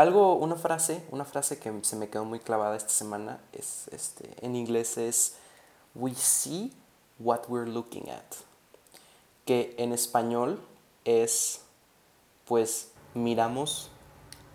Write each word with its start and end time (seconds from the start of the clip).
algo, 0.00 0.34
una 0.34 0.56
frase, 0.56 1.04
una 1.10 1.24
frase 1.24 1.58
que 1.58 1.72
se 1.82 1.96
me 1.96 2.08
quedó 2.08 2.24
muy 2.24 2.40
clavada 2.40 2.76
esta 2.76 2.90
semana 2.90 3.38
es, 3.52 3.88
este, 3.88 4.34
en 4.40 4.56
inglés 4.56 4.96
es, 4.96 5.34
we 5.94 6.14
see 6.14 6.72
what 7.18 7.42
we're 7.48 7.70
looking 7.70 8.08
at, 8.10 8.24
que 9.44 9.74
en 9.78 9.92
español 9.92 10.60
es, 11.04 11.60
pues, 12.46 12.92
miramos 13.12 13.90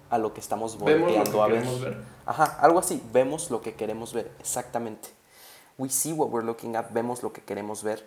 a 0.10 0.18
lo 0.18 0.34
que 0.34 0.40
estamos 0.40 0.78
volteando 0.78 1.44
a 1.44 1.48
ver. 1.48 1.66
ver. 1.80 2.04
Ajá, 2.26 2.58
algo 2.60 2.80
así, 2.80 3.02
vemos 3.14 3.52
lo 3.52 3.62
que 3.62 3.76
queremos 3.76 4.14
ver, 4.14 4.32
exactamente. 4.40 5.10
We 5.78 5.90
see 5.90 6.14
what 6.14 6.30
we're 6.30 6.46
looking 6.46 6.76
at, 6.76 6.92
vemos 6.92 7.22
lo 7.22 7.34
que 7.34 7.44
queremos 7.44 7.84
ver. 7.84 8.04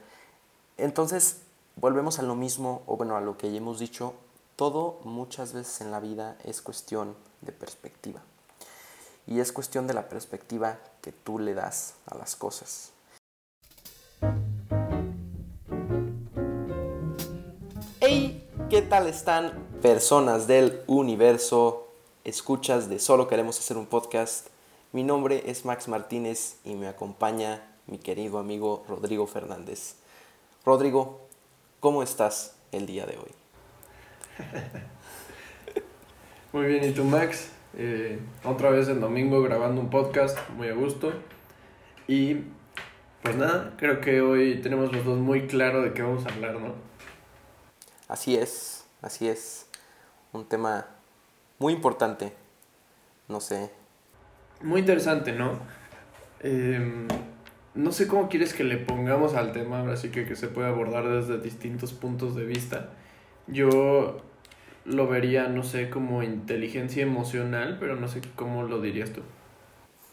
Entonces, 0.77 1.43
volvemos 1.77 2.19
a 2.19 2.23
lo 2.23 2.35
mismo, 2.35 2.83
o 2.87 2.97
bueno, 2.97 3.17
a 3.17 3.21
lo 3.21 3.37
que 3.37 3.51
ya 3.53 3.59
hemos 3.59 3.79
dicho, 3.79 4.15
todo 4.59 4.99
muchas 5.05 5.53
veces 5.53 5.81
en 5.83 5.93
la 5.93 6.01
vida 6.01 6.37
es 6.43 6.61
cuestión 6.61 7.15
de 7.43 7.53
perspectiva. 7.53 8.21
Y 9.25 9.39
es 9.39 9.53
cuestión 9.53 9.87
de 9.87 9.95
la 9.95 10.09
perspectiva 10.09 10.81
que 11.01 11.13
tú 11.13 11.39
le 11.39 11.55
das 11.55 11.95
a 12.07 12.17
las 12.17 12.35
cosas. 12.35 12.91
Hey, 18.01 18.51
¿qué 18.69 18.83
tal 18.83 19.07
están 19.07 19.53
personas 19.81 20.49
del 20.49 20.83
universo? 20.89 21.87
Escuchas 22.25 22.89
de 22.89 22.99
Solo 22.99 23.29
queremos 23.29 23.61
hacer 23.61 23.77
un 23.77 23.87
podcast. 23.87 24.49
Mi 24.91 25.05
nombre 25.05 25.49
es 25.49 25.65
Max 25.65 25.87
Martínez 25.87 26.57
y 26.65 26.75
me 26.75 26.89
acompaña 26.89 27.77
mi 27.87 27.99
querido 27.99 28.39
amigo 28.39 28.85
Rodrigo 28.89 29.29
Fernández. 29.29 29.95
Rodrigo, 30.65 31.21
¿cómo 31.79 32.03
estás 32.03 32.57
el 32.73 32.87
día 32.87 33.07
de 33.07 33.19
hoy? 33.19 33.48
Muy 36.53 36.67
bien, 36.67 36.85
¿y 36.85 36.93
tú 36.93 37.05
Max? 37.05 37.51
Eh, 37.77 38.19
otra 38.45 38.71
vez 38.71 38.89
el 38.89 39.01
domingo 39.01 39.43
grabando 39.43 39.81
un 39.81 39.91
podcast, 39.91 40.39
muy 40.51 40.69
a 40.69 40.75
gusto. 40.75 41.13
Y 42.07 42.37
pues 43.23 43.37
nada, 43.37 43.75
creo 43.77 44.01
que 44.01 44.21
hoy 44.21 44.61
tenemos 44.63 44.93
los 44.93 45.05
dos 45.05 45.19
muy 45.19 45.47
claro 45.47 45.83
de 45.83 45.93
qué 45.93 46.03
vamos 46.03 46.25
a 46.27 46.33
hablar, 46.33 46.55
¿no? 46.55 46.75
Así 48.09 48.37
es, 48.37 48.87
así 49.03 49.29
es. 49.29 49.67
Un 50.33 50.47
tema 50.47 50.87
muy 51.59 51.73
importante, 51.73 52.33
no 53.29 53.41
sé. 53.41 53.71
Muy 54.63 54.81
interesante, 54.81 55.33
¿no? 55.33 55.59
Em, 56.41 57.07
no 57.75 57.93
sé 57.93 58.09
cómo 58.09 58.29
quieres 58.29 58.55
que 58.55 58.65
le 58.65 58.79
pongamos 58.79 59.35
al 59.35 59.53
tema, 59.53 59.81
ahora 59.81 59.97
sí 59.97 60.11
que, 60.11 60.25
que 60.25 60.37
se 60.37 60.49
puede 60.49 60.69
abordar 60.69 61.09
desde 61.09 61.39
distintos 61.39 61.93
puntos 61.93 62.35
de 62.35 62.45
vista. 62.45 62.91
Yo 63.47 64.23
lo 64.89 65.07
vería, 65.07 65.49
no 65.49 65.63
sé, 65.63 65.91
como 65.91 66.23
inteligencia 66.23 67.03
emocional, 67.03 67.77
pero 67.79 67.97
no 67.97 68.09
sé 68.09 68.23
cómo 68.37 68.63
lo 68.63 68.81
dirías 68.81 69.13
tú. 69.13 69.21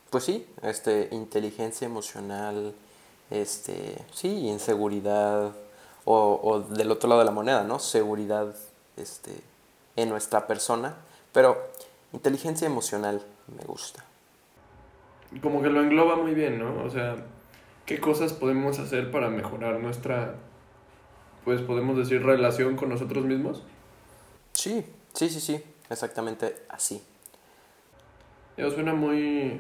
Pues 0.10 0.26
sí, 0.26 0.46
este, 0.64 1.10
inteligencia 1.12 1.86
emocional, 1.86 2.74
este, 3.32 3.98
sí, 4.14 4.48
inseguridad, 4.48 5.54
o, 6.04 6.40
o 6.44 6.60
del 6.62 6.92
otro 6.92 7.10
lado 7.10 7.22
de 7.22 7.26
la 7.26 7.32
moneda, 7.32 7.64
¿no? 7.64 7.80
Seguridad, 7.80 8.54
este, 8.98 9.32
en 9.96 10.10
nuestra 10.10 10.46
persona, 10.46 10.96
pero 11.32 11.58
inteligencia 12.14 12.68
emocional 12.68 13.22
me 13.58 13.64
gusta. 13.66 14.04
Como 15.42 15.62
que 15.62 15.70
lo 15.70 15.82
engloba 15.82 16.16
muy 16.16 16.34
bien, 16.34 16.60
¿no? 16.60 16.84
O 16.84 16.90
sea, 16.90 17.16
¿qué 17.86 18.00
cosas 18.00 18.34
podemos 18.34 18.80
hacer 18.80 19.10
para 19.10 19.30
mejorar 19.30 19.80
nuestra, 19.80 20.36
pues 21.44 21.62
podemos 21.62 21.98
decir, 21.98 22.24
relación 22.24 22.76
con 22.76 22.90
nosotros 22.90 23.26
mismos? 23.26 23.64
Sí, 24.56 24.86
sí, 25.14 25.30
sí, 25.30 25.40
sí, 25.40 25.62
exactamente 25.90 26.56
así. 26.70 27.02
Suena 28.58 28.94
muy 28.94 29.60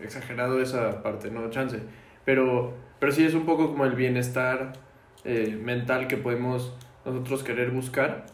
exagerado 0.00 0.60
esa 0.60 1.02
parte, 1.02 1.30
no 1.30 1.48
chance, 1.48 1.80
pero, 2.24 2.74
pero 2.98 3.12
sí 3.12 3.24
es 3.24 3.34
un 3.34 3.46
poco 3.46 3.68
como 3.68 3.84
el 3.84 3.94
bienestar 3.94 4.72
eh, 5.24 5.58
mental 5.62 6.08
que 6.08 6.16
podemos 6.16 6.74
nosotros 7.04 7.44
querer 7.44 7.70
buscar. 7.70 8.26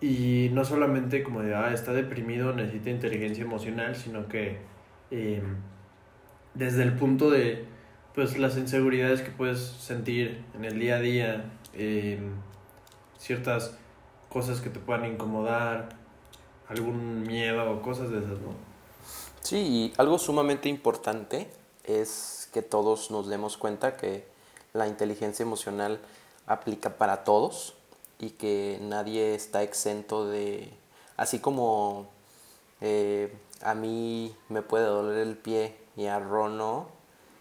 Y 0.00 0.50
no 0.52 0.64
solamente 0.64 1.22
como 1.24 1.42
de, 1.42 1.54
ah, 1.54 1.72
está 1.72 1.92
deprimido, 1.92 2.52
necesita 2.52 2.90
inteligencia 2.90 3.42
emocional, 3.44 3.96
sino 3.96 4.28
que 4.28 4.58
em, 5.10 5.56
desde 6.54 6.82
el 6.82 6.92
punto 6.92 7.30
de, 7.30 7.64
pues, 8.14 8.38
las 8.38 8.56
inseguridades 8.56 9.22
que 9.22 9.30
puedes 9.30 9.58
sentir 9.58 10.44
en 10.54 10.64
el 10.64 10.78
día 10.78 10.96
a 10.96 11.00
día, 11.00 11.44
eh, 11.74 12.20
ciertas 13.18 13.74
cosas 14.28 14.60
que 14.60 14.70
te 14.70 14.78
puedan 14.78 15.04
incomodar, 15.04 15.88
algún 16.68 17.22
miedo 17.22 17.70
o 17.70 17.82
cosas 17.82 18.10
de 18.10 18.18
esas, 18.18 18.38
¿no? 18.40 18.52
Sí, 19.42 19.92
algo 19.96 20.18
sumamente 20.18 20.68
importante 20.68 21.50
es 21.84 22.48
que 22.52 22.62
todos 22.62 23.10
nos 23.10 23.28
demos 23.28 23.56
cuenta 23.56 23.96
que 23.96 24.26
la 24.72 24.86
inteligencia 24.86 25.42
emocional 25.42 26.00
aplica 26.46 26.96
para 26.96 27.24
todos 27.24 27.74
y 28.18 28.30
que 28.30 28.78
nadie 28.82 29.34
está 29.34 29.62
exento 29.62 30.28
de, 30.28 30.70
así 31.16 31.38
como 31.38 32.08
eh, 32.80 33.32
a 33.62 33.74
mí 33.74 34.34
me 34.48 34.62
puede 34.62 34.84
doler 34.84 35.26
el 35.26 35.36
pie 35.36 35.76
y 35.96 36.06
a 36.06 36.18
Ron 36.18 36.58
no, 36.58 36.88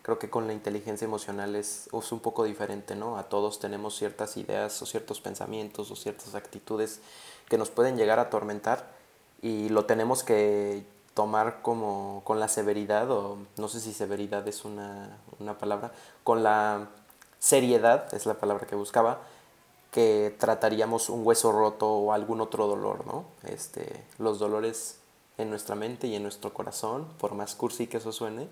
creo 0.08 0.20
que 0.20 0.30
con 0.30 0.48
la 0.48 0.54
inteligencia 0.54 1.04
emocional 1.04 1.54
es, 1.58 1.90
es, 1.92 2.12
un 2.14 2.22
poco 2.22 2.46
diferente, 2.46 2.96
¿no? 2.96 3.18
A 3.18 3.24
todos 3.24 3.60
tenemos 3.60 3.94
ciertas 3.98 4.38
ideas 4.38 4.82
o 4.82 4.86
ciertos 4.86 5.20
pensamientos 5.20 5.92
o 5.92 5.98
ciertas 5.98 6.34
actitudes 6.34 7.02
que 7.50 7.58
nos 7.58 7.72
pueden 7.72 7.98
llegar 7.98 8.18
a 8.18 8.22
atormentar 8.22 8.88
y 9.42 9.68
lo 9.68 9.84
tenemos 9.84 10.24
que 10.24 10.86
tomar 11.14 11.62
como 11.62 12.22
con 12.24 12.40
la 12.40 12.48
severidad, 12.48 13.12
o 13.12 13.38
no 13.58 13.68
sé 13.68 13.82
si 13.82 13.94
severidad 13.94 14.48
es 14.48 14.64
una, 14.64 15.18
una 15.40 15.58
palabra, 15.58 15.92
con 16.24 16.42
la 16.42 16.88
seriedad, 17.40 18.14
es 18.14 18.26
la 18.26 18.36
palabra 18.36 18.66
que 18.66 18.78
buscaba, 18.78 19.20
que 19.92 20.34
trataríamos 20.40 21.10
un 21.10 21.28
hueso 21.28 21.52
roto 21.52 21.92
o 21.92 22.14
algún 22.14 22.40
otro 22.40 22.66
dolor, 22.68 23.06
¿no? 23.06 23.26
Este, 23.44 24.06
los 24.20 24.40
dolores 24.40 25.00
en 25.38 25.50
nuestra 25.50 25.76
mente 25.76 26.08
y 26.08 26.16
en 26.16 26.24
nuestro 26.24 26.54
corazón, 26.54 27.10
por 27.20 27.34
más 27.34 27.56
cursi 27.56 27.88
que 27.88 27.98
eso 27.98 28.14
suene, 28.14 28.48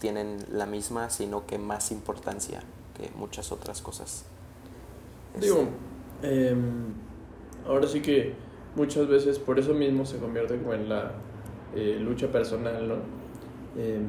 tienen 0.00 0.38
la 0.52 0.66
misma, 0.66 1.10
sino 1.10 1.46
que 1.46 1.58
más 1.58 1.90
importancia 1.90 2.62
que 2.96 3.10
muchas 3.16 3.52
otras 3.52 3.82
cosas. 3.82 4.24
Digo, 5.40 5.66
em, 6.22 6.92
ahora 7.66 7.86
sí 7.86 8.00
que 8.00 8.34
muchas 8.76 9.08
veces 9.08 9.38
por 9.38 9.58
eso 9.58 9.74
mismo 9.74 10.04
se 10.04 10.18
convierte 10.18 10.56
como 10.58 10.74
en 10.74 10.88
la 10.88 11.12
eh, 11.74 11.98
lucha 12.00 12.30
personal, 12.30 12.88
¿no? 12.88 12.94
Em, 13.76 14.04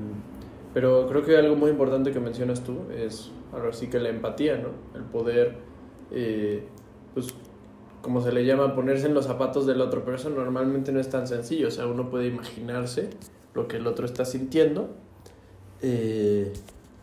pero 0.73 1.07
creo 1.07 1.23
que 1.23 1.37
algo 1.37 1.55
muy 1.55 1.71
importante 1.71 2.11
que 2.11 2.19
mencionas 2.19 2.63
tú 2.63 2.81
es 2.95 3.31
ahora 3.53 3.73
sí 3.73 3.87
que 3.87 3.99
la 3.99 4.09
empatía, 4.09 4.57
¿no? 4.57 4.69
El 4.93 5.05
poder, 5.05 5.55
eh, 6.11 6.67
pues, 7.13 7.33
como 8.01 8.21
se 8.21 8.31
le 8.31 8.45
llama, 8.45 8.75
ponerse 8.75 9.07
en 9.07 9.15
los 9.15 9.25
zapatos 9.25 9.65
del 9.65 9.81
otro, 9.81 10.03
pero 10.03 10.17
eso 10.17 10.29
normalmente 10.29 10.91
no 10.91 10.99
es 10.99 11.09
tan 11.09 11.27
sencillo, 11.27 11.69
o 11.69 11.71
sea, 11.71 11.87
uno 11.87 12.09
puede 12.09 12.27
imaginarse 12.27 13.09
lo 13.55 13.67
que 13.67 13.77
el 13.77 13.87
otro 13.87 14.05
está 14.05 14.25
sintiendo 14.25 14.89
eh, 15.81 16.53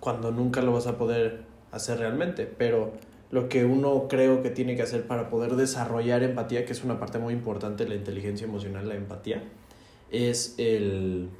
cuando 0.00 0.30
nunca 0.30 0.62
lo 0.62 0.72
vas 0.72 0.86
a 0.86 0.98
poder 0.98 1.42
hacer 1.70 1.98
realmente. 1.98 2.46
Pero 2.46 2.92
lo 3.30 3.48
que 3.48 3.64
uno 3.64 4.08
creo 4.08 4.42
que 4.42 4.50
tiene 4.50 4.76
que 4.76 4.82
hacer 4.82 5.06
para 5.06 5.28
poder 5.28 5.56
desarrollar 5.56 6.22
empatía, 6.22 6.64
que 6.64 6.72
es 6.72 6.84
una 6.84 7.00
parte 7.00 7.18
muy 7.18 7.32
importante 7.32 7.84
de 7.84 7.90
la 7.90 7.96
inteligencia 7.96 8.46
emocional, 8.46 8.88
la 8.88 8.94
empatía, 8.94 9.42
es 10.10 10.54
el, 10.58 11.30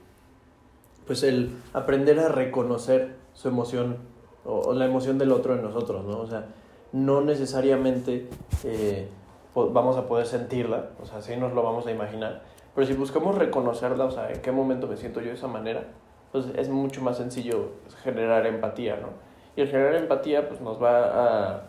pues 1.07 1.23
el 1.23 1.51
aprender 1.75 2.19
a 2.19 2.29
reconocer 2.29 3.17
su 3.35 3.49
emoción 3.49 3.99
o, 4.45 4.73
la 4.73 4.87
emoción 4.87 5.19
del 5.19 5.33
otro 5.33 5.55
en 5.55 5.63
nosotros, 5.63 6.05
¿no? 6.05 6.21
O 6.21 6.27
sea, 6.27 6.47
no 6.93 7.21
necesariamente 7.21 8.27
eh, 8.65 9.09
vamos 9.55 9.97
a 9.97 10.07
poder 10.07 10.27
sentirla, 10.27 10.91
o 11.01 11.07
sea, 11.07 11.21
sí 11.21 11.37
nos 11.37 11.53
lo 11.53 11.63
vamos 11.63 11.87
a 11.87 11.91
imaginar, 11.91 12.43
pero 12.75 12.87
si 12.87 12.95
buscamos 12.95 13.37
reconocerla, 13.37 14.07
o 14.07 14.11
sea, 14.11 14.33
en 14.33 14.41
qué 14.41 14.51
momento 14.51 14.87
me 14.87 14.97
siento 14.97 15.21
yo 15.21 15.29
de 15.29 15.35
esa 15.35 15.49
manera, 15.49 15.89
pues 16.33 16.47
es 16.57 16.69
mucho 16.71 17.03
más 17.03 17.19
sencillo 17.19 17.73
generar 18.03 18.47
empatía, 18.47 18.97
¿no? 18.97 19.11
Y 19.55 19.61
el 19.61 19.69
generar 19.69 19.95
empatía 19.95 20.49
pues 20.49 20.61
nos 20.61 20.83
va 20.83 21.53
a 21.55 21.63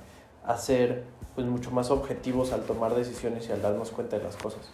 hacer 0.45 1.03
pues 1.35 1.45
mucho 1.47 1.71
más 1.71 1.91
objetivos 1.91 2.53
al 2.53 2.61
tomar 2.63 2.95
decisiones 2.95 3.47
y 3.49 3.51
al 3.51 3.61
darnos 3.61 3.91
cuenta 3.91 4.17
de 4.17 4.23
las 4.23 4.37
cosas. 4.37 4.71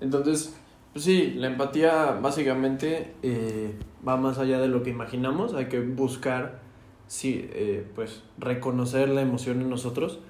Entonces, 0.00 0.54
pues 0.92 1.04
sí, 1.04 1.32
la 1.36 1.48
empatía 1.48 2.18
básicamente 2.20 3.14
eh, 3.22 3.78
va 4.06 4.16
más 4.16 4.38
allá 4.38 4.58
de 4.58 4.68
lo 4.68 4.82
que 4.82 4.90
imaginamos, 4.90 5.54
hay 5.54 5.66
que 5.66 5.80
buscar, 5.80 6.60
sí, 7.06 7.48
eh, 7.52 7.86
pues 7.94 8.22
reconocer 8.38 9.08
la 9.08 9.20
emoción 9.20 9.60
en 9.60 9.68
nosotros 9.68 10.20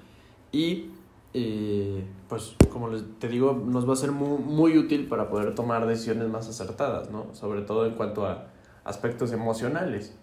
y 0.51 0.89
y 1.33 2.03
pues 2.27 2.55
como 2.71 2.89
te 2.89 3.27
digo, 3.27 3.53
nos 3.53 3.87
va 3.87 3.93
a 3.93 3.95
ser 3.95 4.11
muy, 4.11 4.39
muy 4.39 4.77
útil 4.77 5.07
para 5.07 5.29
poder 5.29 5.55
tomar 5.55 5.85
decisiones 5.85 6.27
más 6.29 6.47
acertadas, 6.47 7.11
¿no? 7.11 7.27
Sobre 7.33 7.61
todo 7.61 7.85
en 7.85 7.93
cuanto 7.93 8.25
a 8.25 8.47
aspectos 8.83 9.31
emocionales. 9.31 10.15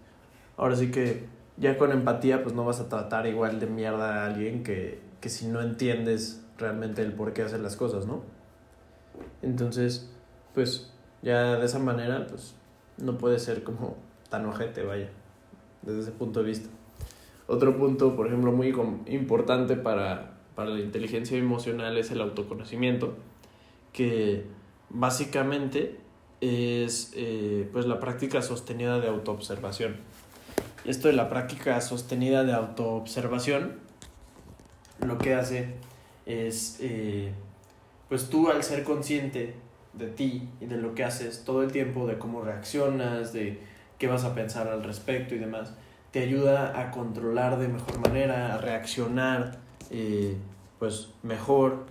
Ahora 0.57 0.75
sí 0.77 0.91
que 0.91 1.27
ya 1.57 1.79
con 1.79 1.93
empatía 1.93 2.43
pues 2.43 2.55
no 2.55 2.65
vas 2.65 2.81
a 2.81 2.89
tratar 2.89 3.27
igual 3.27 3.61
de 3.61 3.67
mierda 3.67 4.23
a 4.23 4.27
alguien 4.27 4.63
que, 4.63 5.01
que 5.21 5.29
si 5.29 5.47
no 5.47 5.61
entiendes 5.61 6.45
realmente 6.59 7.03
el 7.03 7.13
por 7.13 7.33
qué 7.33 7.43
hacer 7.43 7.61
las 7.61 7.77
cosas, 7.77 8.07
¿no? 8.07 8.23
Entonces, 9.43 10.11
pues 10.55 10.93
ya 11.23 11.57
de 11.57 11.67
esa 11.67 11.79
manera, 11.79 12.27
pues 12.27 12.55
no 12.99 13.19
puede 13.19 13.39
ser 13.39 13.63
como 13.63 13.97
tan 14.29 14.47
ojete, 14.47 14.83
vaya, 14.83 15.11
desde 15.83 16.01
ese 16.01 16.11
punto 16.13 16.41
de 16.41 16.47
vista. 16.47 16.69
Otro 17.47 17.77
punto, 17.77 18.17
por 18.17 18.27
ejemplo, 18.27 18.53
muy 18.53 18.75
importante 19.07 19.77
para, 19.77 20.36
para 20.57 20.71
la 20.71 20.81
inteligencia 20.81 21.39
emocional 21.39 21.97
es 21.99 22.11
el 22.11 22.21
autoconocimiento, 22.21 23.15
que 23.93 24.45
básicamente 24.91 25.99
es 26.41 27.13
eh, 27.15 27.69
pues 27.73 27.87
la 27.87 28.01
práctica 28.01 28.43
sostenida 28.43 28.99
de 28.99 29.07
autoobservación. 29.07 29.97
Esto 30.85 31.09
de 31.09 31.15
la 31.15 31.29
práctica 31.29 31.81
sostenida 31.81 32.43
de 32.43 32.55
autoobservación 32.55 33.75
lo 35.05 35.19
que 35.19 35.35
hace 35.35 35.75
es 36.25 36.79
eh, 36.81 37.33
pues 38.09 38.31
tú 38.31 38.49
al 38.51 38.63
ser 38.63 38.83
consciente 38.83 39.55
de 39.93 40.07
ti 40.07 40.49
y 40.61 40.67
de 40.67 40.77
lo 40.77 40.95
que 40.95 41.05
haces 41.05 41.45
todo 41.45 41.63
el 41.63 41.71
tiempo, 41.71 42.07
de 42.07 42.19
cómo 42.19 42.43
reaccionas, 42.43 43.33
de 43.33 43.61
qué 43.99 44.07
vas 44.07 44.25
a 44.25 44.35
pensar 44.35 44.69
al 44.69 44.83
respecto 44.83 45.35
y 45.35 45.39
demás, 45.39 45.75
te 46.13 46.21
ayuda 46.21 46.81
a 46.81 46.91
controlar 46.91 47.59
de 47.59 47.69
mejor 47.69 47.99
manera, 47.99 48.55
a 48.55 48.59
reaccionar 48.59 49.66
eh, 49.91 50.37
pues 50.79 51.09
mejor. 51.23 51.85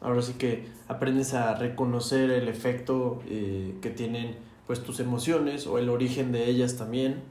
Ahora 0.00 0.22
sí 0.22 0.34
que 0.34 0.66
aprendes 0.88 1.34
a 1.34 1.54
reconocer 1.54 2.30
el 2.30 2.48
efecto 2.48 3.22
eh, 3.28 3.74
que 3.82 3.90
tienen 3.90 4.36
pues 4.66 4.82
tus 4.82 5.00
emociones 5.00 5.66
o 5.66 5.78
el 5.78 5.88
origen 5.88 6.32
de 6.32 6.48
ellas 6.48 6.76
también 6.76 7.22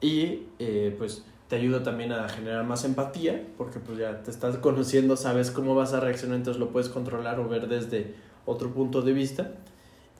y 0.00 0.44
eh, 0.58 0.94
pues 0.96 1.24
te 1.48 1.56
ayuda 1.56 1.82
también 1.82 2.12
a 2.12 2.28
generar 2.28 2.64
más 2.64 2.84
empatía 2.84 3.44
porque 3.58 3.80
pues 3.80 3.98
ya 3.98 4.22
te 4.22 4.30
estás 4.30 4.56
conociendo, 4.62 5.16
sabes 5.16 5.50
cómo 5.50 5.74
vas 5.74 5.92
a 5.92 6.00
reaccionar, 6.00 6.36
entonces 6.36 6.60
lo 6.60 6.70
puedes 6.70 6.88
controlar 6.88 7.38
o 7.40 7.48
ver 7.48 7.68
desde 7.68 8.14
otro 8.46 8.72
punto 8.72 9.02
de 9.02 9.12
vista 9.12 9.52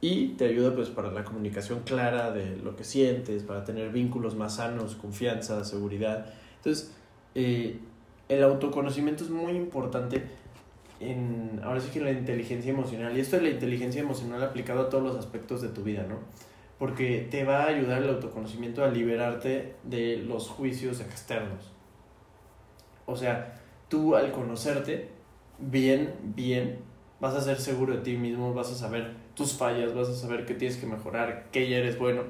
y 0.01 0.29
te 0.29 0.47
ayuda 0.47 0.75
pues 0.75 0.89
para 0.89 1.11
la 1.11 1.25
comunicación 1.25 1.81
clara 1.81 2.31
de 2.31 2.57
lo 2.57 2.75
que 2.75 2.85
sientes, 2.85 3.43
para 3.43 3.65
tener 3.65 3.91
vínculos 3.91 4.35
más 4.35 4.57
sanos, 4.57 4.97
confianza, 4.97 5.65
seguridad. 5.65 6.27
Entonces, 6.57 6.93
eh, 7.35 7.79
el 8.31 8.45
autoconocimiento 8.45 9.25
es 9.25 9.31
muy 9.31 9.53
importante 9.53 10.23
en, 11.01 11.61
ahora 11.65 11.81
sí 11.81 11.91
que 11.91 12.01
la 12.01 12.13
inteligencia 12.13 12.71
emocional. 12.71 13.17
Y 13.17 13.21
esto 13.21 13.37
es 13.37 13.43
la 13.43 13.51
inteligencia 13.51 14.01
emocional 14.01 14.43
aplicado 14.43 14.83
a 14.83 14.89
todos 14.89 15.03
los 15.03 15.17
aspectos 15.17 15.61
de 15.61 15.69
tu 15.69 15.83
vida, 15.83 16.07
¿no? 16.09 16.19
Porque 16.79 17.27
te 17.29 17.45
va 17.45 17.65
a 17.65 17.67
ayudar 17.67 18.03
el 18.03 18.11
autoconocimiento 18.11 18.85
a 18.85 18.89
liberarte 18.89 19.75
de 19.83 20.19
los 20.19 20.49
juicios 20.49 21.01
externos. 21.01 21.73
O 23.05 23.17
sea, 23.17 23.61
tú 23.89 24.15
al 24.15 24.31
conocerte 24.31 25.09
bien, 25.59 26.15
bien, 26.23 26.79
vas 27.19 27.35
a 27.35 27.41
ser 27.41 27.61
seguro 27.61 27.97
de 27.97 28.03
ti 28.03 28.17
mismo, 28.17 28.55
vas 28.55 28.71
a 28.71 28.77
saber 28.77 29.15
tus 29.35 29.55
fallas, 29.55 29.93
vas 29.93 30.09
a 30.09 30.15
saber 30.15 30.47
qué 30.47 30.55
tienes 30.55 30.77
que 30.77 30.87
mejorar, 30.87 31.49
qué 31.51 31.69
ya 31.69 31.79
eres 31.79 31.99
bueno. 31.99 32.23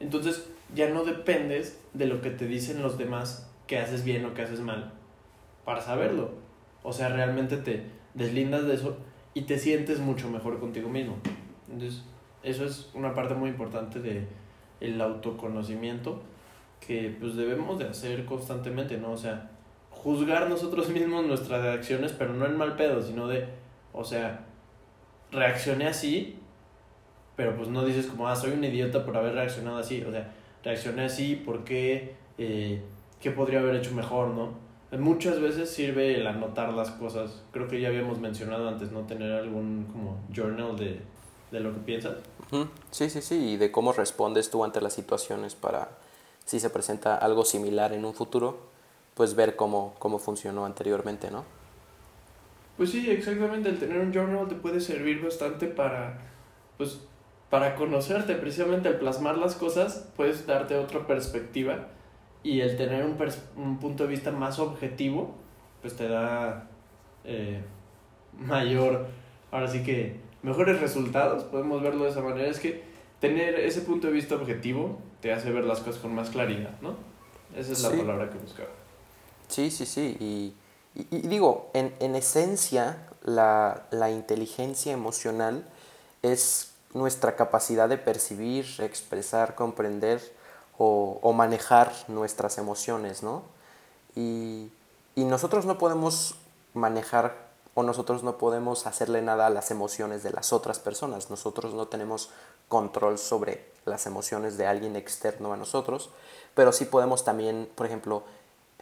Entonces 0.00 0.48
ya 0.74 0.88
no 0.88 1.04
dependes 1.04 1.78
de 1.92 2.06
lo 2.06 2.22
que 2.22 2.30
te 2.30 2.46
dicen 2.46 2.82
los 2.82 2.96
demás 2.96 3.50
que 3.66 3.78
haces 3.78 4.02
bien 4.02 4.24
o 4.24 4.32
que 4.32 4.42
haces 4.42 4.60
mal 4.60 4.92
para 5.64 5.80
saberlo. 5.80 6.30
O 6.82 6.92
sea, 6.92 7.08
realmente 7.08 7.56
te 7.58 7.84
deslindas 8.14 8.66
de 8.66 8.74
eso 8.74 8.96
y 9.34 9.42
te 9.42 9.58
sientes 9.58 10.00
mucho 10.00 10.28
mejor 10.28 10.58
contigo 10.60 10.88
mismo. 10.88 11.16
Entonces, 11.70 12.02
eso 12.42 12.64
es 12.64 12.90
una 12.94 13.14
parte 13.14 13.34
muy 13.34 13.50
importante 13.50 14.00
de 14.00 14.26
el 14.80 15.00
autoconocimiento 15.00 16.20
que 16.86 17.16
pues 17.20 17.36
debemos 17.36 17.78
de 17.78 17.86
hacer 17.86 18.24
constantemente, 18.24 18.98
¿no? 18.98 19.12
O 19.12 19.16
sea, 19.16 19.50
juzgar 19.90 20.48
nosotros 20.48 20.88
mismos 20.90 21.24
nuestras 21.24 21.62
reacciones, 21.62 22.12
pero 22.12 22.34
no 22.34 22.46
en 22.46 22.56
mal 22.56 22.76
pedo, 22.76 23.00
sino 23.00 23.28
de, 23.28 23.46
o 23.92 24.04
sea, 24.04 24.44
reaccioné 25.30 25.86
así, 25.86 26.38
pero 27.36 27.56
pues 27.56 27.68
no 27.68 27.84
dices 27.84 28.06
como, 28.06 28.28
ah, 28.28 28.36
soy 28.36 28.52
un 28.52 28.64
idiota 28.64 29.04
por 29.04 29.16
haber 29.16 29.34
reaccionado 29.34 29.78
así, 29.78 30.02
o 30.02 30.10
sea, 30.10 30.32
reaccioné 30.64 31.04
así 31.04 31.40
porque, 31.44 32.14
eh, 32.38 32.82
¿qué 33.20 33.30
podría 33.30 33.60
haber 33.60 33.76
hecho 33.76 33.92
mejor, 33.92 34.28
no? 34.28 34.50
Muchas 34.98 35.40
veces 35.40 35.70
sirve 35.70 36.20
el 36.20 36.26
anotar 36.26 36.72
las 36.74 36.90
cosas. 36.90 37.42
Creo 37.50 37.66
que 37.66 37.80
ya 37.80 37.88
habíamos 37.88 38.18
mencionado 38.20 38.68
antes, 38.68 38.92
¿no? 38.92 39.00
Tener 39.00 39.32
algún 39.32 39.86
como 39.90 40.20
journal 40.30 40.76
de, 40.76 41.00
de 41.50 41.60
lo 41.60 41.72
que 41.72 41.80
piensas. 41.80 42.16
Sí, 42.90 43.08
sí, 43.08 43.22
sí, 43.22 43.52
y 43.52 43.56
de 43.56 43.72
cómo 43.72 43.92
respondes 43.92 44.50
tú 44.50 44.64
ante 44.64 44.82
las 44.82 44.92
situaciones 44.92 45.54
para, 45.54 45.88
si 46.44 46.60
se 46.60 46.68
presenta 46.68 47.16
algo 47.16 47.46
similar 47.46 47.94
en 47.94 48.04
un 48.04 48.12
futuro, 48.12 48.58
pues 49.14 49.34
ver 49.34 49.56
cómo, 49.56 49.94
cómo 49.98 50.18
funcionó 50.18 50.66
anteriormente, 50.66 51.30
¿no? 51.30 51.44
Pues 52.76 52.90
sí, 52.90 53.10
exactamente, 53.10 53.70
el 53.70 53.78
tener 53.78 53.98
un 53.98 54.12
journal 54.12 54.48
te 54.48 54.54
puede 54.54 54.80
servir 54.80 55.22
bastante 55.22 55.66
para, 55.66 56.18
pues, 56.76 57.00
para 57.48 57.74
conocerte, 57.76 58.34
precisamente 58.34 58.88
al 58.88 58.98
plasmar 58.98 59.38
las 59.38 59.54
cosas, 59.54 60.08
puedes 60.16 60.46
darte 60.46 60.76
otra 60.76 61.06
perspectiva 61.06 61.88
y 62.42 62.60
el 62.60 62.76
tener 62.76 63.04
un, 63.04 63.16
un 63.56 63.78
punto 63.78 64.04
de 64.04 64.08
vista 64.10 64.30
más 64.30 64.58
objetivo, 64.58 65.34
pues 65.80 65.96
te 65.96 66.08
da 66.08 66.68
eh, 67.24 67.60
mayor, 68.38 69.06
ahora 69.50 69.68
sí 69.68 69.82
que 69.82 70.16
mejores 70.42 70.80
resultados, 70.80 71.44
podemos 71.44 71.82
verlo 71.82 72.04
de 72.04 72.10
esa 72.10 72.22
manera, 72.22 72.48
es 72.48 72.58
que 72.58 72.82
tener 73.20 73.54
ese 73.54 73.82
punto 73.82 74.08
de 74.08 74.12
vista 74.12 74.34
objetivo 74.34 74.98
te 75.20 75.32
hace 75.32 75.50
ver 75.50 75.64
las 75.64 75.80
cosas 75.80 76.00
con 76.00 76.14
más 76.14 76.30
claridad, 76.30 76.80
¿no? 76.80 76.96
Esa 77.56 77.72
es 77.72 77.82
la 77.82 77.90
palabra 77.90 78.30
que 78.30 78.38
buscaba. 78.38 78.70
Sí, 79.48 79.70
sí, 79.70 79.86
sí, 79.86 80.16
y 80.18 80.54
y, 80.94 81.26
digo, 81.26 81.70
en, 81.72 81.94
en 82.00 82.14
esencia, 82.16 83.08
la, 83.22 83.86
la, 83.90 84.10
inteligencia 84.10 84.92
emocional 84.92 85.64
es 86.20 86.72
nuestra 86.92 87.34
capacidad 87.34 87.88
de 87.88 87.96
percibir, 87.96 88.66
expresar, 88.78 89.54
comprender 89.54 90.20
o, 90.84 91.20
o 91.22 91.32
manejar 91.32 91.92
nuestras 92.08 92.58
emociones, 92.58 93.22
¿no? 93.22 93.42
Y, 94.16 94.68
y 95.14 95.24
nosotros 95.24 95.64
no 95.64 95.78
podemos 95.78 96.34
manejar 96.74 97.52
o 97.74 97.84
nosotros 97.84 98.24
no 98.24 98.36
podemos 98.36 98.86
hacerle 98.88 99.22
nada 99.22 99.46
a 99.46 99.50
las 99.50 99.70
emociones 99.70 100.24
de 100.24 100.32
las 100.32 100.52
otras 100.52 100.80
personas. 100.80 101.30
Nosotros 101.30 101.72
no 101.72 101.86
tenemos 101.86 102.30
control 102.68 103.18
sobre 103.18 103.64
las 103.84 104.06
emociones 104.06 104.58
de 104.58 104.66
alguien 104.66 104.96
externo 104.96 105.52
a 105.52 105.56
nosotros, 105.56 106.10
pero 106.54 106.72
sí 106.72 106.84
podemos 106.84 107.24
también, 107.24 107.68
por 107.76 107.86
ejemplo, 107.86 108.24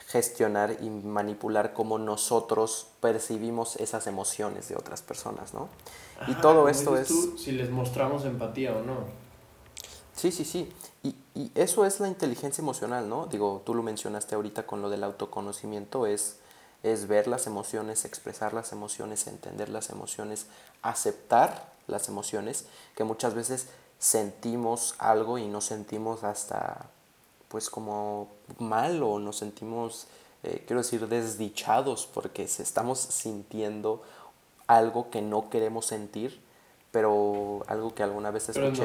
gestionar 0.07 0.79
y 0.81 0.89
manipular 0.89 1.75
cómo 1.75 1.99
nosotros 1.99 2.89
percibimos 3.01 3.77
esas 3.77 4.07
emociones 4.07 4.71
de 4.71 4.77
otras 4.77 5.03
personas, 5.03 5.53
¿no? 5.53 5.69
y 6.27 6.35
todo 6.37 6.69
esto 6.71 6.97
es... 6.97 7.13
si 7.37 7.53
les 7.53 7.71
mostramos 7.71 8.25
empatía 8.25 8.75
o 8.75 8.81
no. 8.81 9.20
Sí, 10.21 10.31
sí, 10.33 10.45
sí. 10.45 10.71
Y, 11.03 11.15
y, 11.35 11.51
eso 11.55 11.87
es 11.87 11.99
la 11.99 12.07
inteligencia 12.07 12.61
emocional, 12.61 13.09
¿no? 13.09 13.25
Digo, 13.25 13.63
tú 13.65 13.75
lo 13.75 13.83
mencionaste 13.83 14.35
ahorita 14.35 14.67
con 14.67 14.83
lo 14.83 14.91
del 14.91 15.03
autoconocimiento, 15.03 16.05
es, 16.05 16.37
es 16.83 17.09
ver 17.09 17.27
las 17.27 17.47
emociones, 17.47 18.05
expresar 18.05 18.53
las 18.53 18.73
emociones, 18.73 19.27
entender 19.27 19.71
las 19.71 19.89
emociones, 19.89 20.45
aceptar 20.83 21.73
las 21.87 22.11
emociones, 22.11 22.67
que 22.95 23.05
muchas 23.05 23.33
veces 23.33 23.69
sentimos 23.99 24.95
algo 24.99 25.39
y 25.39 25.49
no 25.49 25.63
sentimos 25.63 26.23
hasta 26.23 26.91
pues 27.49 27.71
como 27.71 28.29
mal 28.59 29.03
o 29.03 29.19
nos 29.19 29.39
sentimos, 29.39 30.07
eh, 30.43 30.65
quiero 30.67 30.83
decir, 30.83 31.09
desdichados 31.09 32.07
porque 32.07 32.43
estamos 32.43 32.99
sintiendo 32.99 34.03
algo 34.67 35.09
que 35.09 35.23
no 35.23 35.49
queremos 35.49 35.87
sentir, 35.87 36.43
pero 36.91 37.63
algo 37.69 37.95
que 37.95 38.03
alguna 38.03 38.31
vez 38.31 38.51
escuché. 38.51 38.85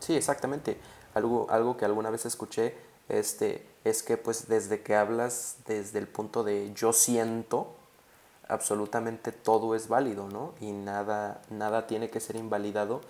Sí, 0.00 0.16
exactamente. 0.16 0.78
Algo, 1.14 1.46
algo 1.50 1.76
que 1.76 1.84
alguna 1.84 2.10
vez 2.10 2.26
escuché 2.26 2.74
este, 3.08 3.66
es 3.84 4.02
que 4.02 4.16
pues 4.16 4.48
desde 4.48 4.82
que 4.82 4.94
hablas 4.94 5.58
desde 5.66 5.98
el 5.98 6.06
punto 6.06 6.44
de 6.44 6.72
yo 6.74 6.92
siento, 6.92 7.74
absolutamente 8.48 9.32
todo 9.32 9.74
es 9.74 9.88
válido, 9.88 10.28
¿no? 10.28 10.54
Y 10.60 10.72
nada, 10.72 11.42
nada 11.50 11.86
tiene 11.86 12.10
que 12.10 12.20
ser 12.20 12.36
invalidado. 12.36 13.00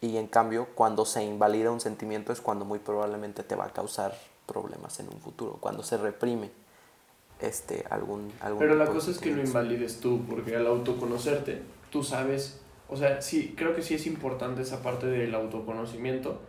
Y 0.00 0.16
en 0.16 0.26
cambio, 0.26 0.68
cuando 0.74 1.04
se 1.04 1.22
invalida 1.22 1.70
un 1.70 1.80
sentimiento 1.80 2.32
es 2.32 2.40
cuando 2.40 2.64
muy 2.64 2.78
probablemente 2.78 3.42
te 3.42 3.54
va 3.54 3.66
a 3.66 3.72
causar 3.72 4.18
problemas 4.46 4.98
en 5.00 5.08
un 5.08 5.20
futuro, 5.20 5.58
cuando 5.60 5.82
se 5.82 5.96
reprime 5.96 6.50
este, 7.40 7.84
algún, 7.90 8.32
algún 8.40 8.60
Pero 8.60 8.74
la 8.74 8.86
cosa 8.86 9.10
es 9.10 9.18
que 9.18 9.30
lo 9.30 9.42
invalides 9.42 10.00
tú, 10.00 10.22
porque 10.28 10.56
al 10.56 10.66
autoconocerte, 10.66 11.62
tú 11.90 12.02
sabes, 12.02 12.58
o 12.92 12.96
sea, 12.96 13.22
sí, 13.22 13.54
creo 13.56 13.74
que 13.74 13.80
sí 13.80 13.94
es 13.94 14.06
importante 14.06 14.60
esa 14.60 14.82
parte 14.82 15.06
del 15.06 15.34
autoconocimiento, 15.34 16.42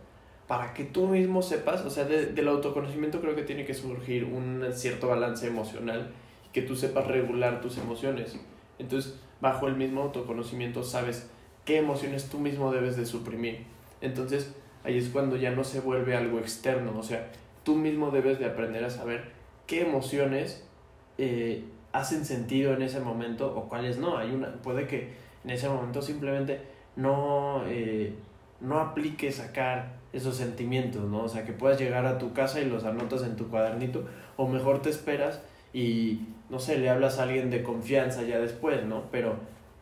para 0.46 0.74
que 0.74 0.84
tú 0.84 1.06
mismo 1.06 1.40
sepas, 1.40 1.80
o 1.86 1.90
sea, 1.90 2.04
del 2.04 2.48
autoconocimiento 2.48 3.22
creo 3.22 3.34
que 3.34 3.44
tiene 3.44 3.64
que 3.64 3.72
surgir 3.72 4.24
un 4.24 4.62
cierto 4.74 5.08
balance 5.08 5.46
emocional 5.46 6.10
y 6.46 6.52
que 6.52 6.60
tú 6.60 6.76
sepas 6.76 7.06
regular 7.06 7.62
tus 7.62 7.78
emociones. 7.78 8.38
Entonces, 8.78 9.18
bajo 9.40 9.68
el 9.68 9.76
mismo 9.76 10.02
autoconocimiento 10.02 10.82
sabes 10.82 11.30
qué 11.64 11.78
emociones 11.78 12.28
tú 12.28 12.38
mismo 12.38 12.70
debes 12.72 12.98
de 12.98 13.06
suprimir. 13.06 13.64
Entonces, 14.02 14.54
ahí 14.84 14.98
es 14.98 15.08
cuando 15.08 15.36
ya 15.36 15.50
no 15.50 15.64
se 15.64 15.80
vuelve 15.80 16.14
algo 16.14 16.40
externo, 16.40 16.92
o 16.98 17.02
sea, 17.02 17.32
tú 17.62 17.74
mismo 17.74 18.10
debes 18.10 18.38
de 18.38 18.44
aprender 18.44 18.84
a 18.84 18.90
saber 18.90 19.32
qué 19.66 19.80
emociones 19.80 20.68
eh, 21.16 21.64
hacen 21.92 22.26
sentido 22.26 22.74
en 22.74 22.82
ese 22.82 23.00
momento 23.00 23.56
o 23.56 23.66
cuáles 23.70 23.96
no. 23.96 24.18
Hay 24.18 24.32
una, 24.32 24.52
puede 24.60 24.86
que 24.86 25.23
en 25.44 25.50
ese 25.50 25.68
momento 25.68 26.02
simplemente 26.02 26.60
no, 26.96 27.62
eh, 27.66 28.14
no 28.60 28.80
aplique 28.80 29.30
sacar 29.30 29.96
esos 30.12 30.36
sentimientos, 30.36 31.02
¿no? 31.02 31.24
O 31.24 31.28
sea, 31.28 31.44
que 31.44 31.52
puedas 31.52 31.78
llegar 31.78 32.06
a 32.06 32.18
tu 32.18 32.32
casa 32.32 32.60
y 32.60 32.64
los 32.66 32.84
anotas 32.84 33.22
en 33.22 33.36
tu 33.36 33.48
cuadernito, 33.48 34.04
o 34.36 34.46
mejor 34.46 34.80
te 34.80 34.90
esperas 34.90 35.40
y, 35.72 36.20
no 36.50 36.58
sé, 36.60 36.78
le 36.78 36.88
hablas 36.88 37.18
a 37.18 37.24
alguien 37.24 37.50
de 37.50 37.62
confianza 37.62 38.22
ya 38.22 38.38
después, 38.38 38.84
¿no? 38.84 39.04
Pero 39.10 39.34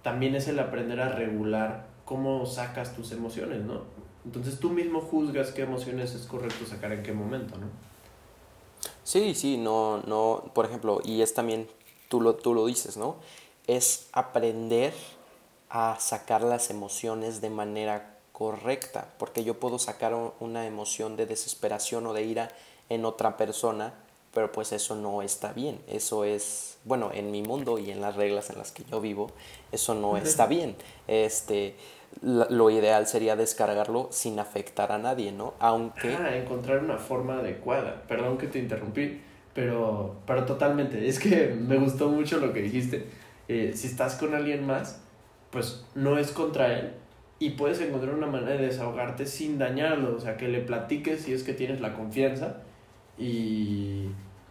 también 0.02 0.34
es 0.34 0.48
el 0.48 0.58
aprender 0.58 1.00
a 1.00 1.10
regular 1.10 1.86
cómo 2.04 2.46
sacas 2.46 2.96
tus 2.96 3.12
emociones, 3.12 3.62
¿no? 3.62 3.82
Entonces 4.24 4.58
tú 4.58 4.70
mismo 4.70 5.00
juzgas 5.00 5.50
qué 5.50 5.62
emociones 5.62 6.14
es 6.14 6.26
correcto 6.26 6.64
sacar 6.64 6.92
en 6.92 7.02
qué 7.02 7.12
momento, 7.12 7.56
¿no? 7.58 7.66
Sí, 9.04 9.34
sí, 9.34 9.58
no, 9.58 9.98
no, 10.06 10.50
por 10.54 10.64
ejemplo, 10.64 11.00
y 11.04 11.22
es 11.22 11.34
también, 11.34 11.68
tú 12.08 12.20
lo, 12.20 12.34
tú 12.36 12.54
lo 12.54 12.66
dices, 12.66 12.96
¿no? 12.96 13.16
Es 13.66 14.08
aprender 14.12 14.92
a 15.74 15.96
sacar 15.98 16.42
las 16.42 16.68
emociones 16.68 17.40
de 17.40 17.48
manera 17.48 18.18
correcta, 18.32 19.08
porque 19.18 19.42
yo 19.42 19.58
puedo 19.58 19.78
sacar 19.78 20.14
una 20.38 20.66
emoción 20.66 21.16
de 21.16 21.24
desesperación 21.24 22.06
o 22.06 22.12
de 22.12 22.24
ira 22.24 22.50
en 22.90 23.06
otra 23.06 23.38
persona, 23.38 23.94
pero 24.34 24.52
pues 24.52 24.72
eso 24.72 24.96
no 24.96 25.22
está 25.22 25.54
bien, 25.54 25.80
eso 25.88 26.24
es, 26.24 26.76
bueno, 26.84 27.10
en 27.14 27.30
mi 27.30 27.42
mundo 27.42 27.78
y 27.78 27.90
en 27.90 28.02
las 28.02 28.16
reglas 28.16 28.50
en 28.50 28.58
las 28.58 28.70
que 28.70 28.84
yo 28.84 29.00
vivo, 29.00 29.30
eso 29.72 29.94
no 29.94 30.18
está 30.18 30.46
bien. 30.46 30.76
Este, 31.08 31.74
lo 32.20 32.68
ideal 32.68 33.06
sería 33.06 33.34
descargarlo 33.34 34.08
sin 34.10 34.38
afectar 34.40 34.92
a 34.92 34.98
nadie, 34.98 35.32
¿no? 35.32 35.54
Aunque... 35.58 36.14
Ah, 36.14 36.36
encontrar 36.36 36.84
una 36.84 36.98
forma 36.98 37.38
adecuada. 37.38 38.02
Perdón 38.08 38.36
que 38.36 38.46
te 38.46 38.58
interrumpí, 38.58 39.22
pero, 39.54 40.16
pero 40.26 40.44
totalmente. 40.44 41.08
Es 41.08 41.18
que 41.18 41.46
me 41.58 41.78
gustó 41.78 42.10
mucho 42.10 42.38
lo 42.38 42.52
que 42.52 42.60
dijiste. 42.60 43.06
Eh, 43.48 43.72
si 43.74 43.86
estás 43.86 44.16
con 44.16 44.34
alguien 44.34 44.66
más, 44.66 45.01
pues 45.52 45.84
no 45.94 46.18
es 46.18 46.32
contra 46.32 46.76
él 46.76 46.94
y 47.38 47.50
puedes 47.50 47.80
encontrar 47.80 48.14
una 48.14 48.26
manera 48.26 48.52
de 48.52 48.66
desahogarte 48.66 49.26
sin 49.26 49.58
dañarlo. 49.58 50.16
O 50.16 50.20
sea, 50.20 50.36
que 50.36 50.48
le 50.48 50.60
platiques 50.60 51.22
si 51.22 51.32
es 51.32 51.42
que 51.42 51.52
tienes 51.52 51.80
la 51.80 51.94
confianza 51.94 52.62
y, 53.18 54.06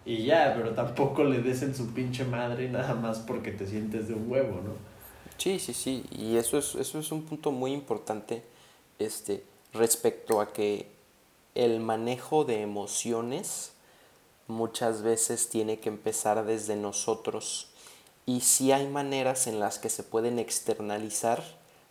y 0.05 0.23
ya, 0.23 0.53
pero 0.55 0.71
tampoco 0.71 1.23
le 1.23 1.41
des 1.41 1.63
en 1.63 1.73
su 1.73 1.93
pinche 1.93 2.23
madre 2.23 2.69
nada 2.69 2.93
más 2.93 3.19
porque 3.19 3.51
te 3.51 3.65
sientes 3.65 4.07
de 4.07 4.13
un 4.13 4.31
huevo, 4.31 4.61
¿no? 4.61 4.73
Sí, 5.37 5.57
sí, 5.57 5.73
sí, 5.73 6.03
y 6.11 6.37
eso 6.37 6.59
es, 6.59 6.75
eso 6.75 6.99
es 6.99 7.11
un 7.11 7.23
punto 7.23 7.51
muy 7.51 7.71
importante 7.73 8.43
este, 8.99 9.43
respecto 9.73 10.39
a 10.39 10.53
que 10.53 10.87
el 11.55 11.79
manejo 11.79 12.43
de 12.45 12.61
emociones 12.61 13.71
muchas 14.47 15.01
veces 15.01 15.49
tiene 15.49 15.79
que 15.79 15.89
empezar 15.89 16.45
desde 16.45 16.75
nosotros 16.75 17.70
y 18.25 18.41
sí 18.41 18.71
hay 18.71 18.87
maneras 18.87 19.47
en 19.47 19.59
las 19.59 19.79
que 19.79 19.89
se 19.89 20.03
pueden 20.03 20.39
externalizar, 20.39 21.43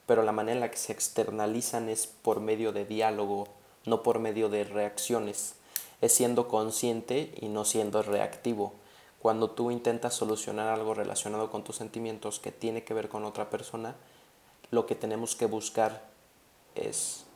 pero 0.06 0.22
la 0.22 0.32
manera 0.32 0.54
en 0.54 0.60
la 0.60 0.70
que 0.70 0.76
se 0.76 0.92
externalizan 0.92 1.88
es 1.88 2.06
por 2.06 2.40
medio 2.40 2.72
de 2.72 2.84
diálogo, 2.84 3.48
no 3.84 4.02
por 4.02 4.18
medio 4.18 4.48
de 4.48 4.64
reacciones. 4.64 5.54
Es 6.00 6.14
siendo 6.14 6.48
consciente 6.48 7.34
y 7.40 7.48
no 7.48 7.64
siendo 7.64 8.02
reactivo 8.02 8.72
cuando 9.20 9.50
tú 9.50 9.70
intentas 9.70 10.14
solucionar 10.14 10.68
algo 10.68 10.94
relacionado 10.94 11.50
con 11.50 11.62
tus 11.62 11.76
sentimientos 11.76 12.40
que 12.40 12.52
tiene 12.52 12.84
que 12.84 12.94
ver 12.94 13.08
con 13.08 13.24
otra 13.24 13.50
persona, 13.50 13.94
lo 14.70 14.86
que 14.86 14.94
tenemos 14.94 15.36
que 15.36 15.44
buscar 15.44 16.08
es, 16.74 17.26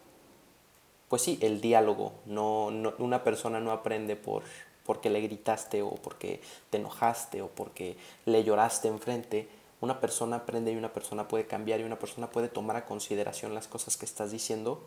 pues 1.08 1.20
sí, 1.22 1.38
el 1.42 1.60
diálogo. 1.60 2.12
No, 2.24 2.70
no, 2.70 2.94
una 2.98 3.22
persona 3.22 3.60
no 3.60 3.70
aprende 3.70 4.16
por 4.16 4.44
porque 4.84 5.10
le 5.10 5.20
gritaste 5.20 5.82
o 5.82 5.94
porque 5.94 6.40
te 6.70 6.78
enojaste 6.78 7.42
o 7.42 7.48
porque 7.48 7.96
le 8.26 8.44
lloraste 8.44 8.88
enfrente. 8.88 9.48
Una 9.80 10.00
persona 10.00 10.36
aprende 10.36 10.72
y 10.72 10.76
una 10.76 10.92
persona 10.92 11.28
puede 11.28 11.46
cambiar 11.46 11.80
y 11.80 11.84
una 11.84 11.98
persona 11.98 12.30
puede 12.30 12.48
tomar 12.48 12.76
a 12.76 12.84
consideración 12.86 13.54
las 13.54 13.68
cosas 13.68 13.96
que 13.96 14.04
estás 14.04 14.30
diciendo 14.30 14.82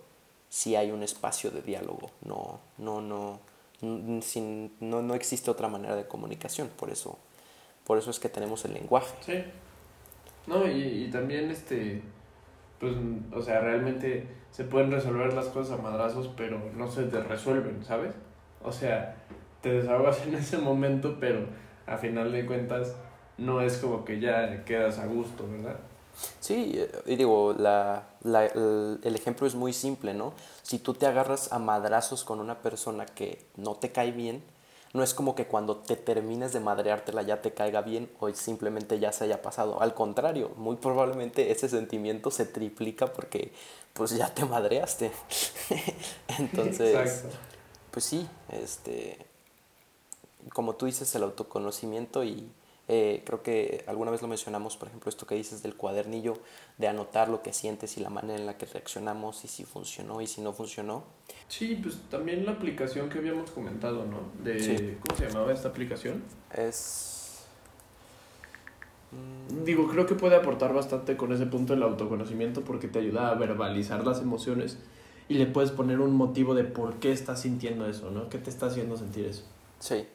si 0.50 0.76
hay 0.76 0.92
un 0.92 1.04
espacio 1.04 1.52
de 1.52 1.62
diálogo. 1.62 2.10
No, 2.22 2.60
no, 2.78 3.02
no 3.02 3.40
sin, 4.22 4.72
no, 4.80 5.02
no 5.02 5.14
existe 5.14 5.52
otra 5.52 5.68
manera 5.68 5.96
de 5.96 6.08
comunicación, 6.08 6.70
por 6.78 6.90
eso, 6.90 7.18
por 7.86 7.98
eso 7.98 8.10
es 8.10 8.20
que 8.20 8.30
tenemos 8.30 8.66
el 8.66 8.74
lenguaje. 8.74 9.14
Sí. 9.22 9.44
No, 10.48 10.66
y, 10.68 11.06
y 11.06 11.12
también 11.12 11.52
este, 11.52 12.02
pues, 12.80 12.96
o 13.34 13.42
sea, 13.42 13.60
realmente 13.60 14.28
se 14.52 14.64
pueden 14.64 14.92
resolver 14.92 15.34
las 15.34 15.48
cosas 15.48 15.78
a 15.78 15.82
madrazos, 15.82 16.30
pero 16.36 16.60
no 16.76 16.90
se 16.90 17.04
te 17.04 17.22
resuelven, 17.22 17.84
¿sabes? 17.86 18.14
O 18.64 18.72
sea, 18.72 19.16
te 19.62 19.72
desahogas 19.72 20.26
en 20.26 20.36
ese 20.36 20.58
momento, 20.58 21.18
pero 21.20 21.46
a 21.86 21.98
final 21.98 22.32
de 22.32 22.46
cuentas 22.46 22.96
no 23.38 23.62
es 23.62 23.78
como 23.78 24.04
que 24.06 24.20
ya 24.20 24.64
quedas 24.66 25.00
a 25.00 25.06
gusto, 25.06 25.48
¿verdad? 25.50 25.78
Sí, 26.40 26.84
y 27.06 27.16
digo, 27.16 27.54
la, 27.54 28.08
la, 28.24 28.46
el, 28.46 29.16
ejemplo 29.16 29.46
es 29.46 29.54
muy 29.54 29.72
simple, 29.72 30.14
¿no? 30.16 30.34
Si 30.64 30.80
tú 30.80 30.96
te 30.96 31.06
agarras 31.06 31.54
a 31.54 31.60
madrazos 31.60 32.24
con 32.24 32.40
una 32.40 32.62
persona 32.62 33.06
que 33.06 33.46
no 33.56 33.76
te 33.76 33.92
cae 33.92 34.12
bien, 34.12 34.44
no 34.94 35.04
es 35.04 35.14
como 35.14 35.36
que 35.36 35.46
cuando 35.46 35.78
te 35.78 35.96
termines 35.96 36.54
de 36.54 36.60
madreártela 36.60 37.22
ya 37.22 37.42
te 37.42 37.54
caiga 37.54 37.82
bien 37.82 38.10
o 38.20 38.32
simplemente 38.34 39.00
ya 39.00 39.12
se 39.12 39.26
haya 39.26 39.44
pasado. 39.44 39.82
Al 39.82 39.94
contrario, 39.94 40.52
muy 40.58 40.78
probablemente 40.78 41.52
ese 41.52 41.70
sentimiento 41.70 42.32
se 42.32 42.46
triplica 42.46 43.08
porque 43.14 43.52
pues 43.94 44.12
ya 44.12 44.34
te 44.34 44.46
madreaste. 44.46 45.12
Entonces, 46.40 47.26
pues 47.92 48.06
sí, 48.06 48.28
este, 48.50 49.20
como 50.54 50.76
tú 50.76 50.86
dices, 50.86 51.14
el 51.16 51.24
autoconocimiento 51.24 52.24
y 52.24 52.50
eh, 52.90 53.22
creo 53.26 53.44
que 53.44 53.84
alguna 53.88 54.12
vez 54.12 54.22
lo 54.22 54.30
mencionamos, 54.30 54.78
por 54.78 54.88
ejemplo, 54.88 55.10
esto 55.10 55.28
que 55.28 55.36
dices 55.36 55.62
del 55.62 55.76
cuadernillo, 55.76 56.38
de 56.78 56.88
anotar 56.88 57.28
lo 57.28 57.42
que 57.42 57.52
sientes 57.52 57.98
y 57.98 58.00
la 58.00 58.10
manera 58.10 58.40
en 58.40 58.46
la 58.46 58.58
que 58.58 58.66
reaccionamos 58.66 59.44
y 59.44 59.50
si 59.50 59.66
funcionó 59.66 60.22
y 60.22 60.28
si 60.28 60.42
no 60.42 60.54
funcionó. 60.54 61.04
Sí, 61.50 61.80
pues 61.82 61.98
también 62.10 62.46
la 62.46 62.54
aplicación 62.54 63.10
que 63.10 63.18
habíamos 63.18 63.52
comentado, 63.52 64.06
¿no? 64.06 64.20
De, 64.42 64.98
¿Cómo 65.06 65.18
se 65.18 65.28
llamaba 65.28 65.52
esta 65.52 65.68
aplicación? 65.68 66.24
Es... 66.54 67.46
Mm, 69.12 69.66
Digo, 69.66 69.88
creo 69.90 70.06
que 70.06 70.16
puede 70.16 70.38
aportar 70.38 70.74
bastante 70.74 71.18
con 71.18 71.34
ese 71.34 71.46
punto 71.46 71.74
el 71.74 71.84
autoconocimiento 71.84 72.62
porque 72.62 72.88
te 72.88 73.00
ayuda 73.00 73.32
a 73.32 73.36
verbalizar 73.36 74.06
las 74.06 74.22
emociones 74.22 74.78
y 75.28 75.34
le 75.34 75.46
puedes 75.46 75.72
poner 75.72 76.00
un 76.00 76.16
motivo 76.16 76.56
de 76.56 76.64
por 76.64 76.96
qué 76.96 77.12
estás 77.12 77.42
sintiendo 77.42 77.86
eso, 77.90 78.12
¿no? 78.12 78.30
¿Qué 78.30 78.38
te 78.38 78.50
está 78.50 78.68
haciendo 78.68 78.96
sentir 78.96 79.26
eso? 79.26 79.44
Sí, 79.80 80.08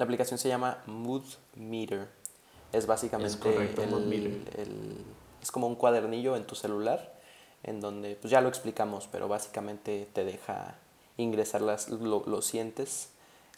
la 0.00 0.04
aplicación 0.04 0.38
se 0.38 0.48
llama 0.48 0.78
Mood 0.86 1.24
Meter. 1.56 2.08
Es 2.72 2.86
básicamente 2.86 3.54
el, 3.54 5.04
es 5.42 5.50
como 5.50 5.66
un 5.66 5.74
cuadernillo 5.74 6.36
en 6.36 6.46
tu 6.46 6.54
celular 6.54 7.20
en 7.62 7.82
donde 7.82 8.16
pues 8.16 8.30
ya 8.30 8.40
lo 8.40 8.48
explicamos 8.48 9.10
pero 9.12 9.28
básicamente 9.28 10.08
te 10.14 10.24
deja 10.24 10.76
ingresar 11.18 11.60
las 11.60 11.90
lo, 11.90 12.40
sientes 12.40 13.10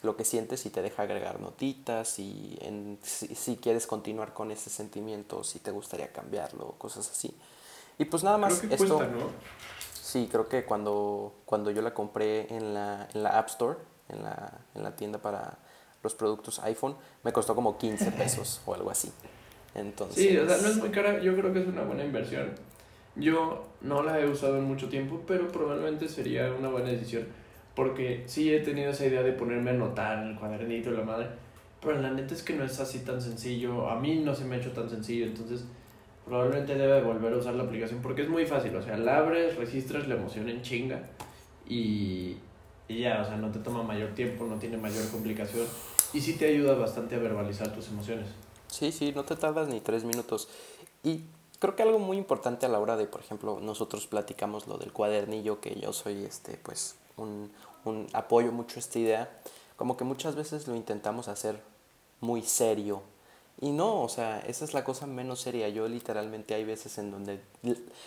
lo 0.02 0.16
que 0.16 0.24
sientes 0.24 0.66
y 0.66 0.70
te 0.70 0.82
deja 0.82 1.04
agregar 1.04 1.38
notitas 1.38 2.18
y 2.18 2.58
en, 2.60 2.98
si, 3.04 3.56
quieres 3.58 3.86
continuar 3.86 4.32
con 4.32 4.50
ese 4.50 4.68
sentimiento 4.68 5.44
si 5.44 5.60
te 5.60 5.70
gustaría 5.70 6.10
cambiarlo 6.12 6.74
cosas 6.76 7.08
así. 7.08 7.32
Y 7.98 8.06
pues 8.06 8.24
nada 8.24 8.38
más 8.38 8.64
esto. 8.64 9.00
sí 9.92 10.28
creo 10.28 10.48
que 10.48 10.64
cuando 10.64 11.34
cuando 11.44 11.70
yo 11.70 11.82
la 11.82 11.94
compré 11.94 12.52
en 12.52 12.74
la, 12.74 13.08
en 13.14 13.22
la 13.22 13.38
App 13.38 13.46
Store 13.46 13.78
en 14.08 14.24
la, 14.24 14.58
en 14.74 14.82
la 14.82 14.96
tienda 14.96 15.20
para 15.20 15.58
los 16.02 16.14
productos 16.14 16.58
iPhone, 16.60 16.96
me 17.22 17.32
costó 17.32 17.54
como 17.54 17.78
15 17.78 18.12
pesos 18.12 18.60
o 18.66 18.74
algo 18.74 18.90
así. 18.90 19.10
Entonces... 19.74 20.22
Sí, 20.22 20.36
o 20.36 20.46
sea, 20.46 20.58
no 20.58 20.68
es 20.68 20.76
muy 20.76 20.90
cara, 20.90 21.20
yo 21.20 21.34
creo 21.36 21.52
que 21.52 21.60
es 21.60 21.66
una 21.66 21.82
buena 21.82 22.04
inversión. 22.04 22.50
Yo 23.14 23.66
no 23.80 24.02
la 24.02 24.20
he 24.20 24.28
usado 24.28 24.58
en 24.58 24.64
mucho 24.64 24.88
tiempo, 24.88 25.20
pero 25.26 25.48
probablemente 25.48 26.08
sería 26.08 26.52
una 26.52 26.68
buena 26.68 26.88
decisión. 26.88 27.26
Porque 27.74 28.24
sí 28.26 28.52
he 28.52 28.60
tenido 28.60 28.90
esa 28.90 29.06
idea 29.06 29.22
de 29.22 29.32
ponerme 29.32 29.70
a 29.70 29.74
notar 29.74 30.22
en 30.22 30.30
el 30.30 30.38
cuadernito 30.38 30.90
de 30.90 30.98
la 30.98 31.04
madre. 31.04 31.26
Pero 31.80 32.00
la 32.00 32.10
neta 32.10 32.34
es 32.34 32.42
que 32.42 32.54
no 32.54 32.64
es 32.64 32.78
así 32.80 33.00
tan 33.00 33.20
sencillo. 33.20 33.88
A 33.88 33.98
mí 33.98 34.16
no 34.16 34.34
se 34.34 34.44
me 34.44 34.56
ha 34.56 34.58
hecho 34.58 34.72
tan 34.72 34.88
sencillo. 34.88 35.26
Entonces 35.26 35.64
probablemente 36.24 36.74
debe 36.74 37.02
volver 37.02 37.32
a 37.32 37.36
usar 37.38 37.54
la 37.54 37.64
aplicación 37.64 38.00
porque 38.02 38.22
es 38.22 38.28
muy 38.28 38.46
fácil. 38.46 38.74
O 38.76 38.82
sea, 38.82 38.96
la 38.96 39.18
abres, 39.18 39.56
registras 39.56 40.06
la 40.06 40.14
emoción 40.14 40.48
en 40.48 40.62
chinga 40.62 41.02
y, 41.66 42.36
y 42.88 43.00
ya, 43.00 43.22
o 43.22 43.24
sea, 43.24 43.36
no 43.36 43.50
te 43.50 43.58
toma 43.58 43.82
mayor 43.82 44.10
tiempo, 44.10 44.46
no 44.46 44.56
tiene 44.56 44.76
mayor 44.76 45.08
complicación 45.10 45.66
y 46.12 46.20
sí 46.20 46.34
te 46.34 46.46
ayuda 46.46 46.74
bastante 46.74 47.14
a 47.14 47.18
verbalizar 47.18 47.74
tus 47.74 47.88
emociones. 47.88 48.26
Sí, 48.68 48.92
sí, 48.92 49.12
no 49.14 49.24
te 49.24 49.36
tardas 49.36 49.68
ni 49.68 49.80
tres 49.80 50.04
minutos. 50.04 50.48
Y 51.02 51.22
creo 51.58 51.76
que 51.76 51.82
algo 51.82 51.98
muy 51.98 52.16
importante 52.16 52.66
a 52.66 52.68
la 52.68 52.78
hora 52.78 52.96
de, 52.96 53.06
por 53.06 53.20
ejemplo, 53.20 53.60
nosotros 53.60 54.06
platicamos 54.06 54.66
lo 54.66 54.78
del 54.78 54.92
cuadernillo, 54.92 55.60
que 55.60 55.78
yo 55.78 55.92
soy, 55.92 56.24
este, 56.24 56.58
pues, 56.62 56.96
un, 57.16 57.50
un 57.84 58.06
apoyo 58.12 58.52
mucho 58.52 58.78
esta 58.78 58.98
idea, 58.98 59.40
como 59.76 59.96
que 59.96 60.04
muchas 60.04 60.34
veces 60.34 60.68
lo 60.68 60.74
intentamos 60.74 61.28
hacer 61.28 61.60
muy 62.20 62.42
serio. 62.42 63.02
Y 63.60 63.70
no, 63.70 64.02
o 64.02 64.08
sea, 64.08 64.40
esa 64.40 64.64
es 64.64 64.74
la 64.74 64.84
cosa 64.84 65.06
menos 65.06 65.40
seria. 65.40 65.68
Yo 65.68 65.86
literalmente 65.88 66.54
hay 66.54 66.64
veces 66.64 66.98
en 66.98 67.10
donde, 67.10 67.40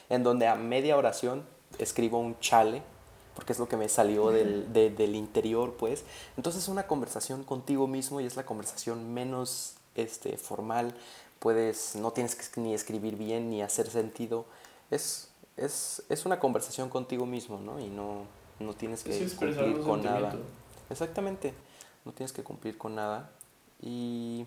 en 0.09 0.23
donde 0.23 0.47
a 0.47 0.55
media 0.55 0.97
oración 0.97 1.45
escribo 1.77 2.19
un 2.19 2.39
chale 2.39 2.81
porque 3.35 3.53
es 3.53 3.59
lo 3.59 3.67
que 3.67 3.77
me 3.77 3.89
salió 3.89 4.31
del, 4.31 4.71
del 4.73 5.15
interior, 5.15 5.75
pues. 5.77 6.03
Entonces 6.37 6.63
es 6.63 6.69
una 6.69 6.87
conversación 6.87 7.43
contigo 7.43 7.85
mismo 7.85 8.21
y 8.21 8.25
es 8.25 8.35
la 8.35 8.45
conversación 8.45 9.13
menos 9.13 9.75
este, 9.95 10.37
formal, 10.37 10.95
puedes, 11.39 11.95
no 11.95 12.11
tienes 12.11 12.35
que 12.35 12.61
ni 12.61 12.73
escribir 12.73 13.17
bien 13.17 13.49
ni 13.49 13.61
hacer 13.61 13.89
sentido. 13.89 14.45
Es, 14.89 15.29
es, 15.57 16.03
es 16.09 16.25
una 16.25 16.39
conversación 16.39 16.89
contigo 16.89 17.25
mismo, 17.25 17.59
¿no? 17.59 17.79
Y 17.79 17.89
no, 17.89 18.23
no 18.59 18.73
tienes 18.73 19.03
que 19.03 19.27
cumplir 19.37 19.79
con 19.81 20.03
nada. 20.03 20.35
Exactamente, 20.89 21.53
no 22.05 22.13
tienes 22.13 22.31
que 22.31 22.43
cumplir 22.43 22.77
con 22.77 22.95
nada. 22.95 23.31
Y... 23.81 24.45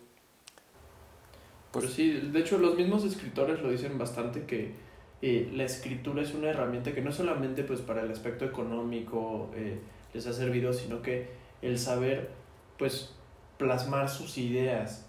Pues, 1.72 1.84
Pero 1.84 1.94
sí, 1.94 2.12
de 2.12 2.40
hecho 2.40 2.56
los 2.56 2.76
mismos 2.76 3.04
escritores 3.04 3.60
lo 3.60 3.70
dicen 3.70 3.98
bastante 3.98 4.46
que 4.46 4.87
eh, 5.20 5.50
la 5.52 5.64
escritura 5.64 6.22
es 6.22 6.34
una 6.34 6.50
herramienta 6.50 6.92
que 6.92 7.02
no 7.02 7.12
solamente 7.12 7.64
pues 7.64 7.80
para 7.80 8.02
el 8.02 8.10
aspecto 8.10 8.44
económico 8.44 9.50
eh, 9.54 9.80
les 10.14 10.26
ha 10.26 10.32
servido, 10.32 10.72
sino 10.72 11.02
que 11.02 11.28
el 11.62 11.78
saber 11.78 12.30
pues 12.78 13.14
plasmar 13.56 14.08
sus 14.08 14.38
ideas 14.38 15.06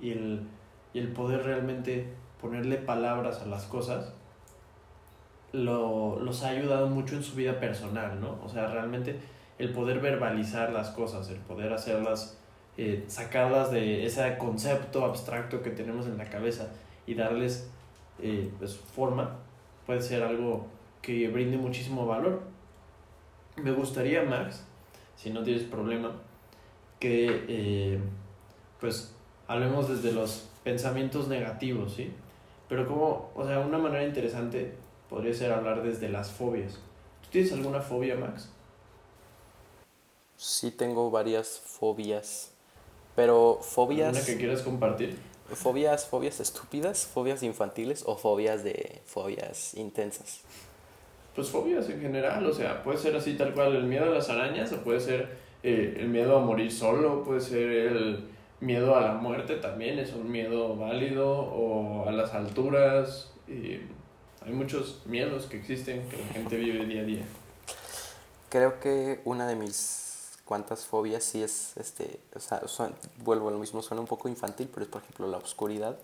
y 0.00 0.10
el, 0.10 0.42
y 0.92 0.98
el 0.98 1.08
poder 1.08 1.42
realmente 1.44 2.06
ponerle 2.40 2.76
palabras 2.76 3.40
a 3.40 3.46
las 3.46 3.64
cosas 3.64 4.12
lo, 5.52 6.18
los 6.20 6.42
ha 6.42 6.48
ayudado 6.48 6.88
mucho 6.88 7.14
en 7.14 7.22
su 7.22 7.36
vida 7.36 7.60
personal, 7.60 8.20
¿no? 8.20 8.38
O 8.44 8.48
sea, 8.48 8.66
realmente 8.66 9.16
el 9.58 9.72
poder 9.72 10.00
verbalizar 10.00 10.72
las 10.72 10.90
cosas, 10.90 11.30
el 11.30 11.38
poder 11.38 11.72
hacerlas, 11.72 12.36
eh, 12.76 13.04
sacarlas 13.06 13.70
de 13.70 14.04
ese 14.04 14.36
concepto 14.36 15.04
abstracto 15.04 15.62
que 15.62 15.70
tenemos 15.70 16.06
en 16.06 16.18
la 16.18 16.24
cabeza 16.24 16.70
y 17.06 17.14
darles 17.14 17.70
eh, 18.20 18.50
pues, 18.58 18.76
forma, 18.76 19.36
puede 19.86 20.02
ser 20.02 20.22
algo 20.22 20.66
que 21.02 21.28
brinde 21.28 21.56
muchísimo 21.56 22.06
valor. 22.06 22.42
Me 23.56 23.72
gustaría, 23.72 24.22
Max, 24.22 24.64
si 25.16 25.30
no 25.30 25.42
tienes 25.42 25.62
problema, 25.64 26.12
que 26.98 27.44
eh, 27.48 27.98
pues 28.80 29.14
hablemos 29.46 29.88
desde 29.88 30.12
los 30.12 30.48
pensamientos 30.64 31.28
negativos, 31.28 31.94
¿sí? 31.94 32.12
Pero 32.68 32.86
como, 32.88 33.30
o 33.34 33.46
sea, 33.46 33.60
una 33.60 33.78
manera 33.78 34.04
interesante 34.04 34.74
podría 35.08 35.34
ser 35.34 35.52
hablar 35.52 35.82
desde 35.82 36.08
las 36.08 36.30
fobias. 36.30 36.74
¿Tú 37.22 37.28
tienes 37.30 37.52
alguna 37.52 37.80
fobia, 37.80 38.16
Max? 38.16 38.50
Sí, 40.36 40.70
tengo 40.70 41.10
varias 41.10 41.60
fobias. 41.64 42.52
Pero 43.14 43.58
fobias. 43.62 44.16
¿Una 44.16 44.24
que 44.24 44.36
quieras 44.36 44.62
compartir? 44.62 45.16
Fobias, 45.52 46.06
fobias 46.06 46.40
estúpidas, 46.40 47.06
fobias 47.06 47.42
infantiles 47.42 48.02
o 48.06 48.16
fobias 48.16 48.64
de 48.64 49.02
fobias 49.04 49.74
intensas. 49.74 50.40
Pues 51.34 51.48
fobias 51.48 51.88
en 51.90 52.00
general, 52.00 52.46
o 52.46 52.52
sea, 52.52 52.82
puede 52.82 52.98
ser 52.98 53.14
así 53.16 53.34
tal 53.34 53.52
cual 53.52 53.76
el 53.76 53.84
miedo 53.84 54.04
a 54.04 54.08
las 54.08 54.30
arañas, 54.30 54.72
o 54.72 54.78
puede 54.78 55.00
ser 55.00 55.36
eh, 55.62 55.96
el 55.98 56.08
miedo 56.08 56.38
a 56.38 56.40
morir 56.40 56.72
solo, 56.72 57.24
puede 57.24 57.40
ser 57.40 57.68
el 57.70 58.24
miedo 58.60 58.96
a 58.96 59.00
la 59.00 59.14
muerte 59.14 59.56
también, 59.56 59.98
es 59.98 60.12
un 60.12 60.30
miedo 60.30 60.76
válido, 60.76 61.30
o 61.30 62.08
a 62.08 62.12
las 62.12 62.32
alturas. 62.32 63.32
Hay 63.48 64.52
muchos 64.52 65.02
miedos 65.06 65.46
que 65.46 65.58
existen 65.58 66.08
que 66.08 66.16
la 66.18 66.26
gente 66.28 66.56
vive 66.56 66.84
día 66.86 67.02
a 67.02 67.04
día. 67.04 67.24
Creo 68.48 68.78
que 68.80 69.20
una 69.24 69.46
de 69.46 69.56
mis 69.56 70.03
cuantas 70.44 70.84
fobias 70.84 71.24
sí 71.24 71.42
es, 71.42 71.76
este, 71.76 72.20
o 72.34 72.40
sea, 72.40 72.92
vuelvo 73.18 73.48
a 73.48 73.52
lo 73.52 73.58
mismo, 73.58 73.82
suena 73.82 74.00
un 74.00 74.06
poco 74.06 74.28
infantil, 74.28 74.68
pero 74.72 74.84
es 74.84 74.90
por 74.90 75.02
ejemplo 75.02 75.26
la 75.26 75.38
oscuridad. 75.38 75.98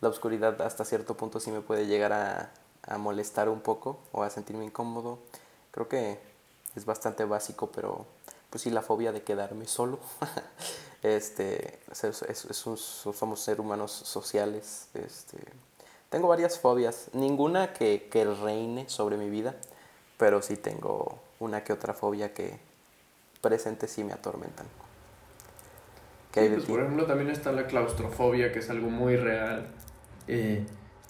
La 0.00 0.08
oscuridad 0.08 0.60
hasta 0.62 0.84
cierto 0.84 1.16
punto 1.16 1.40
sí 1.40 1.50
me 1.50 1.60
puede 1.60 1.86
llegar 1.86 2.12
a, 2.12 2.52
a 2.86 2.98
molestar 2.98 3.48
un 3.48 3.60
poco 3.60 3.98
o 4.12 4.22
a 4.22 4.30
sentirme 4.30 4.64
incómodo. 4.64 5.18
Creo 5.70 5.88
que 5.88 6.18
es 6.76 6.84
bastante 6.84 7.24
básico, 7.24 7.70
pero 7.74 8.06
pues 8.50 8.62
sí 8.62 8.70
la 8.70 8.82
fobia 8.82 9.12
de 9.12 9.22
quedarme 9.22 9.66
solo. 9.66 9.98
este, 11.02 11.80
es, 11.90 12.04
es, 12.04 12.44
es 12.44 12.66
un, 12.66 12.76
somos 12.76 13.40
seres 13.40 13.60
humanos 13.60 13.92
sociales, 13.92 14.88
este, 14.94 15.38
tengo 16.10 16.28
varias 16.28 16.58
fobias, 16.60 17.08
ninguna 17.12 17.72
que, 17.72 18.08
que 18.08 18.24
reine 18.24 18.88
sobre 18.88 19.16
mi 19.16 19.28
vida, 19.28 19.56
pero 20.16 20.42
sí 20.42 20.56
tengo 20.56 21.18
una 21.40 21.64
que 21.64 21.72
otra 21.72 21.94
fobia 21.94 22.32
que 22.32 22.60
presente 23.44 23.86
sí 23.86 24.02
me 24.02 24.14
atormentan. 24.14 24.66
pues 26.32 26.64
por 26.64 26.80
ejemplo 26.80 27.04
también 27.04 27.30
está 27.30 27.52
la 27.52 27.66
claustrofobia, 27.66 28.52
que 28.52 28.60
es 28.60 28.70
algo 28.70 28.88
muy 28.88 29.16
real, 29.16 29.68
eh, 30.26 30.64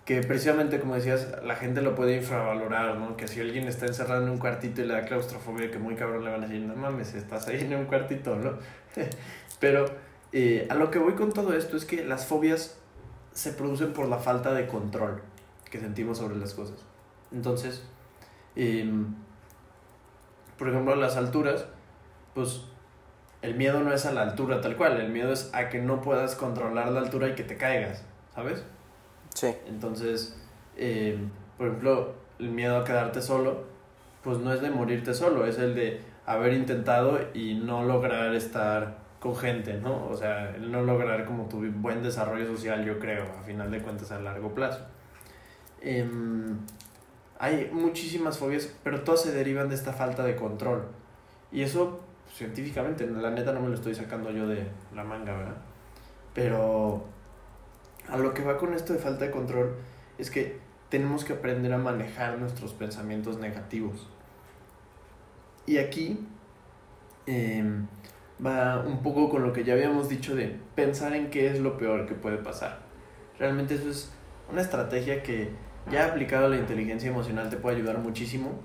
que 0.04 0.20
precisamente 0.20 0.80
como 0.80 0.96
decías, 0.96 1.28
la 1.44 1.54
gente 1.54 1.80
lo 1.80 1.94
puede 1.94 2.16
infravalorar, 2.16 2.96
¿no? 2.96 3.16
Que 3.16 3.28
si 3.28 3.40
alguien 3.40 3.68
está 3.68 3.86
encerrado 3.86 4.24
en 4.24 4.30
un 4.30 4.38
cuartito 4.38 4.82
y 4.82 4.86
le 4.86 4.94
da 4.94 5.04
claustrofobia, 5.04 5.70
que 5.70 5.78
muy 5.78 5.94
cabrón 5.94 6.24
le 6.24 6.30
van 6.32 6.42
a 6.42 6.46
decir, 6.48 6.60
no 6.60 6.74
mames, 6.74 7.14
estás 7.14 7.46
ahí 7.46 7.60
en 7.60 7.74
un 7.74 7.86
cuartito, 7.86 8.34
¿no? 8.36 8.58
pero 9.60 9.86
eh, 10.32 10.66
a 10.68 10.74
lo 10.74 10.90
que 10.90 10.98
voy 10.98 11.14
con 11.14 11.32
todo 11.32 11.54
esto 11.54 11.76
es 11.76 11.84
que 11.84 12.04
las 12.04 12.26
fobias 12.26 12.76
se 13.32 13.52
producen 13.52 13.92
por 13.92 14.08
la 14.08 14.18
falta 14.18 14.52
de 14.52 14.66
control 14.66 15.22
que 15.70 15.78
sentimos 15.78 16.18
sobre 16.18 16.36
las 16.36 16.54
cosas. 16.54 16.84
Entonces, 17.32 17.82
em, 18.56 19.14
por 20.58 20.68
ejemplo, 20.68 20.94
las 20.96 21.16
alturas, 21.16 21.66
pues 22.34 22.62
el 23.42 23.54
miedo 23.54 23.80
no 23.80 23.92
es 23.92 24.06
a 24.06 24.12
la 24.12 24.22
altura 24.22 24.60
tal 24.60 24.76
cual, 24.76 25.00
el 25.00 25.10
miedo 25.10 25.32
es 25.32 25.50
a 25.54 25.68
que 25.68 25.80
no 25.80 26.00
puedas 26.00 26.34
controlar 26.34 26.90
la 26.90 27.00
altura 27.00 27.28
y 27.28 27.34
que 27.34 27.44
te 27.44 27.56
caigas, 27.56 28.04
¿sabes? 28.34 28.64
Sí. 29.34 29.54
Entonces, 29.66 30.36
em, 30.76 31.30
por 31.58 31.68
ejemplo, 31.68 32.14
el 32.38 32.50
miedo 32.50 32.78
a 32.78 32.84
quedarte 32.84 33.20
solo, 33.20 33.64
pues 34.22 34.38
no 34.38 34.52
es 34.52 34.60
de 34.60 34.70
morirte 34.70 35.12
solo, 35.14 35.46
es 35.46 35.58
el 35.58 35.74
de 35.74 36.00
haber 36.26 36.54
intentado 36.54 37.18
y 37.34 37.54
no 37.54 37.84
lograr 37.84 38.34
estar 38.34 38.96
con 39.20 39.36
gente, 39.36 39.74
¿no? 39.74 40.06
O 40.08 40.16
sea, 40.16 40.54
el 40.54 40.70
no 40.70 40.82
lograr 40.82 41.24
como 41.24 41.48
tu 41.48 41.62
buen 41.70 42.02
desarrollo 42.02 42.46
social, 42.46 42.84
yo 42.84 42.98
creo, 42.98 43.24
a 43.40 43.42
final 43.42 43.70
de 43.70 43.80
cuentas 43.80 44.10
a 44.12 44.20
largo 44.20 44.54
plazo. 44.54 44.80
Em, 45.80 46.58
hay 47.38 47.70
muchísimas 47.72 48.38
fobias, 48.38 48.74
pero 48.82 49.02
todas 49.02 49.22
se 49.22 49.32
derivan 49.32 49.68
de 49.68 49.74
esta 49.74 49.92
falta 49.92 50.24
de 50.24 50.36
control. 50.36 50.86
Y 51.52 51.62
eso, 51.62 52.00
científicamente, 52.34 53.06
la 53.06 53.30
neta 53.30 53.52
no 53.52 53.60
me 53.60 53.68
lo 53.68 53.74
estoy 53.74 53.94
sacando 53.94 54.30
yo 54.30 54.46
de 54.46 54.66
la 54.94 55.04
manga, 55.04 55.36
¿verdad? 55.36 55.56
Pero 56.34 57.04
a 58.08 58.18
lo 58.18 58.34
que 58.34 58.42
va 58.42 58.58
con 58.58 58.74
esto 58.74 58.92
de 58.92 58.98
falta 58.98 59.24
de 59.24 59.30
control 59.30 59.76
es 60.18 60.30
que 60.30 60.58
tenemos 60.88 61.24
que 61.24 61.32
aprender 61.32 61.72
a 61.72 61.78
manejar 61.78 62.38
nuestros 62.38 62.72
pensamientos 62.74 63.38
negativos. 63.38 64.08
Y 65.66 65.78
aquí... 65.78 66.26
Eh, 67.26 67.64
va 68.44 68.80
un 68.80 69.02
poco 69.02 69.28
con 69.28 69.42
lo 69.42 69.52
que 69.52 69.64
ya 69.64 69.74
habíamos 69.74 70.08
dicho 70.08 70.34
de 70.34 70.56
pensar 70.74 71.14
en 71.14 71.30
qué 71.30 71.50
es 71.50 71.60
lo 71.60 71.76
peor 71.76 72.06
que 72.06 72.14
puede 72.14 72.38
pasar. 72.38 72.80
Realmente 73.38 73.74
eso 73.74 73.90
es 73.90 74.10
una 74.50 74.62
estrategia 74.62 75.22
que 75.22 75.50
ya 75.90 76.06
aplicado 76.06 76.46
a 76.46 76.48
la 76.48 76.56
inteligencia 76.56 77.10
emocional 77.10 77.50
te 77.50 77.56
puede 77.56 77.76
ayudar 77.76 77.98
muchísimo. 77.98 78.60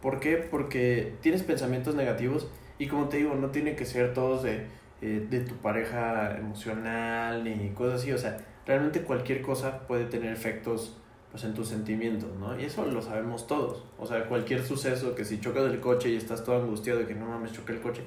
¿Por 0.00 0.20
qué? 0.20 0.36
Porque 0.36 1.14
tienes 1.20 1.42
pensamientos 1.42 1.94
negativos 1.94 2.48
y 2.78 2.86
como 2.86 3.08
te 3.08 3.18
digo, 3.18 3.34
no 3.34 3.50
tiene 3.50 3.76
que 3.76 3.84
ser 3.84 4.14
todos 4.14 4.42
de, 4.42 4.66
eh, 5.00 5.26
de 5.28 5.40
tu 5.40 5.54
pareja 5.56 6.36
emocional 6.36 7.44
ni 7.44 7.70
cosas 7.70 8.00
así. 8.00 8.12
O 8.12 8.18
sea, 8.18 8.36
realmente 8.66 9.02
cualquier 9.02 9.42
cosa 9.42 9.86
puede 9.86 10.06
tener 10.06 10.32
efectos 10.32 10.96
pues, 11.30 11.44
en 11.44 11.54
tus 11.54 11.68
sentimientos, 11.68 12.30
¿no? 12.38 12.58
Y 12.58 12.64
eso 12.64 12.86
lo 12.86 13.02
sabemos 13.02 13.46
todos. 13.46 13.84
O 13.98 14.06
sea, 14.06 14.26
cualquier 14.28 14.64
suceso 14.64 15.14
que 15.14 15.24
si 15.24 15.40
chocas 15.40 15.64
el 15.64 15.80
coche 15.80 16.10
y 16.10 16.16
estás 16.16 16.44
todo 16.44 16.62
angustiado 16.62 17.00
de 17.00 17.06
que 17.06 17.14
no 17.14 17.26
mames, 17.26 17.52
choqué 17.52 17.72
el 17.72 17.80
coche, 17.80 18.02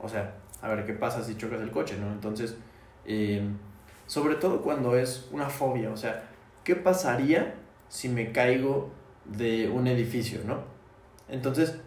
o 0.00 0.08
sea, 0.08 0.34
a 0.60 0.68
ver 0.68 0.84
qué 0.84 0.92
pasa 0.92 1.22
si 1.22 1.36
chocas 1.36 1.60
el 1.60 1.70
coche, 1.70 1.96
¿no? 2.00 2.12
Entonces, 2.12 2.56
eh, 3.04 3.42
sobre 4.06 4.36
todo 4.36 4.62
cuando 4.62 4.96
es 4.96 5.28
una 5.32 5.48
fobia, 5.48 5.90
o 5.90 5.96
sea, 5.96 6.28
¿qué 6.64 6.76
pasaría 6.76 7.54
si 7.88 8.08
me 8.08 8.32
caigo 8.32 8.90
de 9.24 9.68
un 9.68 9.86
edificio, 9.86 10.40
¿no? 10.44 10.60
Entonces, 11.28 11.80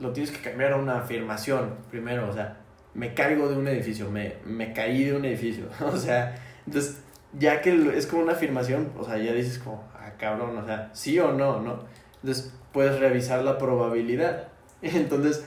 lo 0.00 0.12
tienes 0.12 0.30
que 0.30 0.40
cambiar 0.40 0.72
a 0.72 0.76
una 0.76 0.98
afirmación 0.98 1.74
primero, 1.90 2.28
o 2.28 2.32
sea, 2.32 2.58
me 2.94 3.14
caigo 3.14 3.48
de 3.48 3.56
un 3.56 3.68
edificio, 3.68 4.10
me, 4.10 4.36
me 4.44 4.72
caí 4.72 5.04
de 5.04 5.14
un 5.14 5.24
edificio, 5.24 5.66
o 5.80 5.96
sea, 5.96 6.34
entonces, 6.66 7.00
ya 7.38 7.62
que 7.62 7.96
es 7.96 8.06
como 8.06 8.22
una 8.22 8.32
afirmación, 8.32 8.92
o 8.98 9.04
sea, 9.04 9.16
ya 9.16 9.32
dices 9.32 9.58
como, 9.58 9.84
ah, 9.94 10.12
cabrón, 10.18 10.56
o 10.58 10.66
sea, 10.66 10.90
sí 10.92 11.18
o 11.18 11.32
no, 11.32 11.60
¿no? 11.60 11.84
Entonces, 12.16 12.52
puedes 12.72 12.98
revisar 13.00 13.42
la 13.42 13.56
probabilidad. 13.56 14.48
Entonces, 14.82 15.46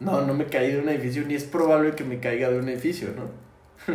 no, 0.00 0.20
no 0.22 0.34
me 0.34 0.46
caí 0.46 0.72
de 0.72 0.80
un 0.80 0.88
edificio, 0.88 1.24
ni 1.24 1.34
es 1.34 1.44
probable 1.44 1.94
que 1.94 2.04
me 2.04 2.20
caiga 2.20 2.50
de 2.50 2.58
un 2.58 2.68
edificio, 2.68 3.08
¿no? 3.16 3.94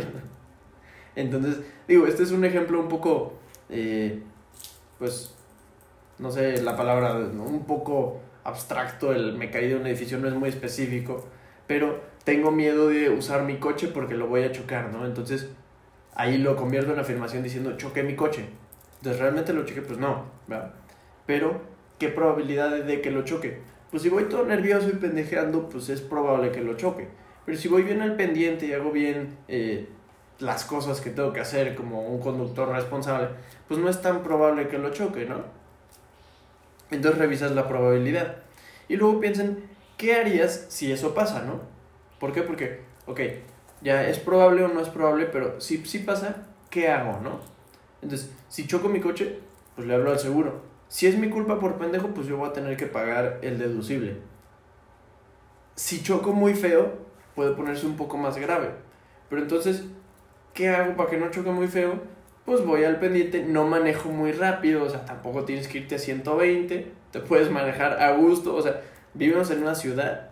Entonces, 1.14 1.60
digo, 1.86 2.06
este 2.06 2.24
es 2.24 2.32
un 2.32 2.44
ejemplo 2.44 2.80
un 2.80 2.88
poco, 2.88 3.34
eh, 3.68 4.22
pues, 4.98 5.34
no 6.18 6.30
sé 6.32 6.62
la 6.62 6.76
palabra, 6.76 7.14
un 7.14 7.64
poco 7.64 8.20
abstracto, 8.46 9.12
el 9.12 9.34
me 9.34 9.50
caí 9.50 9.68
de 9.68 9.76
un 9.76 9.86
edificio 9.86 10.18
no 10.18 10.28
es 10.28 10.34
muy 10.34 10.48
específico, 10.48 11.26
pero 11.66 12.00
tengo 12.24 12.50
miedo 12.50 12.88
de 12.88 13.10
usar 13.10 13.42
mi 13.42 13.56
coche 13.56 13.88
porque 13.88 14.14
lo 14.14 14.26
voy 14.26 14.44
a 14.44 14.52
chocar, 14.52 14.92
¿no? 14.92 15.06
Entonces, 15.06 15.48
ahí 16.14 16.38
lo 16.38 16.56
convierto 16.56 16.92
en 16.92 16.98
afirmación 16.98 17.42
diciendo, 17.42 17.76
choqué 17.76 18.02
mi 18.02 18.16
coche. 18.16 18.44
Entonces, 18.98 19.20
¿realmente 19.20 19.52
lo 19.52 19.64
choqué? 19.64 19.82
Pues 19.82 19.98
no, 19.98 20.24
¿verdad? 20.46 20.72
Pero, 21.26 21.60
¿qué 21.98 22.08
probabilidad 22.08 22.70
de 22.70 23.00
que 23.00 23.10
lo 23.10 23.22
choque? 23.22 23.60
pues 23.90 24.02
si 24.02 24.08
voy 24.08 24.24
todo 24.24 24.44
nervioso 24.44 24.88
y 24.88 24.92
pendejeando, 24.92 25.68
pues 25.68 25.88
es 25.88 26.00
probable 26.00 26.50
que 26.50 26.60
lo 26.60 26.74
choque. 26.74 27.08
Pero 27.44 27.56
si 27.56 27.68
voy 27.68 27.82
bien 27.82 28.02
al 28.02 28.16
pendiente 28.16 28.66
y 28.66 28.72
hago 28.72 28.90
bien, 28.90 29.38
eh, 29.48 29.88
las 30.38 30.64
cosas 30.64 31.00
que 31.00 31.10
tengo 31.10 31.32
que 31.32 31.40
hacer 31.40 31.74
como 31.74 32.06
un 32.06 32.20
conductor 32.20 32.68
responsable, 32.68 33.28
pues 33.68 33.80
no 33.80 33.88
es 33.88 34.02
tan 34.02 34.22
probable 34.22 34.68
que 34.68 34.78
lo 34.78 34.90
choque, 34.90 35.24
¿no? 35.24 35.44
Entonces 36.90 37.18
revisas 37.18 37.52
la 37.52 37.68
probabilidad. 37.68 38.36
Y 38.88 38.96
luego 38.96 39.20
piensen, 39.20 39.64
¿qué 39.96 40.14
harías 40.14 40.66
si 40.68 40.92
eso 40.92 41.14
pasa, 41.14 41.42
no? 41.42 41.60
¿Por 42.20 42.32
qué? 42.32 42.42
Porque, 42.42 42.80
ok, 43.06 43.20
ya 43.82 44.08
es 44.08 44.18
probable 44.18 44.64
o 44.64 44.68
no 44.68 44.80
es 44.80 44.88
probable, 44.88 45.26
pero 45.26 45.60
si, 45.60 45.84
si 45.84 46.00
pasa, 46.00 46.46
¿qué 46.70 46.88
hago, 46.88 47.20
no? 47.20 47.40
Entonces, 48.02 48.30
si 48.48 48.66
choco 48.66 48.88
mi 48.88 49.00
coche, 49.00 49.40
pues 49.74 49.86
le 49.86 49.94
hablo 49.94 50.10
al 50.10 50.18
seguro. 50.18 50.62
Si 50.88 51.06
es 51.06 51.18
mi 51.18 51.28
culpa 51.28 51.58
por 51.58 51.76
pendejo, 51.76 52.08
pues 52.08 52.26
yo 52.26 52.36
voy 52.36 52.48
a 52.48 52.52
tener 52.52 52.76
que 52.76 52.86
pagar 52.86 53.40
el 53.42 53.58
deducible. 53.58 54.18
Si 55.74 56.02
choco 56.02 56.32
muy 56.32 56.54
feo, 56.54 56.92
puede 57.34 57.54
ponerse 57.54 57.86
un 57.86 57.96
poco 57.96 58.16
más 58.16 58.38
grave. 58.38 58.70
Pero 59.28 59.42
entonces, 59.42 59.84
¿qué 60.54 60.68
hago 60.68 60.96
para 60.96 61.10
que 61.10 61.16
no 61.18 61.30
choque 61.30 61.50
muy 61.50 61.66
feo? 61.66 62.00
Pues 62.46 62.64
voy 62.64 62.84
al 62.84 63.00
pendiente, 63.00 63.42
no 63.42 63.66
manejo 63.66 64.08
muy 64.08 64.30
rápido, 64.32 64.84
o 64.84 64.88
sea, 64.88 65.04
tampoco 65.04 65.44
tienes 65.44 65.66
que 65.66 65.78
irte 65.78 65.96
a 65.96 65.98
120, 65.98 66.92
te 67.10 67.20
puedes 67.20 67.50
manejar 67.50 68.00
a 68.00 68.12
gusto, 68.12 68.54
o 68.54 68.62
sea, 68.62 68.80
vivimos 69.14 69.50
en 69.50 69.62
una 69.62 69.74
ciudad 69.74 70.30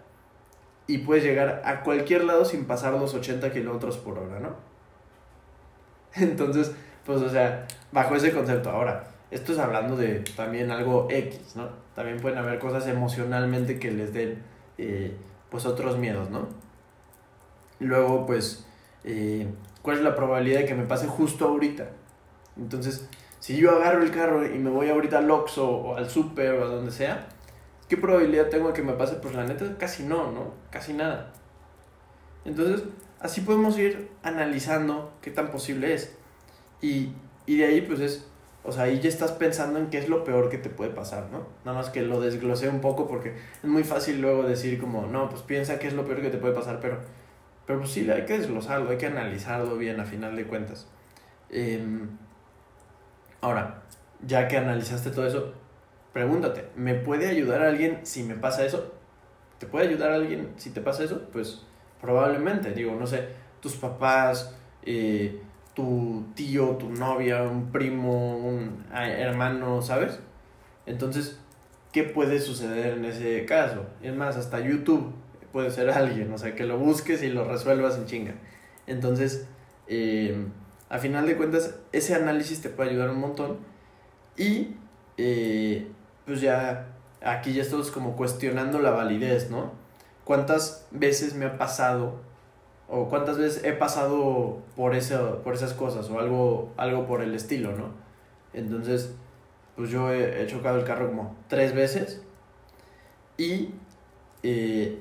y 0.86 0.98
puedes 0.98 1.24
llegar 1.24 1.62
a 1.64 1.80
cualquier 1.82 2.24
lado 2.24 2.44
sin 2.44 2.66
pasar 2.66 2.92
los 2.92 3.14
80 3.14 3.52
kilómetros 3.52 3.96
por 3.98 4.18
hora, 4.18 4.38
¿no? 4.38 4.54
Entonces, 6.14 6.72
pues, 7.04 7.20
o 7.20 7.28
sea, 7.28 7.66
bajo 7.92 8.14
ese 8.14 8.32
concepto. 8.32 8.70
Ahora, 8.70 9.08
esto 9.30 9.52
es 9.52 9.58
hablando 9.58 9.96
de 9.96 10.20
también 10.36 10.70
algo 10.70 11.08
X, 11.10 11.56
¿no? 11.56 11.68
También 11.94 12.20
pueden 12.20 12.38
haber 12.38 12.58
cosas 12.58 12.86
emocionalmente 12.86 13.78
que 13.78 13.90
les 13.90 14.12
den, 14.12 14.42
eh, 14.78 15.16
pues, 15.50 15.66
otros 15.66 15.98
miedos, 15.98 16.30
¿no? 16.30 16.48
Luego, 17.80 18.26
pues, 18.26 18.66
eh, 19.04 19.48
¿cuál 19.82 19.96
es 19.98 20.02
la 20.02 20.14
probabilidad 20.14 20.60
de 20.60 20.66
que 20.66 20.74
me 20.74 20.84
pase 20.84 21.06
justo 21.06 21.46
ahorita? 21.48 21.88
Entonces, 22.56 23.08
si 23.40 23.56
yo 23.56 23.72
agarro 23.72 24.02
el 24.02 24.10
carro 24.10 24.46
y 24.46 24.58
me 24.58 24.70
voy 24.70 24.88
ahorita 24.88 25.18
al 25.18 25.30
Oxxo 25.30 25.68
o 25.68 25.96
al 25.96 26.08
Super 26.08 26.54
o 26.54 26.64
a 26.64 26.68
donde 26.68 26.90
sea, 26.90 27.26
¿qué 27.88 27.96
probabilidad 27.96 28.48
tengo 28.48 28.68
de 28.68 28.74
que 28.74 28.82
me 28.82 28.94
pase? 28.94 29.16
Pues 29.16 29.34
la 29.34 29.44
neta, 29.44 29.76
casi 29.78 30.04
no, 30.04 30.32
¿no? 30.32 30.52
Casi 30.70 30.92
nada. 30.92 31.32
Entonces, 32.44 32.84
así 33.20 33.40
podemos 33.40 33.78
ir 33.78 34.08
analizando 34.22 35.12
qué 35.20 35.30
tan 35.30 35.50
posible 35.50 35.94
es. 35.94 36.14
Y, 36.80 37.12
y 37.46 37.56
de 37.56 37.66
ahí, 37.66 37.80
pues 37.82 38.00
es, 38.00 38.26
o 38.64 38.72
sea, 38.72 38.84
ahí 38.84 39.00
ya 39.00 39.08
estás 39.08 39.32
pensando 39.32 39.78
en 39.78 39.90
qué 39.90 39.98
es 39.98 40.08
lo 40.08 40.24
peor 40.24 40.48
que 40.48 40.58
te 40.58 40.70
puede 40.70 40.90
pasar, 40.90 41.28
¿no? 41.30 41.46
Nada 41.66 41.76
más 41.76 41.90
que 41.90 42.00
lo 42.00 42.20
desglosé 42.20 42.68
un 42.68 42.80
poco 42.80 43.06
porque 43.06 43.34
es 43.62 43.68
muy 43.68 43.84
fácil 43.84 44.22
luego 44.22 44.42
decir 44.44 44.80
como, 44.80 45.06
no, 45.06 45.28
pues 45.28 45.42
piensa 45.42 45.78
qué 45.78 45.88
es 45.88 45.94
lo 45.94 46.06
peor 46.06 46.22
que 46.22 46.30
te 46.30 46.38
puede 46.38 46.54
pasar, 46.54 46.80
pero, 46.80 46.98
pero 47.66 47.80
pues 47.80 47.92
sí, 47.92 48.08
hay 48.10 48.24
que 48.24 48.38
desglosarlo, 48.38 48.90
hay 48.90 48.96
que 48.96 49.06
analizarlo 49.06 49.76
bien 49.76 50.00
a 50.00 50.06
final 50.06 50.34
de 50.34 50.46
cuentas. 50.46 50.86
Em, 51.50 52.08
ahora, 53.44 53.82
ya 54.26 54.48
que 54.48 54.56
analizaste 54.56 55.10
todo 55.10 55.26
eso, 55.26 55.52
pregúntate, 56.12 56.68
¿me 56.76 56.94
puede 56.94 57.28
ayudar 57.28 57.62
alguien 57.62 58.00
si 58.04 58.22
me 58.22 58.34
pasa 58.34 58.64
eso? 58.64 58.94
¿Te 59.58 59.66
puede 59.66 59.88
ayudar 59.88 60.12
alguien 60.12 60.54
si 60.56 60.70
te 60.70 60.80
pasa 60.80 61.04
eso? 61.04 61.28
Pues 61.30 61.62
probablemente, 62.00 62.72
digo, 62.72 62.94
no 62.94 63.06
sé, 63.06 63.28
tus 63.60 63.76
papás, 63.76 64.56
eh, 64.82 65.42
tu 65.74 66.24
tío, 66.34 66.76
tu 66.76 66.88
novia, 66.90 67.42
un 67.42 67.70
primo, 67.70 68.38
un 68.38 68.86
hermano, 68.92 69.82
¿sabes? 69.82 70.20
Entonces, 70.86 71.38
¿qué 71.92 72.04
puede 72.04 72.40
suceder 72.40 72.94
en 72.94 73.04
ese 73.04 73.44
caso? 73.44 73.84
Es 74.02 74.14
más, 74.14 74.36
hasta 74.36 74.60
YouTube 74.60 75.12
puede 75.52 75.70
ser 75.70 75.90
alguien, 75.90 76.32
o 76.32 76.38
sea, 76.38 76.54
que 76.54 76.64
lo 76.64 76.78
busques 76.78 77.22
y 77.22 77.28
lo 77.28 77.44
resuelvas 77.44 77.98
en 77.98 78.06
chinga. 78.06 78.34
Entonces, 78.86 79.46
eh, 79.86 80.46
a 80.94 80.98
final 80.98 81.26
de 81.26 81.36
cuentas, 81.36 81.74
ese 81.90 82.14
análisis 82.14 82.62
te 82.62 82.68
puede 82.68 82.90
ayudar 82.90 83.10
un 83.10 83.18
montón. 83.18 83.56
Y, 84.36 84.76
eh, 85.16 85.88
pues 86.24 86.40
ya, 86.40 86.86
aquí 87.20 87.52
ya 87.52 87.62
estamos 87.62 87.90
como 87.90 88.14
cuestionando 88.14 88.78
la 88.78 88.92
validez, 88.92 89.50
¿no? 89.50 89.72
¿Cuántas 90.24 90.86
veces 90.92 91.34
me 91.34 91.46
ha 91.46 91.58
pasado 91.58 92.20
o 92.88 93.08
cuántas 93.08 93.38
veces 93.38 93.64
he 93.64 93.72
pasado 93.72 94.60
por, 94.76 94.92
por 95.42 95.54
esas 95.54 95.72
cosas 95.72 96.08
o 96.10 96.20
algo, 96.20 96.72
algo 96.76 97.08
por 97.08 97.22
el 97.22 97.34
estilo, 97.34 97.72
¿no? 97.72 97.88
Entonces, 98.52 99.16
pues 99.74 99.90
yo 99.90 100.12
he, 100.12 100.46
chocado 100.46 100.78
el 100.78 100.84
carro 100.84 101.08
como 101.08 101.34
tres 101.48 101.74
veces 101.74 102.22
y 103.36 103.70
eh, 104.44 105.00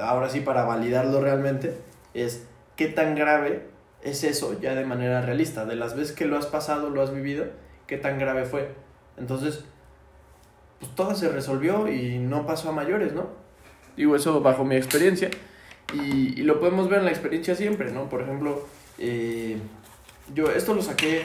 ahora 0.00 0.28
sí 0.28 0.40
para 0.40 0.64
validarlo 0.64 1.20
realmente 1.20 1.78
es 2.12 2.44
qué 2.74 2.88
tan 2.88 3.14
grave 3.14 3.70
es 4.02 4.24
eso 4.24 4.58
ya 4.60 4.74
de 4.74 4.84
manera 4.84 5.22
realista, 5.22 5.64
de 5.64 5.76
las 5.76 5.96
veces 5.96 6.14
que 6.14 6.26
lo 6.26 6.36
has 6.36 6.46
pasado, 6.46 6.90
lo 6.90 7.02
has 7.02 7.14
vivido, 7.14 7.46
qué 7.86 7.96
tan 7.96 8.18
grave 8.18 8.44
fue. 8.44 8.70
Entonces, 9.16 9.64
pues 10.80 10.94
todo 10.94 11.14
se 11.14 11.28
resolvió 11.28 11.88
y 11.88 12.18
no 12.18 12.46
pasó 12.46 12.70
a 12.70 12.72
mayores, 12.72 13.12
¿no? 13.12 13.28
Digo 13.96 14.16
eso 14.16 14.40
bajo 14.40 14.64
mi 14.64 14.76
experiencia. 14.76 15.30
Y, 15.92 16.40
y, 16.40 16.42
lo 16.42 16.58
podemos 16.58 16.88
ver 16.88 17.00
en 17.00 17.04
la 17.04 17.10
experiencia 17.10 17.54
siempre, 17.54 17.92
¿no? 17.92 18.08
Por 18.08 18.22
ejemplo, 18.22 18.66
eh, 18.98 19.58
yo 20.34 20.50
esto 20.50 20.74
lo 20.74 20.82
saqué, 20.82 21.24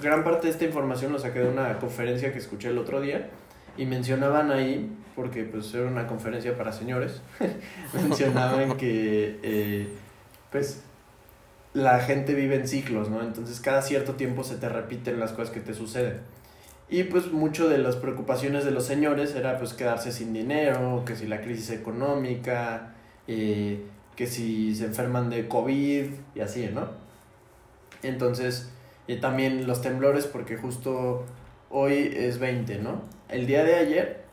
gran 0.00 0.22
parte 0.22 0.46
de 0.46 0.52
esta 0.52 0.64
información 0.64 1.12
lo 1.12 1.18
saqué 1.18 1.40
de 1.40 1.48
una 1.48 1.78
conferencia 1.78 2.32
que 2.32 2.38
escuché 2.38 2.68
el 2.68 2.78
otro 2.78 3.00
día 3.00 3.28
y 3.76 3.86
mencionaban 3.86 4.50
ahí, 4.50 4.90
porque 5.16 5.42
pues 5.44 5.72
era 5.74 5.86
una 5.86 6.06
conferencia 6.06 6.56
para 6.56 6.72
señores, 6.72 7.20
mencionaban 7.92 8.76
que 8.76 9.38
eh, 9.42 9.88
pues 10.50 10.82
la 11.74 12.00
gente 12.00 12.34
vive 12.34 12.56
en 12.56 12.68
ciclos, 12.68 13.10
¿no? 13.10 13.22
Entonces 13.22 13.60
cada 13.60 13.82
cierto 13.82 14.14
tiempo 14.14 14.44
se 14.44 14.56
te 14.56 14.68
repiten 14.68 15.20
las 15.20 15.32
cosas 15.32 15.50
que 15.50 15.60
te 15.60 15.74
suceden. 15.74 16.20
Y 16.90 17.04
pues 17.04 17.30
mucho 17.32 17.68
de 17.68 17.78
las 17.78 17.96
preocupaciones 17.96 18.64
de 18.64 18.70
los 18.70 18.86
señores 18.86 19.34
era 19.34 19.58
pues 19.58 19.74
quedarse 19.74 20.10
sin 20.10 20.32
dinero, 20.32 21.02
que 21.04 21.16
si 21.16 21.26
la 21.26 21.42
crisis 21.42 21.70
económica, 21.70 22.94
eh, 23.26 23.84
que 24.16 24.26
si 24.26 24.74
se 24.74 24.86
enferman 24.86 25.28
de 25.28 25.48
COVID 25.48 26.06
y 26.34 26.40
así, 26.40 26.70
¿no? 26.72 26.88
Entonces, 28.02 28.70
y 29.06 29.16
también 29.16 29.66
los 29.66 29.82
temblores, 29.82 30.26
porque 30.26 30.56
justo 30.56 31.26
hoy 31.70 32.10
es 32.14 32.38
20, 32.38 32.78
¿no? 32.78 33.02
El 33.28 33.46
día 33.46 33.64
de 33.64 33.74
ayer 33.74 34.24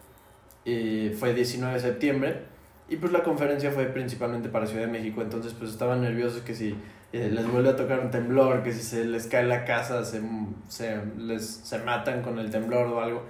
eh, 0.64 1.16
fue 1.20 1.34
19 1.34 1.74
de 1.74 1.80
septiembre 1.80 2.55
y 2.88 2.98
pues 2.98 3.12
la 3.12 3.24
conferencia 3.24 3.72
fue 3.72 3.86
principalmente 3.86 4.50
para 4.50 4.68
Ciudad 4.68 4.86
de 4.86 4.92
México, 4.92 5.22
entonces 5.22 5.54
pues 5.58 5.72
estaban 5.72 6.02
nerviosos 6.02 6.42
que 6.42 6.54
si 6.54 6.76
eh, 7.14 7.30
les 7.32 7.50
vuelve 7.50 7.70
a 7.70 7.76
tocar 7.76 8.00
un 8.00 8.12
temblor, 8.12 8.62
que 8.62 8.72
si 8.74 8.82
se 8.82 9.06
les 9.06 9.28
cae 9.28 9.44
la 9.44 9.66
casa, 9.66 10.04
se, 10.06 10.22
se, 10.68 11.02
les, 11.18 11.46
se 11.46 11.80
matan 11.80 12.22
con 12.22 12.38
el 12.40 12.52
temblor 12.52 12.88
o 12.88 13.02
algo. 13.02 13.24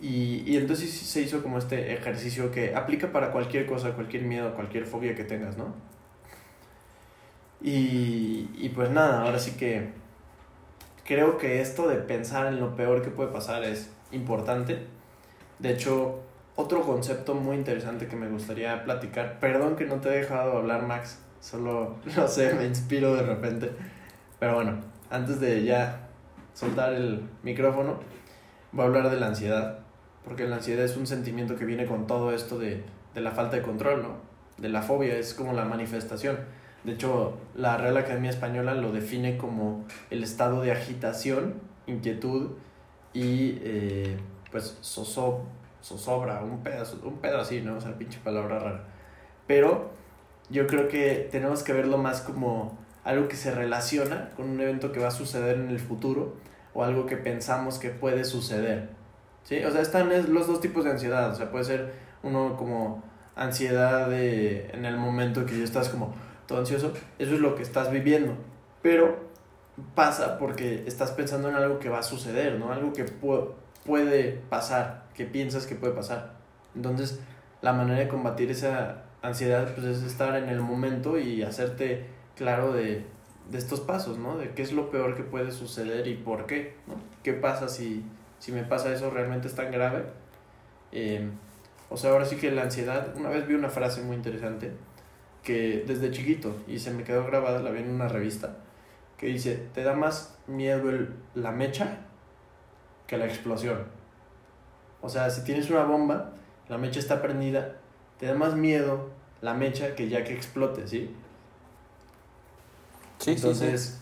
Y, 0.00 0.42
y 0.46 0.56
entonces 0.56 0.90
se 0.90 1.22
hizo 1.22 1.42
como 1.42 1.58
este 1.58 1.92
ejercicio 1.92 2.50
que 2.50 2.74
aplica 2.74 3.12
para 3.12 3.30
cualquier 3.32 3.66
cosa, 3.66 3.92
cualquier 3.92 4.22
miedo, 4.22 4.54
cualquier 4.54 4.86
fobia 4.86 5.14
que 5.14 5.24
tengas, 5.24 5.56
¿no? 5.56 5.74
Y, 7.60 8.48
y 8.56 8.70
pues 8.74 8.90
nada, 8.90 9.22
ahora 9.22 9.38
sí 9.38 9.52
que 9.52 9.88
creo 11.04 11.38
que 11.38 11.60
esto 11.60 11.88
de 11.88 11.96
pensar 11.96 12.46
en 12.46 12.60
lo 12.60 12.76
peor 12.76 13.02
que 13.02 13.10
puede 13.10 13.30
pasar 13.32 13.64
es 13.64 13.90
importante. 14.12 14.86
De 15.58 15.72
hecho, 15.72 16.22
otro 16.60 16.82
concepto 16.82 17.34
muy 17.34 17.56
interesante 17.56 18.08
que 18.08 18.16
me 18.16 18.28
gustaría 18.28 18.82
platicar, 18.82 19.38
perdón 19.38 19.76
que 19.76 19.84
no 19.84 20.00
te 20.00 20.08
he 20.08 20.18
dejado 20.18 20.58
hablar 20.58 20.88
Max, 20.88 21.20
solo, 21.38 21.94
no 22.16 22.26
sé, 22.26 22.52
me 22.54 22.66
inspiro 22.66 23.14
de 23.14 23.22
repente. 23.22 23.70
Pero 24.40 24.56
bueno, 24.56 24.80
antes 25.08 25.38
de 25.38 25.62
ya 25.62 26.08
soltar 26.54 26.94
el 26.94 27.22
micrófono, 27.44 28.00
voy 28.72 28.82
a 28.82 28.88
hablar 28.88 29.08
de 29.08 29.20
la 29.20 29.28
ansiedad 29.28 29.78
porque 30.24 30.48
la 30.48 30.56
ansiedad 30.56 30.84
es 30.84 30.96
un 30.96 31.06
sentimiento 31.06 31.54
que 31.54 31.64
viene 31.64 31.86
con 31.86 32.08
todo 32.08 32.32
esto 32.32 32.58
de, 32.58 32.82
de 33.14 33.20
la 33.20 33.30
falta 33.30 33.54
de 33.54 33.62
control, 33.62 34.02
¿no? 34.02 34.16
De 34.58 34.68
la 34.68 34.82
fobia, 34.82 35.16
es 35.16 35.34
como 35.34 35.52
la 35.52 35.64
manifestación. 35.64 36.38
De 36.82 36.94
hecho, 36.94 37.38
la 37.54 37.76
Real 37.76 37.96
Academia 37.96 38.30
Española 38.30 38.74
lo 38.74 38.90
define 38.90 39.38
como 39.38 39.84
el 40.10 40.24
estado 40.24 40.60
de 40.60 40.72
agitación, 40.72 41.54
inquietud 41.86 42.50
y 43.14 43.58
eh, 43.62 44.16
pues 44.50 44.76
zozobra, 45.88 46.42
un 46.42 46.62
pedazo, 46.62 47.00
un 47.04 47.18
pedazo 47.18 47.40
así, 47.40 47.60
¿no? 47.62 47.76
O 47.76 47.80
sea, 47.80 47.96
pinche 47.96 48.18
palabra 48.22 48.58
rara. 48.58 48.84
Pero 49.46 49.90
yo 50.50 50.66
creo 50.66 50.88
que 50.88 51.28
tenemos 51.30 51.62
que 51.62 51.72
verlo 51.72 51.98
más 51.98 52.20
como 52.20 52.78
algo 53.04 53.28
que 53.28 53.36
se 53.36 53.54
relaciona 53.54 54.30
con 54.36 54.50
un 54.50 54.60
evento 54.60 54.92
que 54.92 55.00
va 55.00 55.08
a 55.08 55.12
suceder 55.12 55.56
en 55.56 55.70
el 55.70 55.78
futuro 55.78 56.36
o 56.74 56.84
algo 56.84 57.06
que 57.06 57.16
pensamos 57.16 57.78
que 57.78 57.90
puede 57.90 58.24
suceder. 58.24 58.90
¿sí? 59.44 59.64
O 59.64 59.70
sea, 59.70 59.80
están 59.80 60.10
los 60.32 60.46
dos 60.46 60.60
tipos 60.60 60.84
de 60.84 60.90
ansiedad, 60.90 61.30
o 61.30 61.34
sea, 61.34 61.50
puede 61.50 61.64
ser 61.64 61.92
uno 62.22 62.56
como 62.56 63.02
ansiedad 63.34 64.08
de, 64.10 64.68
en 64.72 64.84
el 64.84 64.96
momento 64.96 65.46
que 65.46 65.56
ya 65.56 65.64
estás 65.64 65.88
como 65.88 66.14
todo 66.46 66.58
ansioso, 66.58 66.92
eso 67.18 67.34
es 67.34 67.40
lo 67.40 67.54
que 67.54 67.62
estás 67.62 67.90
viviendo, 67.90 68.34
pero 68.82 69.28
pasa 69.94 70.38
porque 70.38 70.84
estás 70.86 71.12
pensando 71.12 71.48
en 71.48 71.54
algo 71.54 71.78
que 71.78 71.88
va 71.88 72.00
a 72.00 72.02
suceder, 72.02 72.58
¿no? 72.58 72.72
Algo 72.72 72.92
que 72.92 73.04
puede 73.88 74.40
pasar, 74.50 75.06
que 75.14 75.24
piensas 75.24 75.66
que 75.66 75.74
puede 75.74 75.94
pasar. 75.94 76.34
Entonces, 76.76 77.18
la 77.62 77.72
manera 77.72 77.98
de 77.98 78.08
combatir 78.08 78.50
esa 78.50 79.02
ansiedad 79.22 79.74
pues 79.74 79.86
es 79.86 80.02
estar 80.04 80.36
en 80.36 80.48
el 80.48 80.60
momento 80.60 81.18
y 81.18 81.42
hacerte 81.42 82.06
claro 82.36 82.72
de, 82.72 83.04
de 83.50 83.58
estos 83.58 83.80
pasos, 83.80 84.18
¿no? 84.18 84.36
De 84.36 84.50
qué 84.50 84.62
es 84.62 84.72
lo 84.72 84.90
peor 84.90 85.16
que 85.16 85.24
puede 85.24 85.50
suceder 85.50 86.06
y 86.06 86.14
por 86.14 86.46
qué, 86.46 86.74
¿no? 86.86 86.94
¿Qué 87.22 87.32
pasa 87.32 87.68
si, 87.68 88.04
si 88.38 88.52
me 88.52 88.62
pasa 88.62 88.92
eso 88.92 89.10
realmente 89.10 89.48
es 89.48 89.54
tan 89.54 89.72
grave? 89.72 90.04
Eh, 90.92 91.28
o 91.88 91.96
sea, 91.96 92.10
ahora 92.10 92.26
sí 92.26 92.36
que 92.36 92.50
la 92.50 92.62
ansiedad, 92.62 93.16
una 93.16 93.30
vez 93.30 93.48
vi 93.48 93.54
una 93.54 93.70
frase 93.70 94.02
muy 94.02 94.16
interesante 94.16 94.72
que 95.42 95.82
desde 95.86 96.10
chiquito 96.10 96.54
y 96.68 96.78
se 96.78 96.90
me 96.90 97.04
quedó 97.04 97.24
grabada, 97.24 97.60
la 97.60 97.70
vi 97.70 97.80
en 97.80 97.90
una 97.90 98.08
revista, 98.08 98.58
que 99.16 99.28
dice, 99.28 99.66
te 99.72 99.82
da 99.82 99.94
más 99.94 100.38
miedo 100.46 100.92
la 101.34 101.50
mecha 101.50 102.07
que 103.08 103.16
la 103.16 103.26
explosión. 103.26 103.84
O 105.02 105.08
sea, 105.08 105.28
si 105.30 105.42
tienes 105.42 105.68
una 105.70 105.82
bomba, 105.82 106.30
la 106.68 106.78
mecha 106.78 107.00
está 107.00 107.20
prendida, 107.20 107.76
te 108.20 108.26
da 108.26 108.34
más 108.34 108.54
miedo 108.54 109.08
la 109.40 109.54
mecha 109.54 109.96
que 109.96 110.08
ya 110.08 110.22
que 110.22 110.34
explote, 110.34 110.86
¿sí? 110.86 111.10
Sí, 113.18 113.32
Entonces, 113.32 113.98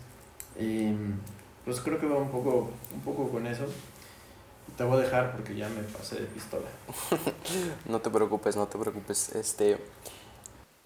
em, 0.58 1.18
pues 1.64 1.80
creo 1.80 1.98
que 1.98 2.06
va 2.06 2.16
un 2.16 2.30
poco, 2.30 2.70
un 2.92 3.00
poco 3.00 3.30
con 3.30 3.46
eso. 3.46 3.64
Te 4.76 4.84
voy 4.84 4.98
a 4.98 5.02
dejar 5.02 5.32
porque 5.32 5.54
ya 5.54 5.68
me 5.68 5.82
pasé 5.82 6.16
de 6.16 6.26
pistola. 6.26 6.66
no 7.86 8.00
te 8.00 8.10
preocupes, 8.10 8.56
no 8.56 8.66
te 8.66 8.78
preocupes. 8.78 9.34
Este, 9.34 9.78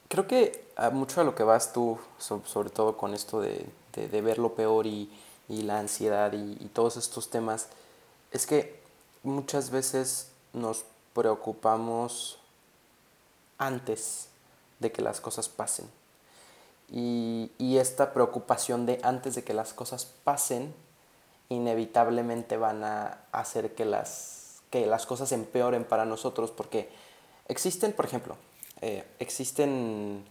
creo 0.08 0.26
que 0.26 0.64
a 0.76 0.90
mucho 0.90 1.20
a 1.20 1.24
lo 1.24 1.34
que 1.34 1.42
vas 1.42 1.72
tú, 1.72 1.98
sobre 2.18 2.70
todo 2.70 2.96
con 2.96 3.14
esto 3.14 3.40
de, 3.40 3.66
de, 3.94 4.20
ver 4.20 4.38
lo 4.38 4.54
peor 4.54 4.86
y, 4.86 5.10
y 5.48 5.62
la 5.62 5.78
ansiedad 5.78 6.32
y, 6.32 6.56
y, 6.60 6.70
todos 6.72 6.96
estos 6.96 7.30
temas, 7.30 7.68
es 8.32 8.46
que 8.46 8.80
muchas 9.22 9.70
veces 9.70 10.28
nos 10.52 10.84
preocupamos 11.14 12.38
antes 13.58 14.28
de 14.78 14.92
que 14.92 15.02
las 15.02 15.20
cosas 15.20 15.48
pasen. 15.48 15.88
Y, 16.90 17.52
y 17.58 17.78
esta 17.78 18.12
preocupación 18.12 18.86
de 18.86 19.00
antes 19.02 19.34
de 19.34 19.44
que 19.44 19.54
las 19.54 19.72
cosas 19.72 20.06
pasen 20.24 20.74
inevitablemente 21.48 22.56
van 22.56 22.82
a 22.84 23.18
hacer 23.32 23.74
que 23.74 23.84
las, 23.84 24.62
que 24.70 24.86
las 24.86 25.04
cosas 25.04 25.32
empeoren 25.32 25.84
para 25.84 26.04
nosotros, 26.04 26.50
porque 26.50 26.88
existen, 27.48 27.92
por 27.92 28.06
ejemplo, 28.06 28.36
eh, 28.80 29.04
existen 29.18 30.24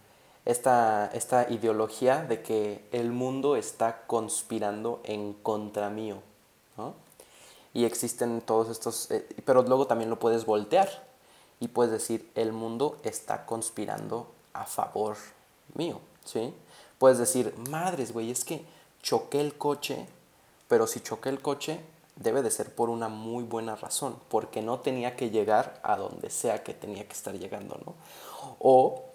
esta, 0.44 1.10
esta 1.12 1.48
ideología 1.50 2.24
de 2.24 2.42
que 2.42 2.84
el 2.90 3.12
mundo 3.12 3.56
está 3.56 4.06
conspirando 4.06 5.00
en 5.04 5.34
contra 5.34 5.90
mío, 5.90 6.16
¿no? 6.76 6.94
Y 7.72 7.84
existen 7.84 8.40
todos 8.40 8.68
estos, 8.68 9.10
eh, 9.10 9.26
pero 9.44 9.62
luego 9.62 9.86
también 9.86 10.10
lo 10.10 10.18
puedes 10.18 10.44
voltear 10.44 10.88
y 11.60 11.68
puedes 11.68 11.92
decir, 11.92 12.30
el 12.34 12.52
mundo 12.52 12.96
está 13.04 13.46
conspirando 13.46 14.26
a 14.52 14.64
favor 14.64 15.16
mío, 15.74 16.00
¿sí? 16.24 16.52
Puedes 16.98 17.18
decir, 17.18 17.54
madres, 17.68 18.12
güey, 18.12 18.30
es 18.30 18.44
que 18.44 18.64
choqué 19.02 19.40
el 19.40 19.56
coche 19.56 20.06
pero 20.70 20.86
si 20.86 21.00
choqué 21.00 21.30
el 21.30 21.42
coche, 21.42 21.80
debe 22.14 22.42
de 22.42 22.50
ser 22.52 22.72
por 22.72 22.90
una 22.90 23.08
muy 23.08 23.42
buena 23.42 23.74
razón, 23.74 24.14
porque 24.28 24.62
no 24.62 24.78
tenía 24.78 25.16
que 25.16 25.30
llegar 25.30 25.80
a 25.82 25.96
donde 25.96 26.30
sea 26.30 26.62
que 26.62 26.74
tenía 26.74 27.08
que 27.08 27.12
estar 27.12 27.34
llegando, 27.34 27.80
¿no? 27.84 27.94
O, 28.60 29.09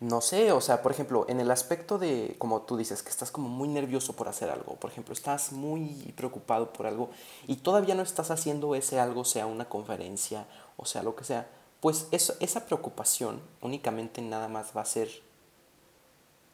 no 0.00 0.22
sé, 0.22 0.52
o 0.52 0.60
sea, 0.62 0.82
por 0.82 0.92
ejemplo, 0.92 1.26
en 1.28 1.40
el 1.40 1.50
aspecto 1.50 1.98
de, 1.98 2.34
como 2.38 2.62
tú 2.62 2.76
dices, 2.78 3.02
que 3.02 3.10
estás 3.10 3.30
como 3.30 3.48
muy 3.48 3.68
nervioso 3.68 4.14
por 4.14 4.28
hacer 4.28 4.50
algo, 4.50 4.76
por 4.76 4.90
ejemplo, 4.90 5.12
estás 5.12 5.52
muy 5.52 6.12
preocupado 6.16 6.72
por 6.72 6.86
algo 6.86 7.10
y 7.46 7.56
todavía 7.56 7.94
no 7.94 8.02
estás 8.02 8.30
haciendo 8.30 8.74
ese 8.74 8.98
algo, 8.98 9.24
sea 9.24 9.46
una 9.46 9.68
conferencia 9.68 10.46
o 10.78 10.86
sea 10.86 11.02
lo 11.02 11.14
que 11.14 11.24
sea, 11.24 11.46
pues 11.80 12.08
eso, 12.10 12.34
esa 12.40 12.64
preocupación 12.64 13.42
únicamente 13.60 14.22
nada 14.22 14.48
más 14.48 14.68
va 14.74 14.80
a 14.80 14.86
ser 14.86 15.10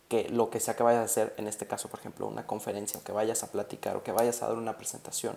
que 0.09 0.29
lo 0.29 0.51
que 0.51 0.59
sea 0.59 0.75
que 0.75 0.83
vayas 0.83 1.03
a 1.03 1.05
hacer, 1.05 1.35
en 1.37 1.47
este 1.47 1.69
caso, 1.69 1.89
por 1.89 2.01
ejemplo, 2.01 2.27
una 2.27 2.47
conferencia, 2.47 2.99
o 2.99 3.05
que 3.05 3.13
vayas 3.13 3.45
a 3.45 3.53
platicar, 3.53 3.97
o 3.97 4.03
que 4.03 4.13
vayas 4.13 4.43
a 4.43 4.49
dar 4.49 4.57
una 4.57 4.77
presentación, 4.77 5.37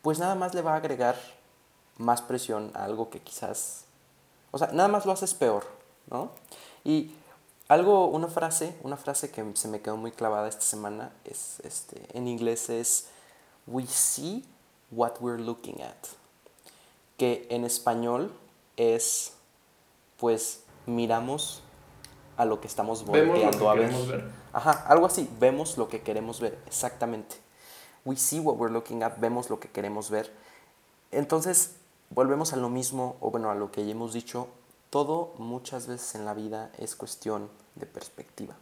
pues 0.00 0.18
nada 0.18 0.34
más 0.34 0.54
le 0.54 0.62
va 0.62 0.72
a 0.72 0.76
agregar 0.76 1.16
más 1.98 2.22
presión 2.22 2.70
a 2.74 2.84
algo 2.84 3.10
que 3.10 3.20
quizás, 3.20 3.84
o 4.50 4.58
sea, 4.58 4.68
nada 4.68 4.88
más 4.88 5.04
lo 5.04 5.12
haces 5.12 5.34
peor, 5.34 5.64
¿no? 6.10 6.30
Y 6.88 7.14
algo, 7.68 8.06
una 8.06 8.28
frase, 8.28 8.74
una 8.82 8.96
frase 8.96 9.30
que 9.30 9.44
se 9.56 9.68
me 9.68 9.82
quedó 9.82 9.98
muy 9.98 10.10
clavada 10.10 10.48
esta 10.48 10.62
semana, 10.62 11.12
es, 11.26 11.60
este, 11.60 12.00
en 12.16 12.26
inglés 12.26 12.70
es, 12.70 13.08
we 13.66 13.86
see 13.86 14.42
what 14.90 15.20
we're 15.20 15.42
looking 15.42 15.82
at, 15.82 16.08
que 17.18 17.46
en 17.50 17.66
español 17.66 18.32
es, 18.78 19.34
pues, 20.16 20.62
miramos 20.86 21.62
a 22.38 22.46
lo 22.46 22.58
que 22.58 22.68
estamos 22.68 23.04
volteando 23.04 23.68
a 23.68 23.74
ver. 23.74 23.92
Ajá, 24.54 24.86
algo 24.88 25.04
así, 25.04 25.28
vemos 25.38 25.76
lo 25.76 25.90
que 25.90 26.00
queremos 26.00 26.40
ver, 26.40 26.58
exactamente. 26.66 27.36
We 28.06 28.16
see 28.16 28.40
what 28.40 28.56
we're 28.56 28.72
looking 28.72 29.02
at, 29.02 29.18
vemos 29.18 29.50
lo 29.50 29.60
que 29.60 29.68
queremos 29.68 30.08
ver. 30.08 30.32
Entonces, 31.10 31.74
volvemos 32.08 32.54
a 32.54 32.56
lo 32.56 32.70
mismo, 32.70 33.16
o 33.20 33.30
bueno, 33.30 33.50
a 33.50 33.54
lo 33.54 33.70
que 33.70 33.84
ya 33.84 33.92
hemos 33.92 34.14
dicho, 34.14 34.48
todo 34.90 35.34
muchas 35.38 35.86
veces 35.86 36.14
en 36.14 36.24
la 36.24 36.34
vida 36.34 36.70
es 36.78 36.96
cuestión 36.96 37.48
de 37.74 37.86
perspectiva. 37.86 38.56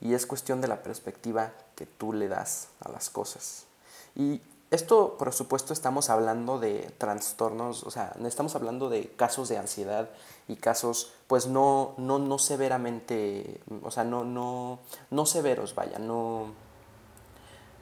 Y 0.00 0.14
es 0.14 0.26
cuestión 0.26 0.60
de 0.60 0.68
la 0.68 0.82
perspectiva 0.82 1.52
que 1.74 1.86
tú 1.86 2.12
le 2.12 2.28
das 2.28 2.68
a 2.80 2.90
las 2.90 3.10
cosas. 3.10 3.66
Y 4.14 4.40
esto, 4.70 5.16
por 5.18 5.32
supuesto, 5.32 5.72
estamos 5.72 6.10
hablando 6.10 6.58
de 6.58 6.90
trastornos, 6.98 7.84
o 7.84 7.90
sea, 7.90 8.14
estamos 8.24 8.54
hablando 8.54 8.90
de 8.90 9.08
casos 9.08 9.48
de 9.48 9.56
ansiedad 9.56 10.10
y 10.46 10.56
casos, 10.56 11.12
pues 11.26 11.46
no, 11.46 11.94
no, 11.96 12.18
no 12.18 12.38
severamente, 12.38 13.60
o 13.82 13.90
sea, 13.90 14.04
no, 14.04 14.24
no, 14.24 14.78
no 15.10 15.24
severos, 15.24 15.74
vaya, 15.74 15.98
no, 15.98 16.52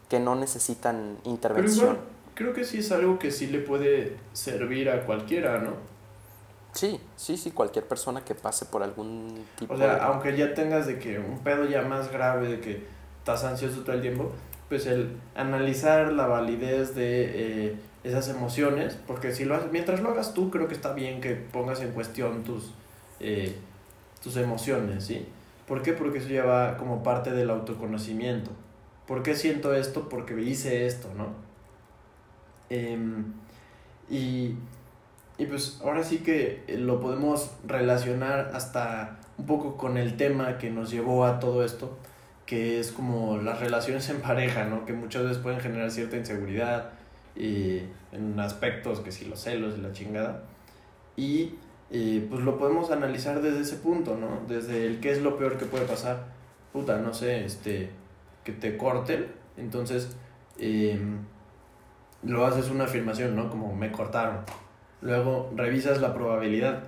que 0.09 0.21
no 0.21 0.37
necesitan 0.37 1.19
intervención. 1.25 1.99
creo 2.35 2.55
que 2.55 2.65
sí 2.65 2.79
es 2.79 2.93
algo 2.93 3.19
que 3.19 3.33
sí 3.33 3.49
le 3.49 3.59
puede 3.59 4.17
servir 4.33 4.89
a 4.89 5.05
cualquiera, 5.05 5.59
¿no? 5.59 5.96
Sí, 6.77 7.01
sí, 7.17 7.39
sí, 7.39 7.53
cualquier 7.53 7.87
persona 7.87 8.23
que 8.23 8.35
pase 8.35 8.67
por 8.67 8.83
algún 8.83 9.47
tipo 9.59 9.73
O 9.73 9.79
sea, 9.79 9.97
aunque 10.05 10.37
ya 10.37 10.53
tengas 10.53 10.87
de 10.87 10.99
que 10.99 11.19
un 11.19 11.39
pedo 11.39 11.65
ya 11.65 11.81
más 11.81 12.13
grave, 12.13 12.49
de 12.49 12.61
que 12.61 12.87
estás 13.19 13.45
ansioso 13.45 13.81
todo 13.81 13.95
el 13.95 14.03
tiempo, 14.03 14.31
pues 14.69 14.87
el 14.87 15.17
analizar 15.35 16.13
la 16.13 16.27
validez 16.27 16.95
de 16.95 17.69
eh, 17.69 17.77
esas 18.05 18.29
emociones, 18.29 18.99
porque 19.07 19.33
si 19.33 19.47
lo 19.47 19.59
mientras 19.73 20.01
lo 20.01 20.11
hagas 20.11 20.35
tú, 20.35 20.51
creo 20.51 20.69
que 20.69 20.75
está 20.75 20.93
bien 20.93 21.23
que 21.23 21.35
pongas 21.35 21.81
en 21.81 21.93
cuestión 21.93 22.45
tus, 22.45 22.75
eh, 23.21 23.57
tus 24.23 24.37
emociones, 24.37 25.05
¿sí? 25.05 25.27
¿Por 25.67 25.83
qué? 25.83 25.95
Porque 25.95 26.19
eso 26.19 26.29
ya 26.29 26.45
va 26.45 26.77
como 26.77 27.03
parte 27.03 27.31
del 27.31 27.49
autoconocimiento. 27.49 28.51
¿Por 29.07 29.23
qué 29.23 29.35
siento 29.35 29.75
esto? 29.75 30.11
Porque 30.11 30.39
hice 30.41 30.87
esto, 30.87 31.09
¿no? 31.17 31.29
Em, 32.69 33.33
y, 34.11 34.57
y 35.39 35.47
pues 35.47 35.81
ahora 35.85 36.03
sí 36.03 36.19
que 36.19 36.65
lo 36.69 37.01
podemos 37.01 37.51
relacionar 37.67 38.53
hasta 38.55 39.19
un 39.39 39.47
poco 39.47 39.77
con 39.77 39.99
el 39.99 40.17
tema 40.17 40.59
que 40.59 40.71
nos 40.71 40.91
llevó 40.91 41.27
a 41.27 41.39
todo 41.39 41.65
esto, 41.65 41.99
que 42.47 42.81
es 42.81 42.91
como 42.91 43.37
las 43.39 43.61
relaciones 43.61 44.09
en 44.09 44.21
pareja, 44.21 44.65
¿no? 44.65 44.87
Que 44.87 44.93
muchas 44.93 45.25
veces 45.25 45.39
pueden 45.39 45.61
generar 45.61 45.91
cierta 45.91 46.17
inseguridad 46.17 46.91
y 47.35 47.83
en 48.13 48.41
aspectos 48.41 49.01
que 49.01 49.13
si 49.13 49.27
los 49.27 49.41
celos 49.41 49.75
y 49.77 49.83
la 49.83 49.93
chingada. 49.93 50.45
Y 51.17 51.55
pues 51.91 52.43
lo 52.43 52.59
podemos 52.59 52.91
analizar 52.91 53.43
desde 53.43 53.61
ese 53.61 53.77
punto, 53.77 54.17
¿no? 54.17 54.41
Desde 54.49 54.87
el 54.87 55.01
qué 55.01 55.13
es 55.13 55.23
lo 55.23 55.37
peor 55.37 55.59
que 55.59 55.67
puede 55.67 55.85
pasar. 55.85 56.25
Puta, 56.73 56.99
no 56.99 57.13
sé, 57.13 57.45
este, 57.45 57.91
que 58.45 58.53
te 58.53 58.77
corten, 58.77 59.27
entonces 59.57 60.17
em, 60.59 61.19
lo 62.23 62.47
haces 62.47 62.71
una 62.71 62.85
afirmación, 62.85 63.37
¿no? 63.37 63.51
Como 63.51 63.75
me 63.75 63.93
cortaron. 63.93 64.41
Luego 65.03 65.51
revisas 65.55 66.01
la 66.01 66.15
probabilidad. 66.15 66.85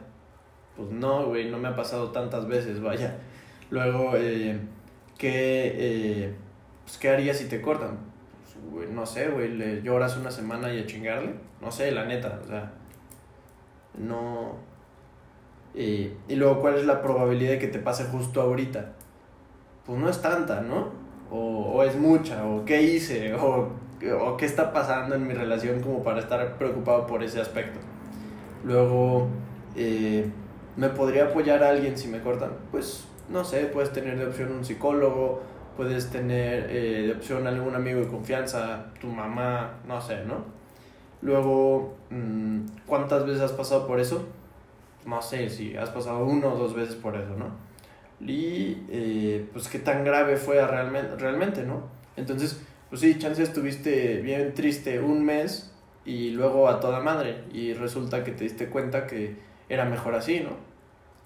Pues 0.76 0.90
no, 0.90 1.26
güey, 1.26 1.50
no 1.50 1.58
me 1.58 1.68
ha 1.68 1.76
pasado 1.76 2.10
tantas 2.10 2.46
veces, 2.46 2.80
vaya. 2.80 3.16
Luego, 3.70 4.12
eh, 4.16 4.58
¿qué, 5.18 5.72
eh, 5.76 6.34
pues, 6.84 6.98
¿qué 6.98 7.10
harías 7.10 7.36
si 7.36 7.48
te 7.48 7.60
cortan? 7.60 7.98
Pues, 8.72 8.88
no 8.90 9.04
sé, 9.04 9.28
güey, 9.28 9.56
le 9.56 9.82
lloras 9.82 10.16
una 10.16 10.30
semana 10.30 10.72
y 10.72 10.80
a 10.80 10.86
chingarle. 10.86 11.34
No 11.60 11.70
sé, 11.70 11.90
la 11.90 12.04
neta, 12.04 12.38
o 12.42 12.46
sea, 12.46 12.72
no... 13.98 14.56
Y, 15.74 16.12
y 16.28 16.36
luego, 16.36 16.60
¿cuál 16.60 16.76
es 16.76 16.86
la 16.86 17.02
probabilidad 17.02 17.52
de 17.52 17.58
que 17.58 17.68
te 17.68 17.78
pase 17.78 18.04
justo 18.04 18.40
ahorita? 18.40 18.92
Pues 19.84 19.98
no 19.98 20.08
es 20.08 20.22
tanta, 20.22 20.60
¿no? 20.60 20.92
O, 21.30 21.72
o 21.74 21.82
es 21.82 21.96
mucha, 21.96 22.46
o 22.46 22.64
qué 22.64 22.82
hice, 22.82 23.34
o, 23.34 23.70
o 24.20 24.36
qué 24.36 24.46
está 24.46 24.72
pasando 24.72 25.14
en 25.14 25.26
mi 25.26 25.34
relación 25.34 25.80
como 25.80 26.02
para 26.02 26.20
estar 26.20 26.56
preocupado 26.56 27.06
por 27.06 27.22
ese 27.22 27.40
aspecto. 27.40 27.78
Luego, 28.64 29.28
eh, 29.76 30.30
¿me 30.76 30.88
podría 30.88 31.26
apoyar 31.26 31.62
alguien 31.62 31.96
si 31.96 32.08
me 32.08 32.20
cortan? 32.20 32.50
Pues 32.70 33.04
no 33.28 33.44
sé, 33.44 33.64
puedes 33.66 33.92
tener 33.92 34.18
de 34.18 34.26
opción 34.26 34.52
un 34.52 34.64
psicólogo, 34.64 35.42
puedes 35.76 36.10
tener 36.10 36.66
eh, 36.70 37.06
de 37.06 37.12
opción 37.12 37.46
algún 37.46 37.74
amigo 37.74 38.00
de 38.00 38.08
confianza, 38.08 38.86
tu 39.00 39.08
mamá, 39.08 39.80
no 39.86 40.00
sé, 40.00 40.24
¿no? 40.24 40.44
Luego, 41.22 41.96
mm, 42.10 42.60
¿cuántas 42.86 43.26
veces 43.26 43.42
has 43.42 43.52
pasado 43.52 43.86
por 43.86 44.00
eso? 44.00 44.26
No 45.06 45.22
sé 45.22 45.48
si 45.50 45.76
has 45.76 45.90
pasado 45.90 46.24
uno 46.24 46.54
o 46.54 46.58
dos 46.58 46.74
veces 46.74 46.94
por 46.94 47.16
eso, 47.16 47.34
¿no? 47.36 47.68
y 48.20 48.82
eh, 48.90 49.46
pues 49.52 49.68
qué 49.68 49.78
tan 49.78 50.04
grave 50.04 50.36
fue 50.36 50.64
realmente, 50.66 51.16
realmente, 51.16 51.62
¿no? 51.62 51.84
Entonces, 52.16 52.60
pues 52.88 53.00
sí, 53.00 53.18
chances 53.18 53.48
estuviste 53.48 54.20
bien 54.22 54.54
triste 54.54 55.00
un 55.00 55.24
mes 55.24 55.72
y 56.08 56.30
luego 56.30 56.70
a 56.70 56.80
toda 56.80 57.00
madre 57.00 57.44
y 57.52 57.74
resulta 57.74 58.24
que 58.24 58.32
te 58.32 58.44
diste 58.44 58.70
cuenta 58.70 59.06
que 59.06 59.36
era 59.68 59.84
mejor 59.84 60.14
así, 60.14 60.40
¿no? 60.40 60.52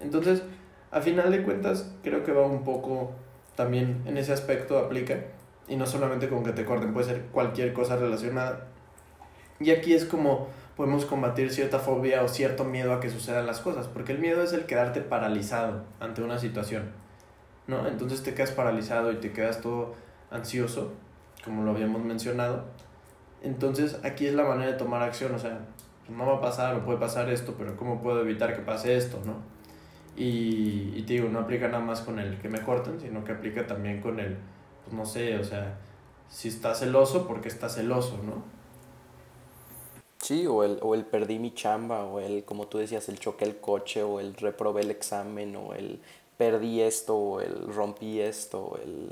Entonces, 0.01 0.43
a 0.91 0.99
final 0.99 1.31
de 1.31 1.41
cuentas, 1.41 1.89
creo 2.03 2.25
que 2.25 2.33
va 2.33 2.45
un 2.45 2.65
poco 2.65 3.13
también 3.55 4.01
en 4.05 4.17
ese 4.17 4.33
aspecto 4.33 4.77
aplica 4.77 5.15
y 5.69 5.77
no 5.77 5.85
solamente 5.85 6.27
con 6.27 6.43
que 6.43 6.51
te 6.51 6.65
corten, 6.65 6.91
puede 6.91 7.05
ser 7.05 7.21
cualquier 7.31 7.71
cosa 7.71 7.95
relacionada. 7.95 8.67
Y 9.61 9.71
aquí 9.71 9.93
es 9.93 10.03
como 10.03 10.49
podemos 10.75 11.05
combatir 11.05 11.49
cierta 11.53 11.79
fobia 11.79 12.21
o 12.21 12.27
cierto 12.27 12.65
miedo 12.65 12.91
a 12.91 12.99
que 12.99 13.09
sucedan 13.09 13.47
las 13.47 13.61
cosas, 13.61 13.87
porque 13.87 14.11
el 14.11 14.19
miedo 14.19 14.43
es 14.43 14.51
el 14.51 14.65
quedarte 14.65 14.99
paralizado 14.99 15.83
ante 16.01 16.21
una 16.21 16.39
situación, 16.39 16.91
¿no? 17.67 17.87
Entonces 17.87 18.21
te 18.21 18.33
quedas 18.33 18.51
paralizado 18.51 19.13
y 19.13 19.15
te 19.15 19.31
quedas 19.31 19.61
todo 19.61 19.93
ansioso, 20.29 20.91
como 21.45 21.63
lo 21.63 21.71
habíamos 21.71 22.03
mencionado. 22.03 22.65
Entonces 23.43 23.99
aquí 24.03 24.25
es 24.25 24.33
la 24.33 24.43
manera 24.43 24.71
de 24.71 24.77
tomar 24.77 25.03
acción, 25.03 25.35
o 25.35 25.39
sea, 25.39 25.59
no 26.09 26.25
va 26.25 26.37
a 26.37 26.41
pasar 26.41 26.75
o 26.75 26.85
puede 26.85 26.97
pasar 26.97 27.29
esto, 27.29 27.55
pero 27.57 27.77
¿cómo 27.77 28.01
puedo 28.01 28.21
evitar 28.21 28.55
que 28.55 28.61
pase 28.61 28.95
esto, 28.95 29.19
no? 29.25 29.35
Y, 30.15 30.93
y 30.95 31.03
te 31.05 31.13
digo, 31.13 31.29
no 31.29 31.39
aplica 31.39 31.67
nada 31.67 31.83
más 31.83 32.01
con 32.01 32.19
el 32.19 32.39
que 32.39 32.49
me 32.49 32.61
corten, 32.61 32.99
sino 32.99 33.23
que 33.23 33.33
aplica 33.33 33.67
también 33.67 34.01
con 34.01 34.19
el, 34.19 34.37
pues 34.83 34.95
no 34.95 35.05
sé, 35.05 35.37
o 35.37 35.43
sea, 35.43 35.77
si 36.29 36.47
estás 36.47 36.79
celoso, 36.79 37.27
porque 37.27 37.47
estás 37.47 37.75
celoso, 37.75 38.19
¿no? 38.23 38.43
Sí, 40.23 40.47
o 40.47 40.63
el, 40.63 40.79
o 40.81 40.95
el 40.95 41.05
perdí 41.05 41.37
mi 41.37 41.53
chamba, 41.53 42.05
o 42.05 42.19
el, 42.21 42.45
como 42.45 42.67
tú 42.67 42.77
decías, 42.77 43.09
el 43.09 43.19
choqué 43.19 43.45
el 43.45 43.57
coche, 43.57 44.03
o 44.03 44.19
el 44.21 44.35
reprobé 44.35 44.81
el 44.81 44.91
examen, 44.91 45.55
o 45.57 45.73
el 45.73 45.99
perdí 46.37 46.81
esto, 46.81 47.17
o 47.17 47.41
el 47.41 47.73
rompí 47.73 48.21
esto, 48.21 48.63
o, 48.63 48.77
el, 48.77 49.11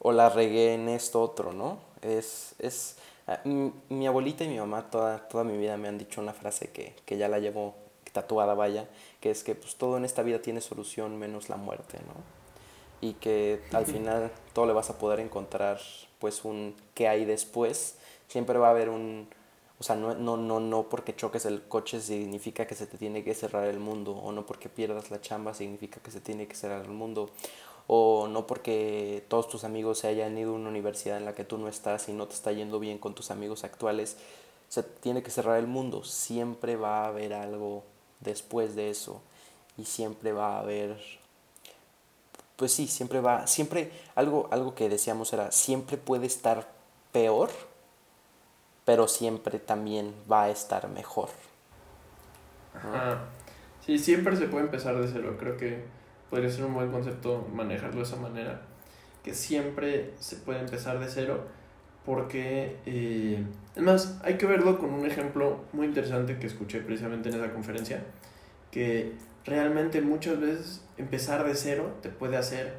o 0.00 0.12
la 0.12 0.28
regué 0.30 0.74
en 0.74 0.88
esto 0.88 1.22
otro, 1.22 1.52
¿no? 1.52 1.78
Es, 2.02 2.56
es, 2.58 2.97
ah, 3.28 3.40
mi, 3.44 4.06
abuelita 4.06 4.44
y 4.44 4.48
mi 4.48 4.58
mamá 4.58 4.90
toda, 4.90 5.28
toda 5.28 5.44
mi 5.44 5.56
vida 5.56 5.76
me 5.76 5.88
han 5.88 5.98
dicho 5.98 6.20
una 6.20 6.32
frase 6.32 6.70
que, 6.70 6.96
que 7.06 7.16
ya 7.16 7.28
la 7.28 7.38
llevo 7.38 7.74
tatuada, 8.12 8.54
vaya, 8.54 8.88
que 9.20 9.30
es 9.30 9.44
que 9.44 9.54
pues 9.54 9.76
todo 9.76 9.96
en 9.96 10.04
esta 10.04 10.22
vida 10.22 10.40
tiene 10.40 10.60
solución 10.60 11.16
menos 11.18 11.48
la 11.48 11.56
muerte, 11.56 11.98
¿no? 12.06 12.14
Y 13.00 13.14
que 13.14 13.62
al 13.72 13.86
final 13.94 14.32
todo 14.52 14.66
le 14.66 14.72
vas 14.72 14.90
a 14.90 14.98
poder 14.98 15.20
encontrar 15.20 15.78
pues 16.18 16.44
un 16.44 16.74
qué 16.94 17.06
hay 17.06 17.24
después, 17.24 17.98
siempre 18.26 18.58
va 18.58 18.68
a 18.68 18.70
haber 18.70 18.88
un 18.88 19.28
o 19.80 19.84
sea, 19.84 19.94
no, 19.94 20.14
no, 20.14 20.36
no, 20.36 20.58
no 20.58 20.88
porque 20.88 21.14
choques 21.14 21.46
el 21.46 21.62
coche 21.62 22.00
significa 22.00 22.66
que 22.66 22.74
se 22.74 22.88
te 22.88 22.98
tiene 22.98 23.22
que 23.22 23.32
cerrar 23.34 23.68
el 23.68 23.78
mundo, 23.78 24.12
o 24.12 24.32
no 24.32 24.44
porque 24.44 24.68
pierdas 24.68 25.10
la 25.12 25.20
chamba 25.20 25.54
significa 25.54 26.00
que 26.00 26.10
se 26.10 26.20
tiene 26.20 26.48
que 26.48 26.56
cerrar 26.56 26.84
el 26.84 26.90
mundo, 26.90 27.30
o 27.88 28.28
no 28.28 28.46
porque 28.46 29.24
todos 29.26 29.48
tus 29.48 29.64
amigos 29.64 29.98
se 29.98 30.06
hayan 30.06 30.38
ido 30.38 30.52
a 30.52 30.54
una 30.54 30.68
universidad 30.68 31.16
en 31.16 31.24
la 31.24 31.34
que 31.34 31.42
tú 31.44 31.58
no 31.58 31.66
estás 31.66 32.08
y 32.08 32.12
no 32.12 32.28
te 32.28 32.34
está 32.34 32.52
yendo 32.52 32.78
bien 32.78 32.98
con 32.98 33.14
tus 33.14 33.32
amigos 33.32 33.64
actuales, 33.64 34.16
se 34.68 34.84
tiene 34.84 35.24
que 35.24 35.30
cerrar 35.30 35.58
el 35.58 35.66
mundo. 35.66 36.04
Siempre 36.04 36.76
va 36.76 37.04
a 37.04 37.08
haber 37.08 37.32
algo 37.32 37.82
después 38.20 38.76
de 38.76 38.90
eso 38.90 39.20
y 39.76 39.84
siempre 39.84 40.32
va 40.32 40.56
a 40.56 40.60
haber 40.60 40.96
pues 42.56 42.72
sí, 42.72 42.88
siempre 42.88 43.20
va, 43.20 43.46
siempre 43.46 43.90
algo 44.14 44.48
algo 44.50 44.74
que 44.74 44.88
decíamos 44.88 45.32
era 45.32 45.50
siempre 45.50 45.96
puede 45.96 46.26
estar 46.26 46.68
peor 47.12 47.50
pero 48.88 49.06
siempre 49.06 49.58
también 49.58 50.14
va 50.32 50.44
a 50.44 50.48
estar 50.48 50.88
mejor. 50.88 51.28
Ajá. 52.72 53.18
Sí, 53.84 53.98
siempre 53.98 54.34
se 54.34 54.46
puede 54.46 54.64
empezar 54.64 54.98
de 54.98 55.06
cero. 55.12 55.36
Creo 55.38 55.58
que 55.58 55.84
podría 56.30 56.50
ser 56.50 56.64
un 56.64 56.74
buen 56.74 56.90
concepto 56.90 57.48
manejarlo 57.52 57.96
de 57.96 58.02
esa 58.02 58.16
manera. 58.16 58.60
Que 59.22 59.34
siempre 59.34 60.12
se 60.18 60.36
puede 60.36 60.60
empezar 60.60 60.98
de 60.98 61.08
cero 61.08 61.46
porque, 62.04 62.76
eh, 62.86 63.44
además, 63.72 64.18
hay 64.22 64.38
que 64.38 64.46
verlo 64.46 64.78
con 64.78 64.90
un 64.94 65.04
ejemplo 65.04 65.64
muy 65.72 65.86
interesante 65.86 66.38
que 66.38 66.46
escuché 66.46 66.80
precisamente 66.80 67.28
en 67.28 67.34
esa 67.34 67.52
conferencia, 67.52 68.02
que 68.70 69.12
realmente 69.44 70.00
muchas 70.00 70.40
veces 70.40 70.84
empezar 70.96 71.46
de 71.46 71.54
cero 71.54 71.96
te 72.00 72.08
puede 72.08 72.36
hacer 72.36 72.78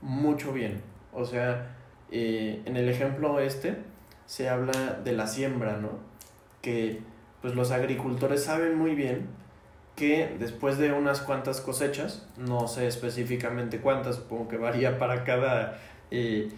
mucho 0.00 0.52
bien. 0.52 0.80
O 1.12 1.24
sea, 1.24 1.76
eh, 2.10 2.62
en 2.64 2.76
el 2.76 2.88
ejemplo 2.88 3.38
este, 3.40 3.76
se 4.26 4.48
habla 4.48 5.00
de 5.04 5.12
la 5.12 5.26
siembra, 5.26 5.76
¿no? 5.76 5.90
Que 6.62 7.00
pues 7.42 7.54
los 7.54 7.70
agricultores 7.72 8.44
saben 8.44 8.76
muy 8.76 8.94
bien 8.94 9.26
que 10.00 10.34
después 10.38 10.78
de 10.78 10.92
unas 10.92 11.20
cuantas 11.20 11.60
cosechas, 11.60 12.26
no 12.38 12.68
sé 12.68 12.86
específicamente 12.86 13.80
cuántas, 13.80 14.16
supongo 14.16 14.48
que 14.48 14.56
varía 14.56 14.98
para 14.98 15.24
cada 15.24 15.78
eh, 16.10 16.48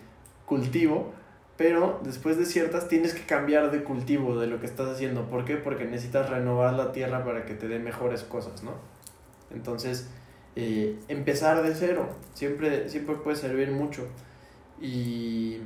cultivo, 0.46 1.12
pero 1.56 2.00
después 2.04 2.38
de 2.38 2.46
ciertas 2.46 2.86
tienes 2.86 3.14
que 3.14 3.26
cambiar 3.26 3.72
de 3.72 3.82
cultivo 3.82 4.38
de 4.38 4.46
lo 4.46 4.60
que 4.60 4.66
estás 4.66 4.88
haciendo. 4.88 5.28
¿Por 5.28 5.44
qué? 5.44 5.56
Porque 5.56 5.84
necesitas 5.84 6.30
renovar 6.30 6.74
la 6.74 6.92
tierra 6.92 7.24
para 7.24 7.44
que 7.44 7.54
te 7.54 7.66
dé 7.66 7.80
mejores 7.80 8.22
cosas, 8.22 8.62
¿no? 8.62 8.74
Entonces, 9.50 10.08
eh, 10.54 11.00
empezar 11.08 11.64
de 11.64 11.74
cero 11.74 12.10
siempre, 12.34 12.88
siempre 12.88 13.16
puede 13.16 13.36
servir 13.36 13.72
mucho. 13.72 14.06
Y 14.80 15.62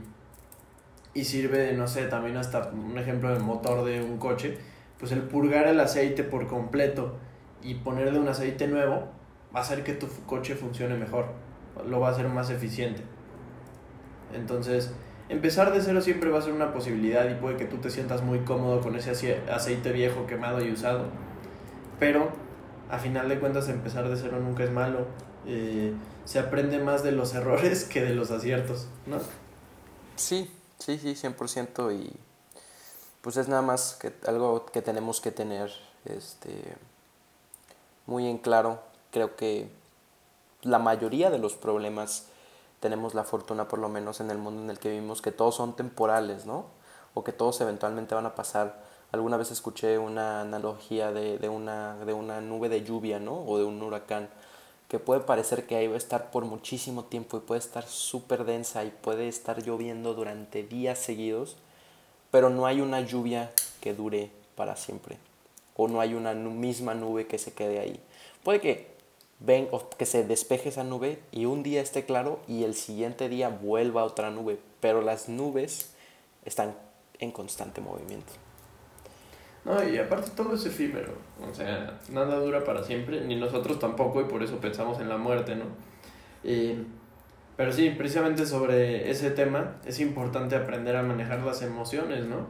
y 1.12 1.24
sirve, 1.24 1.72
no 1.72 1.88
sé, 1.88 2.04
también 2.06 2.36
hasta 2.36 2.68
un 2.68 2.98
ejemplo 2.98 3.30
del 3.30 3.42
motor 3.42 3.84
de 3.86 4.02
un 4.02 4.18
coche, 4.18 4.58
pues 4.98 5.12
el 5.12 5.22
purgar 5.22 5.66
el 5.66 5.80
aceite 5.80 6.22
por 6.22 6.46
completo 6.46 7.16
y 7.66 7.74
ponerle 7.74 8.18
un 8.18 8.28
aceite 8.28 8.66
nuevo 8.66 9.08
va 9.54 9.60
a 9.60 9.62
hacer 9.62 9.84
que 9.84 9.92
tu 9.92 10.06
coche 10.26 10.54
funcione 10.54 10.96
mejor, 10.96 11.26
lo 11.88 12.00
va 12.00 12.08
a 12.08 12.10
hacer 12.12 12.28
más 12.28 12.50
eficiente. 12.50 13.02
Entonces, 14.34 14.92
empezar 15.28 15.72
de 15.72 15.80
cero 15.80 16.00
siempre 16.00 16.30
va 16.30 16.38
a 16.38 16.42
ser 16.42 16.52
una 16.52 16.72
posibilidad 16.72 17.28
y 17.28 17.34
puede 17.34 17.56
que 17.56 17.64
tú 17.64 17.78
te 17.78 17.90
sientas 17.90 18.22
muy 18.22 18.40
cómodo 18.40 18.80
con 18.80 18.96
ese 18.96 19.40
aceite 19.50 19.92
viejo, 19.92 20.26
quemado 20.26 20.64
y 20.64 20.72
usado, 20.72 21.06
pero 21.98 22.30
a 22.90 22.98
final 22.98 23.28
de 23.28 23.38
cuentas 23.38 23.68
empezar 23.68 24.08
de 24.08 24.16
cero 24.16 24.38
nunca 24.40 24.64
es 24.64 24.70
malo. 24.70 25.06
Eh, 25.46 25.92
se 26.24 26.38
aprende 26.40 26.78
más 26.78 27.02
de 27.02 27.12
los 27.12 27.34
errores 27.36 27.84
que 27.84 28.02
de 28.02 28.14
los 28.14 28.30
aciertos, 28.30 28.88
¿no? 29.06 29.18
Sí, 30.16 30.50
Sí, 30.78 30.98
sí, 30.98 31.14
100% 31.14 31.94
y 31.94 32.12
pues 33.22 33.36
es 33.36 33.48
nada 33.48 33.62
más 33.62 33.94
que 34.00 34.12
algo 34.26 34.66
que 34.66 34.82
tenemos 34.82 35.20
que 35.20 35.32
tener 35.32 35.70
este, 36.04 36.76
muy 38.06 38.26
en 38.28 38.38
claro. 38.38 38.80
Creo 39.10 39.36
que 39.36 39.68
la 40.62 40.78
mayoría 40.78 41.30
de 41.30 41.38
los 41.38 41.54
problemas 41.54 42.26
tenemos 42.80 43.14
la 43.14 43.24
fortuna, 43.24 43.68
por 43.68 43.78
lo 43.78 43.88
menos 43.88 44.20
en 44.20 44.30
el 44.30 44.38
mundo 44.38 44.62
en 44.62 44.70
el 44.70 44.78
que 44.78 44.90
vivimos, 44.90 45.22
que 45.22 45.32
todos 45.32 45.54
son 45.54 45.74
temporales, 45.74 46.46
¿no? 46.46 46.66
O 47.14 47.24
que 47.24 47.32
todos 47.32 47.60
eventualmente 47.60 48.14
van 48.14 48.26
a 48.26 48.34
pasar. 48.34 48.84
Alguna 49.12 49.36
vez 49.36 49.50
escuché 49.50 49.98
una 49.98 50.42
analogía 50.42 51.12
de, 51.12 51.38
de, 51.38 51.48
una, 51.48 51.96
de 52.04 52.12
una 52.12 52.40
nube 52.40 52.68
de 52.68 52.82
lluvia, 52.82 53.18
¿no? 53.18 53.42
O 53.46 53.58
de 53.58 53.64
un 53.64 53.82
huracán 53.82 54.28
que 54.88 54.98
puede 54.98 55.20
parecer 55.20 55.66
que 55.66 55.76
ahí 55.76 55.88
va 55.88 55.94
a 55.94 55.98
estar 55.98 56.30
por 56.30 56.44
muchísimo 56.44 57.04
tiempo 57.04 57.36
y 57.36 57.40
puede 57.40 57.58
estar 57.58 57.86
súper 57.86 58.44
densa 58.44 58.84
y 58.84 58.90
puede 58.90 59.26
estar 59.28 59.62
lloviendo 59.62 60.14
durante 60.14 60.62
días 60.62 60.98
seguidos, 60.98 61.56
pero 62.30 62.50
no 62.50 62.66
hay 62.66 62.80
una 62.80 63.00
lluvia 63.00 63.50
que 63.80 63.94
dure 63.94 64.30
para 64.54 64.76
siempre 64.76 65.18
o 65.76 65.88
no 65.88 66.00
hay 66.00 66.14
una 66.14 66.34
misma 66.34 66.94
nube 66.94 67.26
que 67.26 67.38
se 67.38 67.52
quede 67.52 67.80
ahí. 67.80 68.00
Puede 68.42 68.60
que 68.60 68.96
ven 69.40 69.68
o 69.70 69.88
que 69.90 70.06
se 70.06 70.24
despeje 70.24 70.70
esa 70.70 70.84
nube 70.84 71.18
y 71.30 71.44
un 71.44 71.62
día 71.62 71.82
esté 71.82 72.04
claro 72.04 72.40
y 72.48 72.64
el 72.64 72.74
siguiente 72.74 73.28
día 73.28 73.48
vuelva 73.48 74.04
otra 74.04 74.30
nube, 74.30 74.58
pero 74.80 75.02
las 75.02 75.28
nubes 75.28 75.94
están 76.44 76.74
en 77.18 77.32
constante 77.32 77.80
movimiento. 77.80 78.32
No, 79.64 79.86
y 79.86 79.98
aparte 79.98 80.30
todo 80.36 80.54
es 80.54 80.64
efímero, 80.64 81.12
o 81.42 81.52
sea, 81.52 81.98
nada 82.10 82.38
dura 82.38 82.62
para 82.62 82.84
siempre, 82.84 83.22
ni 83.22 83.34
nosotros 83.34 83.80
tampoco, 83.80 84.20
y 84.20 84.24
por 84.24 84.44
eso 84.44 84.58
pensamos 84.58 85.00
en 85.00 85.08
la 85.08 85.16
muerte, 85.16 85.56
¿no? 85.56 85.64
pero 87.56 87.72
sí, 87.72 87.90
precisamente 87.90 88.46
sobre 88.46 89.10
ese 89.10 89.32
tema 89.32 89.78
es 89.84 89.98
importante 89.98 90.54
aprender 90.54 90.94
a 90.94 91.02
manejar 91.02 91.40
las 91.40 91.62
emociones, 91.62 92.24
¿no? 92.26 92.46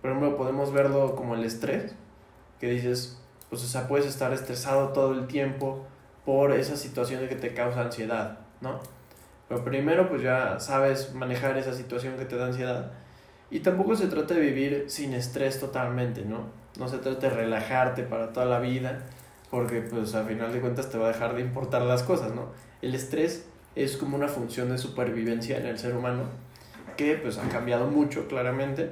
Por 0.00 0.10
ejemplo, 0.10 0.36
podemos 0.36 0.72
verlo 0.72 1.14
como 1.14 1.34
el 1.34 1.44
estrés, 1.44 1.94
que 2.58 2.70
dices, 2.70 3.20
pues, 3.48 3.62
o 3.64 3.66
sea, 3.66 3.88
puedes 3.88 4.06
estar 4.06 4.32
estresado 4.32 4.88
todo 4.88 5.12
el 5.12 5.26
tiempo 5.26 5.86
por 6.24 6.52
esa 6.52 6.76
situación 6.76 7.28
que 7.28 7.36
te 7.36 7.54
causa 7.54 7.82
ansiedad, 7.82 8.38
¿no? 8.60 8.80
Pero 9.48 9.64
primero, 9.64 10.08
pues 10.08 10.22
ya 10.22 10.60
sabes 10.60 11.14
manejar 11.14 11.58
esa 11.58 11.74
situación 11.74 12.16
que 12.16 12.24
te 12.24 12.36
da 12.36 12.46
ansiedad 12.46 12.92
y 13.50 13.60
tampoco 13.60 13.96
se 13.96 14.06
trata 14.06 14.34
de 14.34 14.40
vivir 14.40 14.84
sin 14.86 15.12
estrés 15.12 15.58
totalmente, 15.58 16.24
¿no? 16.24 16.44
No 16.78 16.88
se 16.88 16.98
trata 16.98 17.28
de 17.28 17.30
relajarte 17.30 18.04
para 18.04 18.32
toda 18.32 18.46
la 18.46 18.60
vida, 18.60 19.06
porque 19.50 19.80
pues 19.80 20.14
a 20.14 20.22
final 20.22 20.52
de 20.52 20.60
cuentas 20.60 20.88
te 20.88 20.98
va 20.98 21.06
a 21.06 21.12
dejar 21.12 21.34
de 21.34 21.40
importar 21.40 21.82
las 21.82 22.04
cosas, 22.04 22.32
¿no? 22.32 22.50
El 22.80 22.94
estrés 22.94 23.46
es 23.74 23.96
como 23.96 24.16
una 24.16 24.28
función 24.28 24.70
de 24.70 24.78
supervivencia 24.78 25.58
en 25.58 25.66
el 25.66 25.78
ser 25.78 25.96
humano, 25.96 26.24
que 26.96 27.16
pues 27.16 27.38
ha 27.38 27.48
cambiado 27.48 27.88
mucho 27.88 28.28
claramente, 28.28 28.90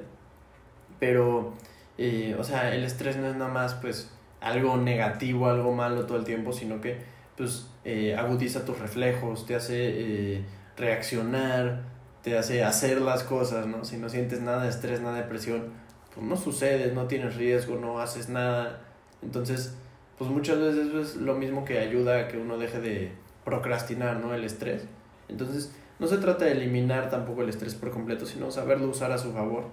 pero, 0.99 1.55
eh, 1.97 2.37
o 2.39 2.45
sea, 2.45 2.75
el 2.75 2.85
estrés 2.85 3.17
no 3.17 3.27
es 3.27 3.37
nada 3.37 3.51
más 3.51 3.75
pues 3.75 4.11
algo 4.41 4.77
negativo, 4.77 5.49
algo 5.49 5.73
malo 5.73 6.07
todo 6.07 6.19
el 6.19 6.25
tiempo, 6.25 6.53
sino 6.53 6.81
que 6.81 6.99
pues 7.37 7.69
eh, 7.85 8.17
agudiza 8.17 8.65
tus 8.65 8.79
reflejos, 8.79 9.47
te 9.47 9.55
hace 9.55 9.77
eh, 9.79 10.45
reaccionar, 10.77 11.83
te 12.23 12.37
hace 12.37 12.65
hacer 12.65 13.01
las 13.01 13.23
cosas, 13.23 13.67
¿no? 13.67 13.85
Si 13.85 13.97
no 13.97 14.09
sientes 14.09 14.41
nada 14.41 14.65
de 14.65 14.71
estrés, 14.71 15.01
nada 15.01 15.17
de 15.17 15.23
presión, 15.23 15.73
pues 16.15 16.27
no 16.27 16.37
sucede, 16.37 16.93
no 16.93 17.07
tienes 17.07 17.37
riesgo, 17.37 17.77
no 17.77 18.01
haces 18.01 18.29
nada. 18.29 18.81
Entonces, 19.23 19.75
pues 20.19 20.31
muchas 20.31 20.59
veces 20.59 20.93
es 20.95 21.17
lo 21.17 21.35
mismo 21.35 21.65
que 21.65 21.79
ayuda 21.79 22.19
a 22.19 22.29
que 22.29 22.39
uno 22.39 22.59
deje 22.59 22.81
de 22.81 23.13
procrastinar, 23.45 24.19
¿no? 24.19 24.35
El 24.35 24.45
estrés. 24.45 24.85
Entonces, 25.29 25.73
no 25.99 26.07
se 26.07 26.19
trata 26.19 26.45
de 26.45 26.53
eliminar 26.53 27.11
tampoco 27.11 27.43
el 27.43 27.49
estrés 27.49 27.75
por 27.75 27.91
completo, 27.91 28.27
sino 28.27 28.51
saberlo 28.51 28.89
usar 28.89 29.13
a 29.13 29.19
su 29.19 29.33
favor. 29.33 29.65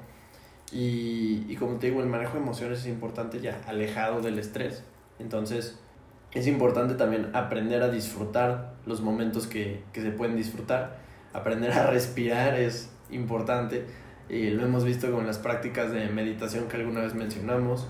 Y, 0.71 1.45
y 1.47 1.55
como 1.57 1.77
te 1.77 1.87
digo, 1.87 2.01
el 2.01 2.07
manejo 2.07 2.33
de 2.33 2.39
emociones 2.39 2.79
es 2.79 2.87
importante 2.87 3.39
ya 3.39 3.61
alejado 3.67 4.21
del 4.21 4.39
estrés. 4.39 4.83
Entonces, 5.19 5.79
es 6.33 6.47
importante 6.47 6.95
también 6.95 7.29
aprender 7.33 7.81
a 7.83 7.89
disfrutar 7.89 8.73
los 8.85 9.01
momentos 9.01 9.47
que, 9.47 9.83
que 9.93 10.01
se 10.01 10.11
pueden 10.11 10.35
disfrutar. 10.35 10.97
Aprender 11.33 11.71
a 11.71 11.87
respirar 11.87 12.55
es 12.55 12.91
importante. 13.09 13.85
y 14.29 14.49
lo 14.49 14.63
hemos 14.63 14.83
visto 14.83 15.11
con 15.11 15.27
las 15.27 15.37
prácticas 15.37 15.91
de 15.91 16.09
meditación 16.09 16.67
que 16.67 16.77
alguna 16.77 17.01
vez 17.01 17.13
mencionamos. 17.13 17.87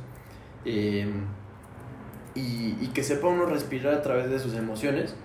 Eh, 0.65 1.07
y, 2.35 2.75
y 2.81 2.91
que 2.93 3.03
sepa 3.03 3.27
uno 3.27 3.45
respirar 3.45 3.93
a 3.93 4.01
través 4.01 4.29
de 4.29 4.39
sus 4.39 4.53
emociones 4.55 5.15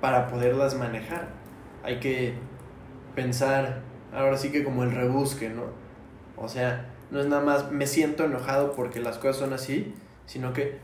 para 0.00 0.28
poderlas 0.28 0.76
manejar. 0.78 1.28
Hay 1.82 1.98
que 2.00 2.34
pensar, 3.14 3.82
ahora 4.12 4.36
sí 4.36 4.52
que 4.52 4.62
como 4.62 4.84
el 4.84 4.92
rebusque, 4.92 5.48
¿no? 5.50 5.64
O 6.36 6.48
sea, 6.48 6.89
no 7.10 7.20
es 7.20 7.26
nada 7.26 7.42
más 7.42 7.70
me 7.70 7.86
siento 7.86 8.24
enojado 8.24 8.72
porque 8.72 9.00
las 9.00 9.18
cosas 9.18 9.36
son 9.36 9.52
así, 9.52 9.94
sino 10.26 10.52
que, 10.52 10.78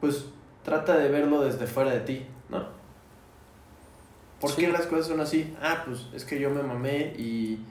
pues, 0.00 0.26
trata 0.62 0.96
de 0.96 1.08
verlo 1.08 1.42
desde 1.42 1.66
fuera 1.66 1.90
de 1.90 2.00
ti, 2.00 2.26
¿no? 2.48 2.66
¿Por 4.40 4.54
qué 4.56 4.68
las 4.68 4.86
cosas 4.86 5.06
son 5.06 5.20
así? 5.20 5.54
Ah, 5.62 5.84
pues 5.86 6.08
es 6.12 6.24
que 6.24 6.38
yo 6.38 6.50
me 6.50 6.62
mamé 6.62 7.14
y, 7.16 7.64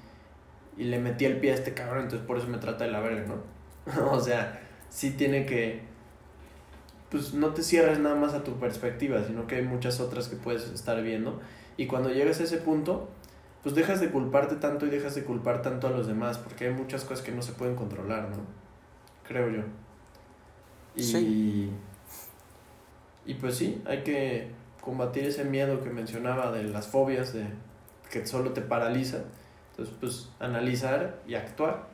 y 0.77 0.85
le 0.85 0.99
metí 0.99 1.25
el 1.25 1.37
pie 1.37 1.51
a 1.51 1.55
este 1.55 1.73
cabrón, 1.73 2.03
entonces 2.03 2.25
por 2.25 2.37
eso 2.37 2.47
me 2.47 2.57
trata 2.57 2.85
de 2.85 2.91
la 2.91 2.99
verga, 2.99 3.25
¿no? 3.27 4.11
o 4.11 4.19
sea, 4.19 4.61
sí 4.89 5.11
tiene 5.11 5.45
que, 5.45 5.81
pues 7.09 7.33
no 7.33 7.53
te 7.53 7.61
cierres 7.61 7.99
nada 7.99 8.15
más 8.15 8.33
a 8.33 8.43
tu 8.43 8.59
perspectiva, 8.59 9.23
sino 9.23 9.45
que 9.45 9.55
hay 9.55 9.63
muchas 9.63 9.99
otras 9.99 10.27
que 10.27 10.35
puedes 10.35 10.69
estar 10.69 11.01
viendo. 11.03 11.41
Y 11.77 11.87
cuando 11.87 12.09
llegas 12.09 12.39
a 12.39 12.43
ese 12.43 12.57
punto, 12.57 13.09
pues 13.63 13.75
dejas 13.75 14.01
de 14.01 14.11
culparte 14.11 14.57
tanto 14.57 14.85
y 14.85 14.89
dejas 14.89 15.15
de 15.15 15.23
culpar 15.23 15.61
tanto 15.61 15.87
a 15.87 15.89
los 15.89 16.05
demás, 16.05 16.37
porque 16.37 16.67
hay 16.67 16.73
muchas 16.73 17.05
cosas 17.05 17.23
que 17.23 17.31
no 17.31 17.41
se 17.41 17.53
pueden 17.53 17.75
controlar, 17.75 18.29
¿no? 18.29 18.37
Creo 19.25 19.49
yo. 19.49 19.63
Y, 20.95 21.69
y 23.25 23.33
pues 23.35 23.55
sí, 23.55 23.81
hay 23.85 24.03
que 24.03 24.51
combatir 24.81 25.23
ese 25.23 25.45
miedo 25.45 25.81
que 25.81 25.89
mencionaba 25.89 26.51
de 26.51 26.65
las 26.65 26.87
fobias, 26.87 27.33
de 27.33 27.45
que 28.11 28.27
solo 28.27 28.51
te 28.51 28.61
paraliza. 28.61 29.19
Entonces, 29.71 29.95
pues 29.99 30.29
analizar 30.39 31.19
y 31.25 31.35
actuar. 31.35 31.87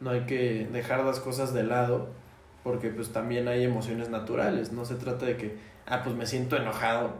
No 0.00 0.10
hay 0.10 0.26
que 0.26 0.68
dejar 0.70 1.04
las 1.04 1.20
cosas 1.20 1.54
de 1.54 1.64
lado, 1.64 2.08
porque 2.62 2.90
pues 2.90 3.12
también 3.12 3.48
hay 3.48 3.64
emociones 3.64 4.10
naturales. 4.10 4.72
No 4.72 4.84
se 4.84 4.96
trata 4.96 5.24
de 5.24 5.36
que, 5.36 5.58
ah, 5.86 6.02
pues 6.04 6.14
me 6.14 6.26
siento 6.26 6.56
enojado, 6.56 7.14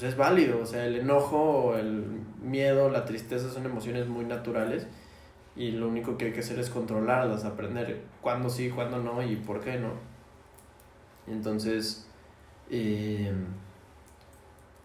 pues 0.00 0.14
es 0.14 0.18
válido, 0.18 0.62
o 0.62 0.64
sea, 0.64 0.86
el 0.86 0.96
enojo, 0.96 1.76
el 1.76 2.06
miedo, 2.42 2.88
la 2.88 3.04
tristeza 3.04 3.50
son 3.50 3.66
emociones 3.66 4.08
muy 4.08 4.24
naturales 4.24 4.86
y 5.54 5.72
lo 5.72 5.88
único 5.88 6.16
que 6.16 6.26
hay 6.26 6.32
que 6.32 6.40
hacer 6.40 6.58
es 6.58 6.70
controlarlas, 6.70 7.44
aprender 7.44 8.00
cuándo 8.22 8.48
sí, 8.48 8.70
cuándo 8.70 8.96
no 8.96 9.22
y 9.22 9.36
por 9.36 9.60
qué 9.60 9.78
no. 9.78 9.90
Entonces, 11.26 12.06
eh, 12.70 13.30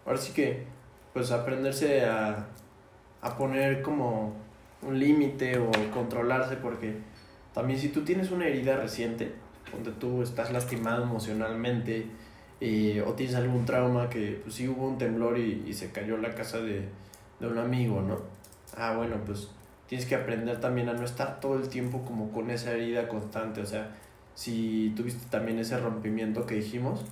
ahora 0.04 0.18
sí 0.18 0.34
que, 0.34 0.66
pues 1.14 1.32
aprenderse 1.32 2.04
a, 2.04 2.48
a 3.22 3.36
poner 3.38 3.80
como 3.80 4.34
un 4.82 4.98
límite 4.98 5.58
o 5.58 5.70
controlarse 5.94 6.56
porque 6.56 6.98
también 7.54 7.80
si 7.80 7.88
tú 7.88 8.04
tienes 8.04 8.30
una 8.32 8.48
herida 8.48 8.76
reciente, 8.76 9.32
donde 9.72 9.92
tú 9.92 10.20
estás 10.20 10.52
lastimado 10.52 11.04
emocionalmente, 11.04 12.04
o 12.60 13.12
tienes 13.12 13.34
algún 13.34 13.66
trauma 13.66 14.08
que 14.08 14.40
pues 14.42 14.54
sí 14.54 14.68
hubo 14.68 14.88
un 14.88 14.98
temblor 14.98 15.38
y, 15.38 15.64
y 15.66 15.74
se 15.74 15.90
cayó 15.90 16.16
la 16.16 16.34
casa 16.34 16.58
de, 16.58 16.88
de, 17.38 17.46
un 17.46 17.58
amigo, 17.58 18.00
¿no? 18.00 18.18
Ah, 18.76 18.94
bueno, 18.96 19.16
pues 19.26 19.48
tienes 19.88 20.06
que 20.06 20.14
aprender 20.14 20.58
también 20.60 20.88
a 20.88 20.94
no 20.94 21.04
estar 21.04 21.40
todo 21.40 21.56
el 21.56 21.68
tiempo 21.68 22.02
como 22.04 22.32
con 22.32 22.50
esa 22.50 22.72
herida 22.72 23.08
constante, 23.08 23.60
o 23.60 23.66
sea, 23.66 23.94
si 24.34 24.92
tuviste 24.96 25.26
también 25.30 25.58
ese 25.58 25.78
rompimiento 25.78 26.46
que 26.46 26.56
dijimos, 26.56 27.04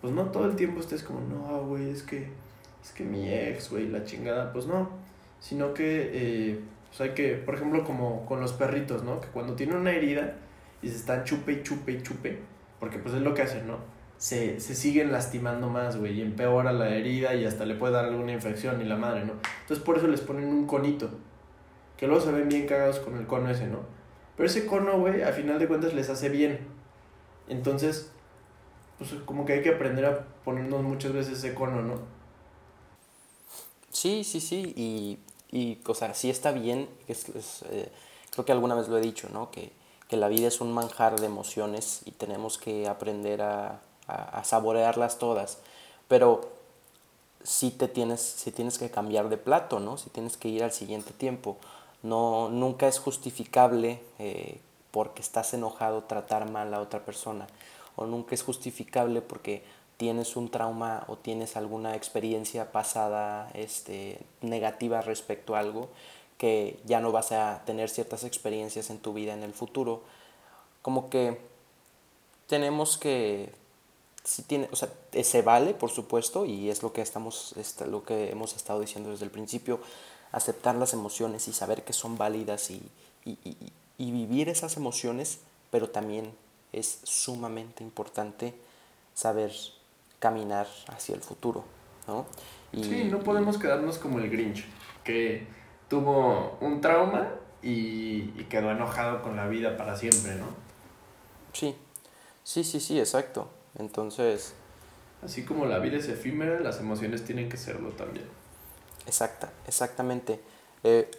pues 0.00 0.12
no 0.12 0.26
todo 0.26 0.46
el 0.46 0.56
tiempo 0.56 0.80
estés 0.80 1.02
como, 1.02 1.20
no, 1.20 1.66
güey, 1.66 1.90
es 1.90 2.02
que, 2.02 2.28
es 2.82 2.92
que 2.92 3.04
mi 3.04 3.32
ex, 3.32 3.70
güey, 3.70 3.88
la 3.88 4.04
chingada, 4.04 4.52
pues 4.52 4.66
no, 4.66 4.90
sino 5.40 5.74
que, 5.74 6.10
eh, 6.12 6.60
pues 6.88 7.00
hay 7.00 7.10
que, 7.14 7.34
por 7.34 7.54
ejemplo, 7.54 7.84
como 7.84 8.24
con 8.26 8.40
los 8.40 8.52
perritos, 8.52 9.02
¿no? 9.02 9.20
Que 9.20 9.28
cuando 9.28 9.54
tienen 9.54 9.76
una 9.76 9.92
herida 9.92 10.34
y 10.82 10.88
se 10.88 10.96
están 10.96 11.24
chupe 11.24 11.52
y 11.52 11.62
chupe 11.62 11.92
y 11.92 12.02
chupe, 12.02 12.38
porque 12.80 12.98
pues 12.98 13.14
es 13.14 13.22
lo 13.22 13.34
que 13.34 13.42
hacen, 13.42 13.66
¿no? 13.66 13.97
Se, 14.18 14.58
se 14.58 14.74
siguen 14.74 15.12
lastimando 15.12 15.68
más, 15.68 15.96
güey, 15.96 16.18
y 16.18 16.22
empeora 16.22 16.72
la 16.72 16.90
herida 16.90 17.34
y 17.34 17.44
hasta 17.44 17.64
le 17.64 17.76
puede 17.76 17.94
dar 17.94 18.06
alguna 18.06 18.32
infección 18.32 18.80
y 18.80 18.84
la 18.84 18.96
madre, 18.96 19.24
¿no? 19.24 19.34
Entonces 19.62 19.84
por 19.84 19.96
eso 19.96 20.08
les 20.08 20.20
ponen 20.20 20.48
un 20.48 20.66
conito, 20.66 21.08
que 21.96 22.08
luego 22.08 22.20
se 22.20 22.32
ven 22.32 22.48
bien 22.48 22.66
cagados 22.66 22.98
con 22.98 23.16
el 23.16 23.26
cono 23.26 23.48
ese, 23.48 23.68
¿no? 23.68 23.78
Pero 24.36 24.48
ese 24.48 24.66
cono, 24.66 24.98
güey, 24.98 25.22
a 25.22 25.32
final 25.32 25.58
de 25.58 25.68
cuentas 25.68 25.94
les 25.94 26.10
hace 26.10 26.28
bien. 26.28 26.58
Entonces, 27.48 28.10
pues 28.98 29.12
como 29.24 29.46
que 29.46 29.54
hay 29.54 29.62
que 29.62 29.70
aprender 29.70 30.04
a 30.04 30.26
ponernos 30.44 30.82
muchas 30.82 31.12
veces 31.12 31.38
ese 31.38 31.54
cono, 31.54 31.82
¿no? 31.82 32.00
Sí, 33.90 34.22
sí, 34.24 34.40
sí, 34.40 34.74
y, 34.76 35.18
y 35.56 35.80
o 35.86 35.94
sea, 35.94 36.14
sí 36.14 36.28
está 36.28 36.52
bien, 36.52 36.88
es, 37.06 37.26
eh, 37.70 37.90
creo 38.32 38.44
que 38.44 38.52
alguna 38.52 38.74
vez 38.74 38.88
lo 38.88 38.98
he 38.98 39.00
dicho, 39.00 39.28
¿no? 39.32 39.50
Que, 39.50 39.72
que 40.08 40.16
la 40.16 40.28
vida 40.28 40.48
es 40.48 40.60
un 40.60 40.72
manjar 40.72 41.18
de 41.18 41.26
emociones 41.26 42.02
y 42.04 42.12
tenemos 42.12 42.58
que 42.58 42.86
aprender 42.86 43.42
a, 43.42 43.80
a, 44.08 44.42
saborearlas 44.44 45.18
todas. 45.18 45.58
Pero 46.08 46.50
si 47.42 47.70
te 47.70 47.88
tienes, 47.88 48.20
si 48.20 48.50
tienes 48.50 48.78
que 48.78 48.90
cambiar 48.90 49.28
de 49.28 49.36
plato, 49.36 49.78
¿no? 49.78 49.98
Si 49.98 50.10
tienes 50.10 50.36
que 50.36 50.48
ir 50.48 50.64
al 50.64 50.72
siguiente 50.72 51.12
tiempo. 51.12 51.56
No, 52.02 52.48
nunca 52.48 52.88
es 52.88 52.98
justificable 52.98 54.00
eh, 54.18 54.60
porque 54.90 55.20
estás 55.22 55.52
enojado 55.54 56.04
tratar 56.04 56.50
mal 56.50 56.72
a 56.74 56.80
otra 56.80 57.04
persona. 57.04 57.46
O 57.96 58.06
nunca 58.06 58.34
es 58.34 58.42
justificable 58.42 59.20
porque 59.20 59.62
tienes 59.96 60.36
un 60.36 60.48
trauma 60.48 61.04
o 61.08 61.16
tienes 61.16 61.56
alguna 61.56 61.96
experiencia 61.96 62.72
pasada 62.72 63.50
este, 63.54 64.20
negativa 64.40 65.00
respecto 65.02 65.56
a 65.56 65.58
algo 65.58 65.88
que 66.38 66.78
ya 66.84 67.00
no 67.00 67.10
vas 67.10 67.32
a 67.32 67.62
tener 67.66 67.90
ciertas 67.90 68.22
experiencias 68.22 68.90
en 68.90 69.00
tu 69.00 69.12
vida 69.12 69.34
en 69.34 69.42
el 69.42 69.52
futuro. 69.52 70.02
Como 70.82 71.10
que 71.10 71.40
tenemos 72.46 72.96
que 72.96 73.52
sí 74.24 74.42
tiene, 74.42 74.68
o 74.72 74.76
sea, 74.76 74.88
se 75.22 75.42
vale, 75.42 75.74
por 75.74 75.90
supuesto, 75.90 76.44
y 76.44 76.70
es 76.70 76.82
lo 76.82 76.92
que, 76.92 77.02
estamos, 77.02 77.54
lo 77.90 78.04
que 78.04 78.30
hemos 78.30 78.54
estado 78.56 78.80
diciendo 78.80 79.10
desde 79.10 79.24
el 79.24 79.30
principio, 79.30 79.80
aceptar 80.32 80.74
las 80.74 80.92
emociones 80.92 81.48
y 81.48 81.52
saber 81.52 81.82
que 81.84 81.92
son 81.92 82.18
válidas 82.18 82.70
y, 82.70 82.82
y, 83.24 83.38
y, 83.44 83.56
y 83.96 84.12
vivir 84.12 84.48
esas 84.48 84.76
emociones, 84.76 85.40
pero 85.70 85.88
también 85.88 86.32
es 86.72 87.00
sumamente 87.04 87.82
importante 87.82 88.54
saber 89.14 89.52
caminar 90.18 90.66
hacia 90.88 91.14
el 91.14 91.22
futuro, 91.22 91.64
¿no? 92.06 92.26
Y, 92.72 92.84
sí, 92.84 93.04
no 93.04 93.20
podemos 93.20 93.58
quedarnos 93.58 93.98
como 93.98 94.18
el 94.18 94.28
Grinch, 94.30 94.64
que 95.02 95.46
tuvo 95.88 96.58
un 96.60 96.80
trauma 96.80 97.30
y, 97.62 98.32
y, 98.36 98.46
quedó 98.48 98.70
enojado 98.70 99.22
con 99.22 99.36
la 99.36 99.48
vida 99.48 99.76
para 99.76 99.96
siempre, 99.96 100.34
¿no? 100.34 100.46
Sí, 101.52 101.74
sí, 102.44 102.62
sí, 102.62 102.78
sí, 102.78 102.98
exacto. 102.98 103.48
Entonces... 103.78 104.54
Así 105.22 105.44
como 105.44 105.66
la 105.66 105.78
vida 105.78 105.96
es 105.96 106.08
efímera, 106.08 106.60
las 106.60 106.78
emociones 106.78 107.24
tienen 107.24 107.48
que 107.48 107.56
serlo 107.56 107.90
también. 107.90 108.26
Exacta, 109.06 109.52
exactamente. 109.66 110.40
Eh, 110.84 111.10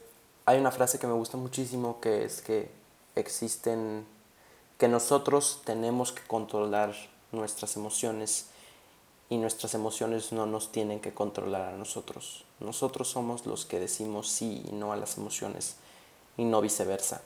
hay 0.45 0.59
una 0.59 0.71
frase 0.71 0.99
que 0.99 1.07
me 1.07 1.13
gusta 1.13 1.37
muchísimo 1.37 1.99
que 1.99 2.23
es 2.23 2.41
que 2.41 2.71
existen, 3.15 4.05
que 4.77 4.87
nosotros 4.87 5.61
tenemos 5.65 6.11
que 6.11 6.21
controlar 6.23 6.93
nuestras 7.31 7.75
emociones 7.75 8.47
y 9.29 9.37
nuestras 9.37 9.73
emociones 9.75 10.31
no 10.31 10.45
nos 10.45 10.71
tienen 10.71 10.99
que 10.99 11.13
controlar 11.13 11.73
a 11.73 11.77
nosotros. 11.77 12.45
Nosotros 12.59 13.09
somos 13.09 13.45
los 13.45 13.65
que 13.65 13.79
decimos 13.79 14.29
sí 14.29 14.63
y 14.69 14.71
no 14.73 14.91
a 14.91 14.95
las 14.95 15.17
emociones 15.17 15.75
y 16.37 16.45
no 16.45 16.61
viceversa. 16.61 17.21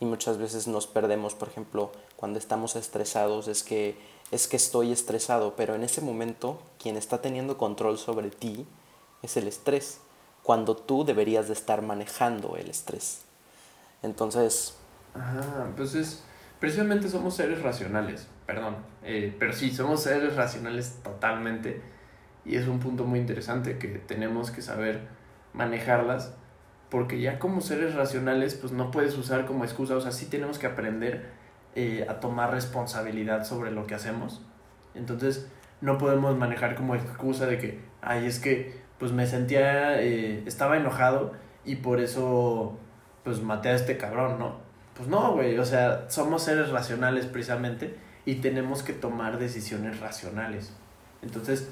Y 0.00 0.04
muchas 0.04 0.38
veces 0.38 0.66
nos 0.66 0.86
perdemos, 0.86 1.34
por 1.34 1.48
ejemplo, 1.48 1.92
cuando 2.16 2.38
estamos 2.38 2.76
estresados, 2.76 3.48
es 3.48 3.62
que 3.62 3.96
es 4.30 4.46
que 4.46 4.56
estoy 4.56 4.92
estresado, 4.92 5.54
pero 5.56 5.74
en 5.74 5.82
ese 5.82 6.00
momento 6.00 6.60
quien 6.80 6.96
está 6.96 7.22
teniendo 7.22 7.56
control 7.56 7.98
sobre 7.98 8.30
ti 8.30 8.66
es 9.22 9.36
el 9.36 9.48
estrés, 9.48 10.00
cuando 10.42 10.76
tú 10.76 11.04
deberías 11.04 11.48
de 11.48 11.54
estar 11.54 11.82
manejando 11.82 12.56
el 12.56 12.68
estrés. 12.70 13.22
Entonces... 14.02 14.76
Ajá, 15.14 15.72
pues 15.76 15.94
es, 15.94 16.22
precisamente 16.60 17.08
somos 17.08 17.34
seres 17.34 17.62
racionales, 17.62 18.28
perdón, 18.46 18.76
eh, 19.02 19.34
pero 19.38 19.52
sí, 19.52 19.70
somos 19.70 20.02
seres 20.02 20.36
racionales 20.36 20.98
totalmente. 21.02 21.82
y 22.44 22.56
es 22.56 22.68
un 22.68 22.80
punto 22.80 23.04
muy 23.04 23.18
interesante 23.18 23.78
que 23.78 23.88
tenemos 23.88 24.50
que 24.50 24.62
saber 24.62 25.08
manejarlas 25.52 26.32
porque 26.90 27.20
ya 27.20 27.38
como 27.38 27.60
seres 27.60 27.94
racionales 27.94 28.54
pues 28.54 28.72
no 28.72 28.90
puedes 28.90 29.16
usar 29.16 29.44
como 29.46 29.64
excusa, 29.64 29.96
o 29.96 30.00
sea, 30.00 30.12
sí 30.12 30.26
tenemos 30.26 30.58
que 30.58 30.66
aprender 30.66 31.26
eh, 31.74 32.06
a 32.08 32.20
tomar 32.20 32.52
responsabilidad 32.52 33.44
sobre 33.44 33.70
lo 33.70 33.86
que 33.86 33.94
hacemos. 33.94 34.42
Entonces 34.94 35.48
no 35.80 35.98
podemos 35.98 36.36
manejar 36.36 36.74
como 36.74 36.94
excusa 36.94 37.46
de 37.46 37.58
que, 37.58 37.80
ay, 38.02 38.26
es 38.26 38.40
que 38.40 38.80
pues 38.98 39.12
me 39.12 39.26
sentía, 39.26 40.02
eh, 40.02 40.42
estaba 40.46 40.76
enojado 40.76 41.32
y 41.64 41.76
por 41.76 42.00
eso 42.00 42.78
pues 43.22 43.42
maté 43.42 43.68
a 43.68 43.74
este 43.74 43.96
cabrón, 43.96 44.38
¿no? 44.38 44.56
Pues 44.96 45.08
no, 45.08 45.32
güey, 45.34 45.58
o 45.58 45.64
sea, 45.64 46.10
somos 46.10 46.42
seres 46.42 46.70
racionales 46.70 47.26
precisamente 47.26 47.96
y 48.24 48.36
tenemos 48.36 48.82
que 48.82 48.92
tomar 48.92 49.38
decisiones 49.38 50.00
racionales. 50.00 50.72
Entonces, 51.22 51.70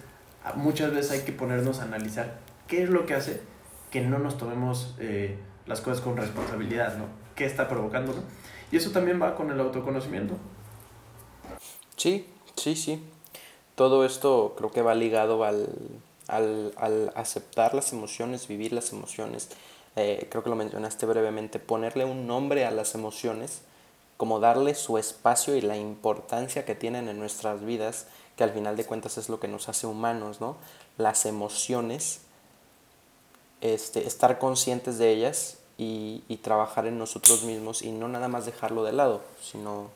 muchas 0.54 0.92
veces 0.92 1.12
hay 1.12 1.20
que 1.20 1.32
ponernos 1.32 1.80
a 1.80 1.84
analizar 1.84 2.38
qué 2.68 2.82
es 2.82 2.90
lo 2.90 3.06
que 3.06 3.14
hace 3.14 3.42
que 3.90 4.00
no 4.00 4.18
nos 4.18 4.36
tomemos 4.36 4.94
eh, 4.98 5.38
las 5.66 5.80
cosas 5.80 6.00
con 6.00 6.16
responsabilidad, 6.16 6.96
¿no? 6.98 7.06
¿Qué 7.34 7.46
está 7.46 7.68
provocando, 7.68 8.12
no? 8.12 8.22
Y 8.70 8.76
eso 8.76 8.90
también 8.90 9.20
va 9.20 9.34
con 9.34 9.50
el 9.50 9.60
autoconocimiento. 9.60 10.34
Sí, 11.96 12.26
sí, 12.56 12.76
sí. 12.76 13.02
Todo 13.74 14.04
esto 14.04 14.54
creo 14.56 14.70
que 14.70 14.82
va 14.82 14.94
ligado 14.94 15.44
al, 15.44 15.68
al, 16.28 16.72
al 16.76 17.12
aceptar 17.14 17.74
las 17.74 17.92
emociones, 17.92 18.48
vivir 18.48 18.72
las 18.72 18.92
emociones. 18.92 19.50
Eh, 19.96 20.26
creo 20.30 20.42
que 20.42 20.50
lo 20.50 20.56
mencionaste 20.56 21.06
brevemente, 21.06 21.58
ponerle 21.58 22.04
un 22.04 22.26
nombre 22.26 22.66
a 22.66 22.70
las 22.70 22.94
emociones, 22.94 23.62
como 24.16 24.40
darle 24.40 24.74
su 24.74 24.98
espacio 24.98 25.56
y 25.56 25.60
la 25.60 25.76
importancia 25.76 26.64
que 26.64 26.74
tienen 26.74 27.08
en 27.08 27.18
nuestras 27.18 27.64
vidas, 27.64 28.06
que 28.36 28.44
al 28.44 28.52
final 28.52 28.76
de 28.76 28.84
cuentas 28.84 29.16
es 29.18 29.28
lo 29.28 29.40
que 29.40 29.48
nos 29.48 29.68
hace 29.68 29.86
humanos, 29.86 30.40
¿no? 30.40 30.56
Las 30.98 31.24
emociones 31.24 32.20
este, 33.60 34.06
estar 34.06 34.38
conscientes 34.38 34.98
de 34.98 35.10
ellas 35.10 35.58
y, 35.78 36.22
trabajar 36.42 36.86
en 36.86 36.98
nosotros 36.98 37.42
mismos 37.42 37.82
y 37.82 37.90
no 37.90 38.06
nada 38.08 38.28
más 38.28 38.46
dejarlo 38.46 38.84
de 38.84 38.92
lado, 38.92 39.22
sino 39.42 39.88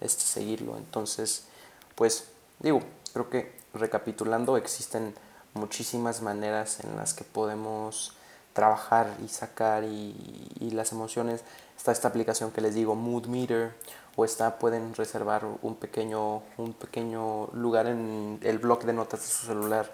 este, 0.00 0.22
seguirlo. 0.22 0.76
Entonces, 0.76 1.46
pues 1.94 2.28
digo, 2.58 2.80
creo 3.12 3.30
que 3.30 3.52
recapitulando, 3.72 4.56
existen 4.56 5.14
muchísimas 5.54 6.22
maneras 6.22 6.80
en 6.80 6.96
las 6.96 7.14
que 7.14 7.24
podemos 7.24 8.12
trabajar 8.52 9.16
y 9.24 9.28
sacar 9.28 9.84
y, 9.84 10.70
las 10.72 10.92
emociones. 10.92 11.42
Está 11.76 11.92
esta 11.92 12.08
aplicación 12.08 12.50
que 12.50 12.60
les 12.60 12.74
digo, 12.74 12.94
Mood 12.94 13.26
Meter, 13.26 13.74
o 14.16 14.24
está, 14.24 14.58
pueden 14.58 14.94
reservar 14.94 15.44
un 15.62 15.76
pequeño, 15.76 16.42
un 16.56 16.72
pequeño 16.72 17.48
lugar 17.52 17.86
en 17.86 18.40
el 18.42 18.58
bloc 18.58 18.84
de 18.84 18.92
notas 18.92 19.20
de 19.20 19.26
su 19.26 19.46
celular 19.46 19.92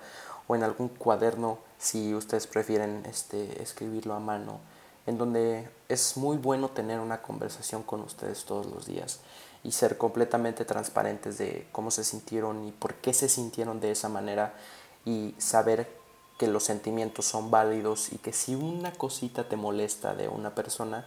o 0.48 0.56
en 0.56 0.62
algún 0.62 0.88
cuaderno 0.88 1.58
si 1.78 2.14
ustedes 2.14 2.46
prefieren 2.46 3.04
este, 3.08 3.60
escribirlo 3.62 4.14
a 4.14 4.20
mano, 4.20 4.60
en 5.06 5.18
donde 5.18 5.68
es 5.88 6.16
muy 6.16 6.36
bueno 6.36 6.68
tener 6.70 7.00
una 7.00 7.22
conversación 7.22 7.82
con 7.82 8.00
ustedes 8.00 8.44
todos 8.44 8.66
los 8.66 8.86
días 8.86 9.20
y 9.64 9.72
ser 9.72 9.98
completamente 9.98 10.64
transparentes 10.64 11.38
de 11.38 11.66
cómo 11.72 11.90
se 11.90 12.04
sintieron 12.04 12.66
y 12.66 12.72
por 12.72 12.94
qué 12.94 13.12
se 13.12 13.28
sintieron 13.28 13.80
de 13.80 13.92
esa 13.92 14.08
manera 14.08 14.54
y 15.04 15.34
saber 15.38 15.88
que 16.38 16.46
los 16.46 16.64
sentimientos 16.64 17.26
son 17.26 17.50
válidos 17.50 18.12
y 18.12 18.18
que 18.18 18.32
si 18.32 18.54
una 18.54 18.92
cosita 18.92 19.48
te 19.48 19.56
molesta 19.56 20.14
de 20.14 20.28
una 20.28 20.54
persona, 20.54 21.06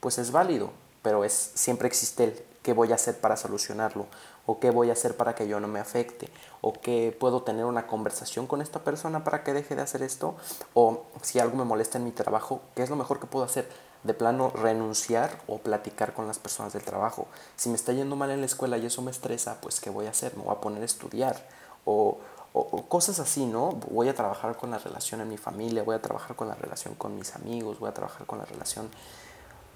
pues 0.00 0.18
es 0.18 0.32
válido, 0.32 0.72
pero 1.02 1.24
es 1.24 1.52
siempre 1.54 1.86
existe 1.88 2.24
el 2.24 2.51
qué 2.62 2.72
voy 2.72 2.92
a 2.92 2.94
hacer 2.94 3.18
para 3.18 3.36
solucionarlo 3.36 4.06
o 4.46 4.58
qué 4.60 4.70
voy 4.70 4.90
a 4.90 4.92
hacer 4.92 5.16
para 5.16 5.34
que 5.34 5.46
yo 5.46 5.60
no 5.60 5.68
me 5.68 5.80
afecte 5.80 6.28
o 6.60 6.72
qué 6.72 7.16
puedo 7.18 7.42
tener 7.42 7.64
una 7.64 7.86
conversación 7.86 8.46
con 8.46 8.62
esta 8.62 8.80
persona 8.80 9.24
para 9.24 9.42
que 9.44 9.52
deje 9.52 9.76
de 9.76 9.82
hacer 9.82 10.02
esto 10.02 10.36
o 10.74 11.04
si 11.22 11.38
algo 11.38 11.56
me 11.56 11.64
molesta 11.64 11.98
en 11.98 12.04
mi 12.04 12.12
trabajo, 12.12 12.60
qué 12.74 12.82
es 12.82 12.90
lo 12.90 12.96
mejor 12.96 13.20
que 13.20 13.26
puedo 13.26 13.44
hacer. 13.44 13.68
De 14.02 14.14
plano, 14.14 14.50
renunciar 14.50 15.38
o 15.46 15.58
platicar 15.58 16.12
con 16.12 16.26
las 16.26 16.40
personas 16.40 16.72
del 16.72 16.82
trabajo. 16.82 17.28
Si 17.54 17.68
me 17.68 17.76
está 17.76 17.92
yendo 17.92 18.16
mal 18.16 18.32
en 18.32 18.40
la 18.40 18.46
escuela 18.46 18.76
y 18.76 18.84
eso 18.84 19.00
me 19.00 19.12
estresa, 19.12 19.60
pues 19.60 19.80
¿qué 19.80 19.90
voy 19.90 20.06
a 20.06 20.10
hacer? 20.10 20.36
Me 20.36 20.42
voy 20.42 20.52
a 20.52 20.60
poner 20.60 20.82
a 20.82 20.86
estudiar 20.86 21.36
o, 21.84 22.18
o, 22.52 22.82
cosas 22.88 23.20
así, 23.20 23.46
¿no? 23.46 23.70
Voy 23.92 24.08
a 24.08 24.14
trabajar 24.14 24.56
con 24.56 24.72
la 24.72 24.78
relación 24.78 25.20
en 25.20 25.28
mi 25.28 25.36
familia, 25.36 25.84
voy 25.84 25.94
a 25.94 26.02
trabajar 26.02 26.34
con 26.34 26.48
la 26.48 26.56
relación 26.56 26.96
con 26.96 27.14
mis 27.16 27.36
amigos, 27.36 27.78
voy 27.78 27.90
a 27.90 27.94
trabajar 27.94 28.26
con 28.26 28.38
la 28.38 28.44
relación... 28.44 28.90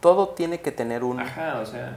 Todo 0.01 0.31
tiene 0.31 0.61
que 0.61 0.73
tener 0.73 1.05
un... 1.05 1.21
Ajá, 1.21 1.61
o 1.61 1.67
sea 1.67 1.97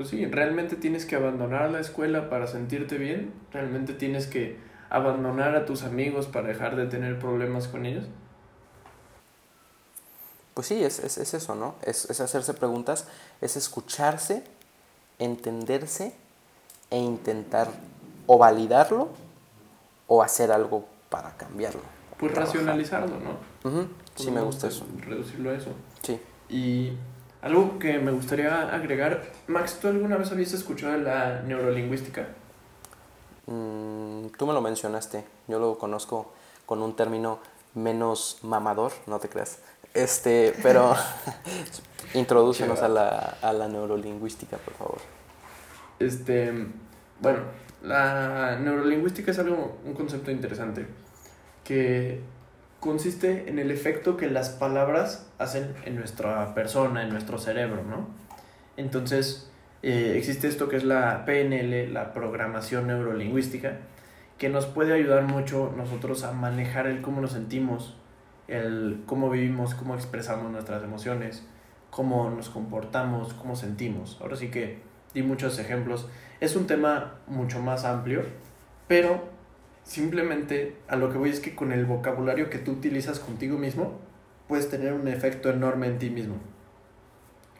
pues 0.00 0.08
sí, 0.08 0.24
realmente 0.24 0.76
tienes 0.76 1.04
que 1.04 1.14
abandonar 1.14 1.70
la 1.70 1.78
escuela 1.78 2.30
para 2.30 2.46
sentirte 2.46 2.96
bien, 2.96 3.34
realmente 3.52 3.92
tienes 3.92 4.26
que 4.26 4.56
abandonar 4.88 5.54
a 5.54 5.66
tus 5.66 5.82
amigos 5.82 6.26
para 6.26 6.48
dejar 6.48 6.74
de 6.74 6.86
tener 6.86 7.18
problemas 7.18 7.68
con 7.68 7.84
ellos. 7.84 8.06
Pues 10.54 10.68
sí, 10.68 10.82
es, 10.82 11.00
es, 11.00 11.18
es 11.18 11.34
eso, 11.34 11.54
¿no? 11.54 11.74
Es, 11.82 12.08
es 12.08 12.18
hacerse 12.22 12.54
preguntas, 12.54 13.08
es 13.42 13.58
escucharse, 13.58 14.42
entenderse 15.18 16.14
e 16.88 16.96
intentar 16.96 17.68
o 18.26 18.38
validarlo 18.38 19.10
o 20.06 20.22
hacer 20.22 20.50
algo 20.50 20.86
para 21.10 21.36
cambiarlo. 21.36 21.82
Pues 22.18 22.34
racionalizarlo, 22.34 23.16
¿no? 23.20 23.86
Sí, 24.14 24.30
me 24.30 24.40
gusta 24.40 24.68
eso. 24.68 24.86
Reducirlo 25.06 25.50
a 25.50 25.56
eso. 25.56 25.72
Sí. 26.00 26.18
Y 26.48 26.94
algo 27.42 27.78
que 27.78 27.98
me 27.98 28.10
gustaría 28.10 28.74
agregar, 28.74 29.22
Max, 29.46 29.78
¿tú 29.80 29.88
alguna 29.88 30.16
vez 30.16 30.30
habías 30.30 30.52
escuchado 30.52 30.92
de 30.92 30.98
la 30.98 31.42
neurolingüística? 31.42 32.26
Mm, 33.46 34.26
tú 34.36 34.46
me 34.46 34.52
lo 34.52 34.60
mencionaste, 34.60 35.24
yo 35.48 35.58
lo 35.58 35.78
conozco 35.78 36.32
con 36.66 36.82
un 36.82 36.94
término 36.94 37.38
menos 37.74 38.38
mamador, 38.42 38.92
no 39.06 39.18
te 39.18 39.28
creas. 39.28 39.58
Este, 39.94 40.54
pero 40.62 40.94
introdúcenos 42.14 42.80
a 42.82 42.88
la, 42.88 43.36
a 43.42 43.52
la 43.52 43.68
neurolingüística, 43.68 44.56
por 44.58 44.74
favor. 44.74 44.98
Este, 45.98 46.52
bueno, 47.20 47.40
la 47.82 48.56
neurolingüística 48.58 49.30
es 49.30 49.38
algo, 49.38 49.78
un 49.84 49.94
concepto 49.94 50.30
interesante 50.30 50.86
que 51.64 52.20
consiste 52.80 53.48
en 53.48 53.58
el 53.58 53.70
efecto 53.70 54.16
que 54.16 54.28
las 54.28 54.48
palabras 54.48 55.30
hacen 55.38 55.74
en 55.84 55.96
nuestra 55.96 56.54
persona, 56.54 57.02
en 57.02 57.10
nuestro 57.10 57.38
cerebro, 57.38 57.84
¿no? 57.84 58.08
Entonces, 58.76 59.50
eh, 59.82 60.14
existe 60.16 60.48
esto 60.48 60.68
que 60.68 60.76
es 60.76 60.84
la 60.84 61.24
PNL, 61.24 61.92
la 61.92 62.12
programación 62.12 62.86
neurolingüística, 62.86 63.78
que 64.38 64.48
nos 64.48 64.66
puede 64.66 64.94
ayudar 64.94 65.24
mucho 65.24 65.72
nosotros 65.76 66.24
a 66.24 66.32
manejar 66.32 66.86
el 66.86 67.02
cómo 67.02 67.20
nos 67.20 67.32
sentimos, 67.32 67.96
el 68.48 69.02
cómo 69.06 69.30
vivimos, 69.30 69.74
cómo 69.74 69.94
expresamos 69.94 70.50
nuestras 70.50 70.82
emociones, 70.82 71.44
cómo 71.90 72.30
nos 72.30 72.48
comportamos, 72.48 73.34
cómo 73.34 73.54
sentimos. 73.54 74.18
Ahora 74.20 74.36
sí 74.36 74.48
que 74.48 74.78
di 75.12 75.22
muchos 75.22 75.58
ejemplos. 75.58 76.08
Es 76.40 76.56
un 76.56 76.66
tema 76.66 77.16
mucho 77.26 77.60
más 77.60 77.84
amplio, 77.84 78.22
pero 78.88 79.29
Simplemente 79.90 80.76
a 80.86 80.94
lo 80.94 81.10
que 81.10 81.18
voy 81.18 81.30
es 81.30 81.40
que 81.40 81.56
con 81.56 81.72
el 81.72 81.84
vocabulario 81.84 82.48
que 82.48 82.58
tú 82.58 82.70
utilizas 82.70 83.18
contigo 83.18 83.58
mismo, 83.58 83.98
puedes 84.46 84.70
tener 84.70 84.92
un 84.92 85.08
efecto 85.08 85.50
enorme 85.50 85.88
en 85.88 85.98
ti 85.98 86.10
mismo. 86.10 86.36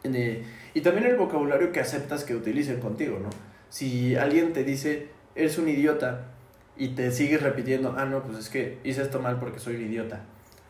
Eh, 0.05 0.41
y 0.73 0.79
también 0.79 1.07
el 1.07 1.17
vocabulario 1.17 1.73
que 1.73 1.81
aceptas 1.81 2.23
que 2.23 2.33
utilicen 2.33 2.79
contigo, 2.79 3.19
¿no? 3.19 3.27
Si 3.67 4.15
alguien 4.15 4.53
te 4.53 4.63
dice, 4.63 5.09
eres 5.35 5.57
un 5.57 5.67
idiota, 5.67 6.29
y 6.77 6.95
te 6.95 7.11
sigues 7.11 7.43
repitiendo, 7.43 7.95
ah, 7.97 8.05
no, 8.05 8.23
pues 8.23 8.37
es 8.37 8.47
que 8.47 8.79
hice 8.85 9.01
esto 9.01 9.19
mal 9.19 9.37
porque 9.37 9.59
soy 9.59 9.75
un 9.75 9.81
idiota. 9.81 10.21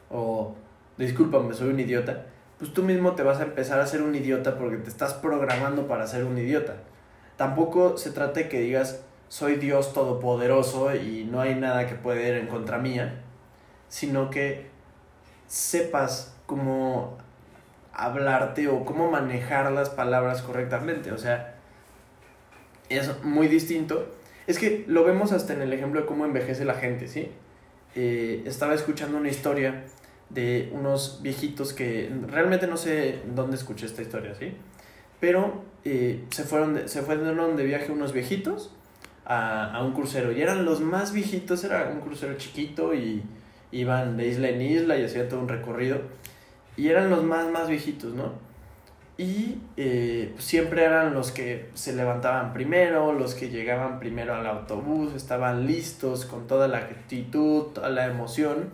O, 0.09 0.55
discúlpame, 0.97 1.53
soy 1.53 1.69
un 1.69 1.79
idiota. 1.79 2.25
Pues 2.57 2.73
tú 2.73 2.81
mismo 2.81 3.13
te 3.13 3.21
vas 3.21 3.39
a 3.39 3.43
empezar 3.43 3.79
a 3.79 3.85
ser 3.85 4.01
un 4.01 4.15
idiota 4.15 4.57
porque 4.57 4.77
te 4.77 4.89
estás 4.89 5.13
programando 5.13 5.87
para 5.87 6.07
ser 6.07 6.23
un 6.23 6.39
idiota. 6.39 6.77
Tampoco 7.37 7.99
se 7.99 8.09
trata 8.09 8.39
de 8.39 8.49
que 8.49 8.61
digas, 8.61 9.03
soy 9.31 9.55
Dios 9.55 9.93
todopoderoso 9.93 10.93
y 10.93 11.23
no 11.23 11.39
hay 11.39 11.55
nada 11.55 11.87
que 11.87 11.95
pueda 11.95 12.21
ir 12.21 12.33
en 12.33 12.47
contra 12.47 12.79
mía, 12.79 13.21
sino 13.87 14.29
que 14.29 14.65
sepas 15.47 16.35
cómo 16.45 17.17
hablarte 17.93 18.67
o 18.67 18.83
cómo 18.83 19.09
manejar 19.09 19.71
las 19.71 19.89
palabras 19.89 20.41
correctamente. 20.41 21.13
O 21.13 21.17
sea, 21.17 21.55
es 22.89 23.23
muy 23.23 23.47
distinto. 23.47 24.05
Es 24.47 24.59
que 24.59 24.83
lo 24.89 25.05
vemos 25.05 25.31
hasta 25.31 25.53
en 25.53 25.61
el 25.61 25.71
ejemplo 25.71 26.01
de 26.01 26.07
cómo 26.07 26.25
envejece 26.25 26.65
la 26.65 26.73
gente, 26.73 27.07
¿sí? 27.07 27.31
Eh, 27.95 28.43
estaba 28.45 28.73
escuchando 28.73 29.17
una 29.17 29.29
historia 29.29 29.85
de 30.29 30.69
unos 30.73 31.21
viejitos 31.21 31.71
que 31.71 32.11
realmente 32.27 32.67
no 32.67 32.75
sé 32.75 33.21
dónde 33.33 33.55
escuché 33.55 33.85
esta 33.85 34.01
historia, 34.01 34.35
¿sí? 34.35 34.57
Pero 35.21 35.63
eh, 35.85 36.25
se, 36.31 36.43
fueron 36.43 36.89
se 36.89 37.01
fueron 37.01 37.55
de 37.55 37.63
viaje 37.63 37.93
unos 37.93 38.11
viejitos 38.11 38.75
a, 39.31 39.83
un 39.83 39.93
crucero. 39.93 40.31
Y 40.31 40.41
eran 40.41 40.65
los 40.65 40.81
más 40.81 41.13
viejitos, 41.13 41.63
era 41.63 41.89
un 41.93 42.01
crucero 42.01 42.35
chiquito 42.37 42.93
y 42.93 43.23
iban 43.71 44.17
de 44.17 44.27
isla 44.27 44.49
en 44.49 44.61
isla 44.61 44.97
y 44.97 45.05
hacían 45.05 45.29
todo 45.29 45.39
un 45.39 45.47
recorrido. 45.47 46.01
Y 46.77 46.87
eran 46.89 47.09
los 47.09 47.23
más, 47.23 47.49
más 47.49 47.69
viejitos, 47.69 48.13
¿no? 48.13 48.51
y 49.21 49.59
eh, 49.77 50.33
siempre 50.39 50.83
eran 50.83 51.13
los 51.13 51.31
que 51.31 51.69
se 51.75 51.93
levantaban 51.93 52.53
primero, 52.53 53.13
los 53.13 53.35
que 53.35 53.49
llegaban 53.49 53.99
primero 53.99 54.33
al 54.33 54.47
autobús, 54.47 55.13
estaban 55.13 55.67
listos 55.67 56.25
con 56.25 56.47
toda 56.47 56.67
la 56.67 56.79
actitud, 56.79 57.65
toda 57.73 57.89
la 57.89 58.07
emoción 58.07 58.69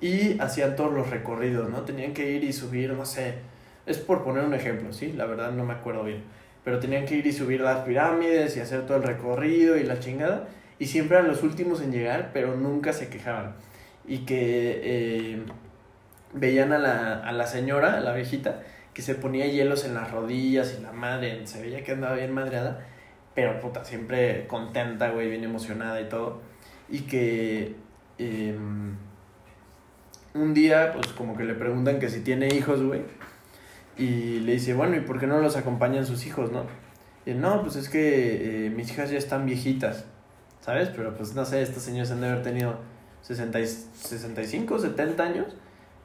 y 0.00 0.40
hacían 0.40 0.74
todos 0.74 0.92
los 0.92 1.10
recorridos, 1.10 1.68
¿no? 1.68 1.82
Tenían 1.82 2.14
que 2.14 2.30
ir 2.30 2.44
y 2.44 2.54
subir, 2.54 2.94
no 2.94 3.04
sé, 3.04 3.34
es 3.84 3.98
por 3.98 4.24
poner 4.24 4.44
un 4.44 4.54
ejemplo, 4.54 4.90
¿sí? 4.94 5.12
La 5.12 5.26
verdad 5.26 5.52
no 5.52 5.64
me 5.64 5.74
acuerdo 5.74 6.04
bien, 6.04 6.22
pero 6.64 6.80
tenían 6.80 7.04
que 7.04 7.16
ir 7.16 7.26
y 7.26 7.32
subir 7.32 7.60
las 7.60 7.80
pirámides 7.80 8.56
y 8.56 8.60
hacer 8.60 8.86
todo 8.86 8.96
el 8.96 9.02
recorrido 9.02 9.76
y 9.76 9.84
la 9.84 10.00
chingada 10.00 10.48
y 10.78 10.86
siempre 10.86 11.18
eran 11.18 11.28
los 11.28 11.42
últimos 11.42 11.80
en 11.82 11.92
llegar, 11.92 12.30
pero 12.32 12.56
nunca 12.56 12.92
se 12.92 13.08
quejaban 13.08 13.54
y 14.06 14.18
que 14.18 14.80
eh, 14.82 15.42
veían 16.32 16.72
a 16.72 16.78
la, 16.78 17.20
a 17.20 17.32
la 17.32 17.46
señora, 17.46 17.98
a 17.98 18.00
la 18.00 18.12
viejita, 18.14 18.62
que 18.92 19.02
se 19.02 19.14
ponía 19.14 19.46
hielos 19.46 19.84
en 19.84 19.94
las 19.94 20.10
rodillas 20.10 20.76
y 20.78 20.82
la 20.82 20.92
madre 20.92 21.46
se 21.46 21.60
veía 21.60 21.82
que 21.84 21.92
andaba 21.92 22.14
bien 22.14 22.32
madreada, 22.32 22.86
pero 23.34 23.60
puta, 23.60 23.84
siempre 23.84 24.46
contenta, 24.46 25.10
güey, 25.10 25.28
bien 25.28 25.44
emocionada 25.44 26.00
y 26.00 26.08
todo. 26.08 26.40
Y 26.88 27.00
que 27.00 27.74
em, 28.18 28.96
un 30.34 30.54
día, 30.54 30.92
pues 30.92 31.08
como 31.08 31.36
que 31.36 31.44
le 31.44 31.54
preguntan 31.54 31.98
que 31.98 32.08
si 32.08 32.20
tiene 32.20 32.48
hijos, 32.48 32.82
güey. 32.82 33.02
Y 33.96 34.40
le 34.40 34.52
dice, 34.52 34.74
bueno, 34.74 34.96
¿y 34.96 35.00
por 35.00 35.20
qué 35.20 35.26
no 35.26 35.38
los 35.38 35.56
acompañan 35.56 36.04
sus 36.06 36.26
hijos, 36.26 36.50
no? 36.50 36.64
Y 37.26 37.34
no, 37.34 37.62
pues 37.62 37.76
es 37.76 37.88
que 37.88 38.66
eh, 38.66 38.70
mis 38.70 38.90
hijas 38.90 39.10
ya 39.10 39.18
están 39.18 39.46
viejitas, 39.46 40.04
¿sabes? 40.60 40.90
Pero 40.94 41.14
pues 41.16 41.34
no 41.34 41.44
sé, 41.44 41.62
estos 41.62 41.82
señores 41.82 42.10
han 42.10 42.20
de 42.20 42.28
haber 42.28 42.42
tenido 42.42 42.78
60 43.22 43.58
65, 43.64 44.78
70 44.78 45.22
años 45.22 45.56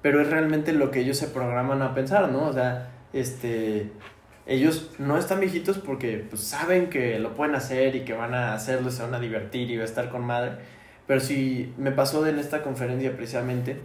pero 0.02 0.22
es 0.22 0.30
realmente 0.30 0.74
lo 0.74 0.92
que 0.92 1.02
ellos 1.02 1.18
se 1.18 1.28
programan 1.28 1.82
a 1.82 1.94
pensar, 1.94 2.32
¿no? 2.32 2.48
O 2.48 2.54
sea, 2.54 2.92
este, 3.14 3.92
ellos 4.46 4.92
no 4.98 5.18
están 5.18 5.40
viejitos 5.40 5.78
porque 5.78 6.26
pues, 6.30 6.44
saben 6.44 6.90
que 6.90 7.20
lo 7.20 7.34
pueden 7.34 7.56
hacer 7.56 7.96
y 7.96 8.02
que 8.02 8.14
van 8.14 8.34
a 8.34 8.54
hacerlo, 8.54 8.92
se 8.92 9.04
van 9.04 9.14
a 9.14 9.20
divertir 9.20 9.70
y 9.70 9.78
va 9.78 9.84
a 9.84 9.86
estar 9.86 10.10
con 10.10 10.24
madre, 10.26 10.54
pero 11.06 11.20
sí 11.20 11.74
me 11.78 11.92
pasó 11.92 12.26
en 12.28 12.40
esta 12.40 12.62
conferencia 12.62 13.16
precisamente 13.16 13.82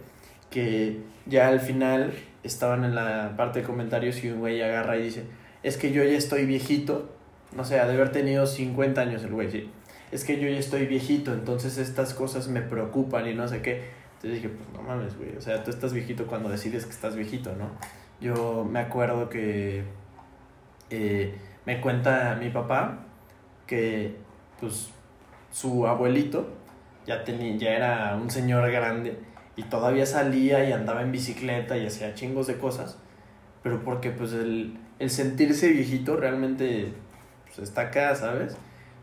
que 0.49 0.99
ya 1.25 1.47
al 1.47 1.59
final 1.59 2.13
estaban 2.45 2.83
en 2.83 2.95
la 2.95 3.33
parte 3.35 3.59
de 3.59 3.65
comentarios 3.65 4.23
y 4.23 4.29
un 4.29 4.39
güey 4.39 4.61
agarra 4.61 4.97
y 4.97 5.03
dice, 5.03 5.23
es 5.63 5.77
que 5.77 5.91
yo 5.91 6.03
ya 6.03 6.17
estoy 6.17 6.45
viejito, 6.45 7.09
no 7.55 7.65
sé, 7.65 7.75
de 7.75 7.81
haber 7.81 8.11
tenido 8.11 8.45
50 8.45 9.01
años 9.01 9.23
el 9.23 9.31
güey, 9.31 9.51
sí, 9.51 9.69
es 10.11 10.23
que 10.23 10.39
yo 10.39 10.47
ya 10.47 10.59
estoy 10.59 10.85
viejito, 10.85 11.33
entonces 11.33 11.77
estas 11.77 12.13
cosas 12.13 12.47
me 12.47 12.61
preocupan 12.61 13.27
y 13.27 13.33
no 13.33 13.47
sé 13.47 13.61
qué 13.61 14.05
entonces 14.25 14.41
dije, 14.41 14.55
pues 14.55 14.69
no 14.73 14.81
mames, 14.81 15.17
güey. 15.17 15.35
O 15.37 15.41
sea, 15.41 15.63
tú 15.63 15.69
estás 15.69 15.93
viejito 15.93 16.25
cuando 16.25 16.49
decides 16.49 16.85
que 16.85 16.91
estás 16.91 17.15
viejito, 17.15 17.55
¿no? 17.55 17.69
Yo 18.19 18.65
me 18.65 18.79
acuerdo 18.79 19.29
que 19.29 19.83
eh, 20.89 21.37
me 21.65 21.79
cuenta 21.79 22.35
mi 22.39 22.49
papá 22.49 23.05
que, 23.67 24.15
pues, 24.59 24.89
su 25.51 25.85
abuelito 25.85 26.49
ya, 27.05 27.23
tenía, 27.23 27.55
ya 27.55 27.69
era 27.75 28.15
un 28.15 28.31
señor 28.31 28.71
grande 28.71 29.19
y 29.55 29.63
todavía 29.63 30.05
salía 30.05 30.67
y 30.67 30.71
andaba 30.71 31.01
en 31.01 31.11
bicicleta 31.11 31.77
y 31.77 31.85
hacía 31.85 32.13
chingos 32.13 32.47
de 32.47 32.57
cosas, 32.57 32.97
pero 33.63 33.83
porque, 33.83 34.11
pues, 34.11 34.33
el, 34.33 34.77
el 34.99 35.09
sentirse 35.09 35.69
viejito 35.69 36.17
realmente 36.17 36.93
pues, 37.45 37.69
está 37.69 37.81
acá, 37.81 38.15
¿sabes? 38.15 38.57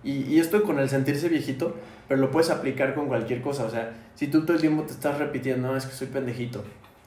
Y, 0.04 0.22
y 0.24 0.40
esto 0.40 0.62
con 0.62 0.78
el 0.78 0.88
sentirse 0.88 1.28
viejito 1.28 1.76
pero 2.12 2.20
lo 2.20 2.30
puedes 2.30 2.50
aplicar 2.50 2.94
con 2.94 3.08
cualquier 3.08 3.40
cosa. 3.40 3.64
O 3.64 3.70
sea, 3.70 3.94
si 4.14 4.26
tú 4.26 4.42
todo 4.42 4.54
el 4.54 4.60
tiempo 4.60 4.82
te 4.82 4.92
estás 4.92 5.16
repitiendo, 5.16 5.68
no, 5.68 5.76
es 5.78 5.86
que 5.86 5.94
soy 5.94 6.08
pendejito. 6.08 6.62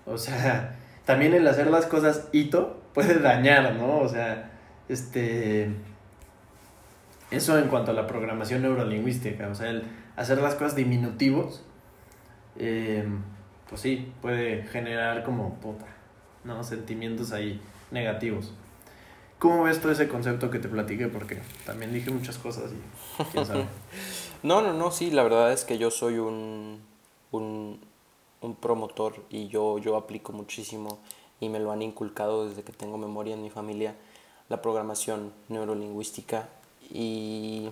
O 0.07 0.17
sea, 0.17 0.75
también 1.05 1.35
el 1.35 1.47
hacer 1.47 1.67
las 1.67 1.85
cosas 1.85 2.27
hito 2.31 2.81
puede 2.91 3.19
dañar, 3.19 3.75
¿no? 3.75 3.99
O 3.99 4.09
sea, 4.09 4.51
este. 4.89 5.69
Eso 7.29 7.59
en 7.59 7.67
cuanto 7.67 7.91
a 7.91 7.93
la 7.93 8.07
programación 8.07 8.63
neurolingüística. 8.63 9.47
O 9.47 9.53
sea, 9.53 9.69
el 9.69 9.83
hacer 10.15 10.39
las 10.39 10.55
cosas 10.55 10.75
diminutivos, 10.75 11.63
em, 12.57 13.19
pues 13.69 13.81
sí, 13.81 14.11
puede 14.21 14.63
generar 14.63 15.23
como 15.23 15.55
puta, 15.55 15.85
¿no? 16.43 16.63
Sentimientos 16.63 17.31
ahí 17.31 17.59
negativos. 17.91 18.53
¿Cómo 19.39 19.63
ves 19.63 19.81
todo 19.81 19.91
ese 19.91 20.07
concepto 20.07 20.49
que 20.49 20.59
te 20.59 20.67
platiqué? 20.67 21.07
Porque 21.07 21.41
también 21.65 21.93
dije 21.93 22.11
muchas 22.11 22.37
cosas 22.37 22.71
y. 22.71 23.25
No, 24.43 24.61
no, 24.61 24.73
no, 24.73 24.91
sí, 24.91 25.09
la 25.09 25.23
verdad 25.23 25.51
es 25.51 25.63
que 25.63 25.79
yo 25.79 25.89
soy 25.89 26.19
un, 26.19 26.79
un, 27.31 27.79
promotor 28.61 29.15
y 29.31 29.47
yo, 29.47 29.79
yo 29.79 29.95
aplico 29.95 30.33
muchísimo 30.33 30.99
y 31.39 31.49
me 31.49 31.59
lo 31.59 31.71
han 31.71 31.81
inculcado 31.81 32.47
desde 32.47 32.61
que 32.61 32.71
tengo 32.71 32.99
memoria 32.99 33.33
en 33.33 33.41
mi 33.41 33.49
familia, 33.49 33.95
la 34.49 34.61
programación 34.61 35.33
neurolingüística 35.49 36.47
y, 36.91 37.71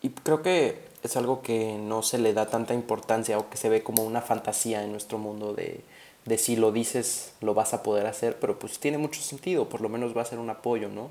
y 0.00 0.08
creo 0.08 0.40
que 0.40 0.88
es 1.04 1.16
algo 1.18 1.42
que 1.42 1.76
no 1.78 2.02
se 2.02 2.18
le 2.18 2.32
da 2.32 2.46
tanta 2.46 2.72
importancia 2.72 3.38
o 3.38 3.50
que 3.50 3.58
se 3.58 3.68
ve 3.68 3.82
como 3.82 4.02
una 4.02 4.22
fantasía 4.22 4.82
en 4.82 4.90
nuestro 4.90 5.18
mundo 5.18 5.52
de, 5.52 5.82
de 6.24 6.38
si 6.38 6.56
lo 6.56 6.72
dices 6.72 7.34
lo 7.42 7.52
vas 7.52 7.74
a 7.74 7.82
poder 7.82 8.06
hacer, 8.06 8.38
pero 8.40 8.58
pues 8.58 8.78
tiene 8.78 8.96
mucho 8.96 9.20
sentido, 9.20 9.68
por 9.68 9.82
lo 9.82 9.90
menos 9.90 10.16
va 10.16 10.22
a 10.22 10.24
ser 10.24 10.38
un 10.38 10.48
apoyo, 10.48 10.88
¿no? 10.88 11.10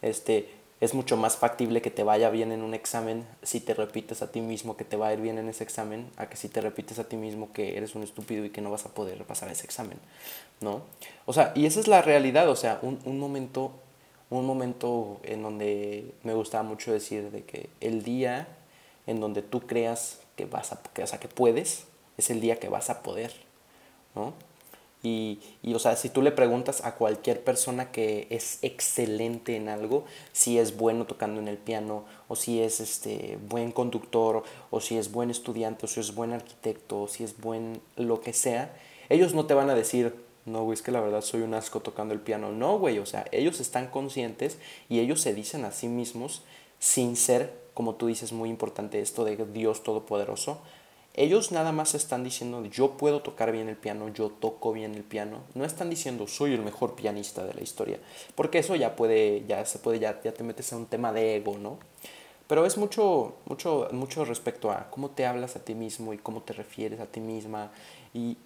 Este, 0.00 0.48
es 0.80 0.94
mucho 0.94 1.18
más 1.18 1.36
factible 1.36 1.82
que 1.82 1.90
te 1.90 2.04
vaya 2.04 2.30
bien 2.30 2.52
en 2.52 2.62
un 2.62 2.72
examen 2.72 3.26
si 3.42 3.60
te 3.60 3.74
repites 3.74 4.22
a 4.22 4.32
ti 4.32 4.40
mismo 4.40 4.78
que 4.78 4.84
te 4.84 4.96
va 4.96 5.08
a 5.08 5.12
ir 5.12 5.20
bien 5.20 5.36
en 5.36 5.50
ese 5.50 5.62
examen, 5.62 6.08
a 6.16 6.30
que 6.30 6.38
si 6.38 6.48
te 6.48 6.62
repites 6.62 6.98
a 6.98 7.04
ti 7.04 7.16
mismo 7.16 7.52
que 7.52 7.76
eres 7.76 7.94
un 7.94 8.04
estúpido 8.04 8.46
y 8.46 8.50
que 8.50 8.62
no 8.62 8.70
vas 8.70 8.86
a 8.86 8.94
poder 8.94 9.22
pasar 9.24 9.50
ese 9.50 9.66
examen, 9.66 9.98
¿no? 10.62 10.80
O 11.26 11.34
sea, 11.34 11.52
y 11.54 11.66
esa 11.66 11.80
es 11.80 11.86
la 11.86 12.00
realidad, 12.00 12.48
o 12.48 12.56
sea, 12.56 12.78
un, 12.80 12.98
un 13.04 13.18
momento, 13.18 13.72
un 14.30 14.46
momento 14.46 15.20
en 15.22 15.42
donde 15.42 16.14
me 16.22 16.32
gustaba 16.32 16.62
mucho 16.62 16.92
decir 16.92 17.30
de 17.30 17.42
que 17.42 17.68
el 17.82 18.02
día 18.02 18.48
en 19.08 19.20
donde 19.20 19.42
tú 19.42 19.60
creas 19.60 20.20
que 20.36 20.44
vas 20.44 20.72
a, 20.72 20.80
que, 20.94 21.02
o 21.02 21.06
sea, 21.06 21.18
que 21.18 21.28
puedes, 21.28 21.86
es 22.16 22.30
el 22.30 22.40
día 22.40 22.60
que 22.60 22.68
vas 22.68 22.90
a 22.90 23.02
poder, 23.02 23.32
¿no? 24.14 24.34
Y, 25.02 25.40
y, 25.62 25.74
o 25.74 25.78
sea, 25.78 25.96
si 25.96 26.10
tú 26.10 26.22
le 26.22 26.32
preguntas 26.32 26.84
a 26.84 26.96
cualquier 26.96 27.42
persona 27.42 27.90
que 27.92 28.26
es 28.30 28.58
excelente 28.62 29.56
en 29.56 29.68
algo, 29.68 30.04
si 30.32 30.58
es 30.58 30.76
bueno 30.76 31.06
tocando 31.06 31.40
en 31.40 31.48
el 31.48 31.56
piano, 31.56 32.04
o 32.26 32.36
si 32.36 32.60
es 32.60 32.80
este 32.80 33.38
buen 33.48 33.72
conductor, 33.72 34.42
o 34.70 34.80
si 34.80 34.98
es 34.98 35.10
buen 35.10 35.30
estudiante, 35.30 35.86
o 35.86 35.88
si 35.88 36.00
es 36.00 36.14
buen 36.14 36.32
arquitecto, 36.32 37.02
o 37.02 37.08
si 37.08 37.24
es 37.24 37.40
buen 37.40 37.80
lo 37.96 38.20
que 38.20 38.32
sea, 38.32 38.76
ellos 39.08 39.34
no 39.34 39.46
te 39.46 39.54
van 39.54 39.70
a 39.70 39.74
decir, 39.74 40.14
no, 40.44 40.64
güey, 40.64 40.74
es 40.74 40.82
que 40.82 40.90
la 40.90 41.00
verdad 41.00 41.22
soy 41.22 41.42
un 41.42 41.54
asco 41.54 41.80
tocando 41.80 42.12
el 42.12 42.20
piano. 42.20 42.50
No, 42.52 42.78
güey, 42.78 42.98
o 42.98 43.06
sea, 43.06 43.24
ellos 43.32 43.60
están 43.60 43.86
conscientes 43.86 44.58
y 44.88 44.98
ellos 44.98 45.20
se 45.20 45.32
dicen 45.32 45.64
a 45.64 45.72
sí 45.72 45.88
mismos 45.88 46.42
sin 46.78 47.16
ser, 47.16 47.52
como 47.78 47.94
tú 47.94 48.08
dices, 48.08 48.32
muy 48.32 48.50
importante 48.50 49.00
esto 49.00 49.24
de 49.24 49.36
Dios 49.36 49.84
Todopoderoso, 49.84 50.58
ellos 51.14 51.52
nada 51.52 51.70
más 51.70 51.94
están 51.94 52.24
diciendo, 52.24 52.64
yo 52.66 52.96
puedo 52.96 53.22
tocar 53.22 53.52
bien 53.52 53.68
el 53.68 53.76
piano, 53.76 54.08
yo 54.08 54.30
toco 54.30 54.72
bien 54.72 54.96
el 54.96 55.04
piano. 55.04 55.42
No 55.54 55.64
están 55.64 55.88
diciendo, 55.88 56.26
soy 56.26 56.54
el 56.54 56.62
mejor 56.62 56.96
pianista 56.96 57.44
de 57.44 57.54
la 57.54 57.62
historia. 57.62 58.00
Porque 58.34 58.58
eso 58.58 58.74
ya 58.74 58.96
puede, 58.96 59.44
ya 59.46 59.64
se 59.64 59.78
puede, 59.78 60.00
ya, 60.00 60.20
ya 60.20 60.32
te 60.32 60.42
metes 60.42 60.72
en 60.72 60.78
un 60.78 60.86
tema 60.86 61.12
de 61.12 61.36
ego, 61.36 61.56
¿no? 61.56 61.78
Pero 62.48 62.66
es 62.66 62.76
mucho, 62.78 63.34
mucho, 63.46 63.86
mucho 63.92 64.24
respecto 64.24 64.72
a 64.72 64.90
cómo 64.90 65.10
te 65.10 65.24
hablas 65.24 65.54
a 65.54 65.64
ti 65.64 65.76
mismo 65.76 66.12
y 66.12 66.18
cómo 66.18 66.42
te 66.42 66.54
refieres 66.54 66.98
a 66.98 67.06
ti 67.06 67.20
misma 67.20 67.70
y, 68.12 68.36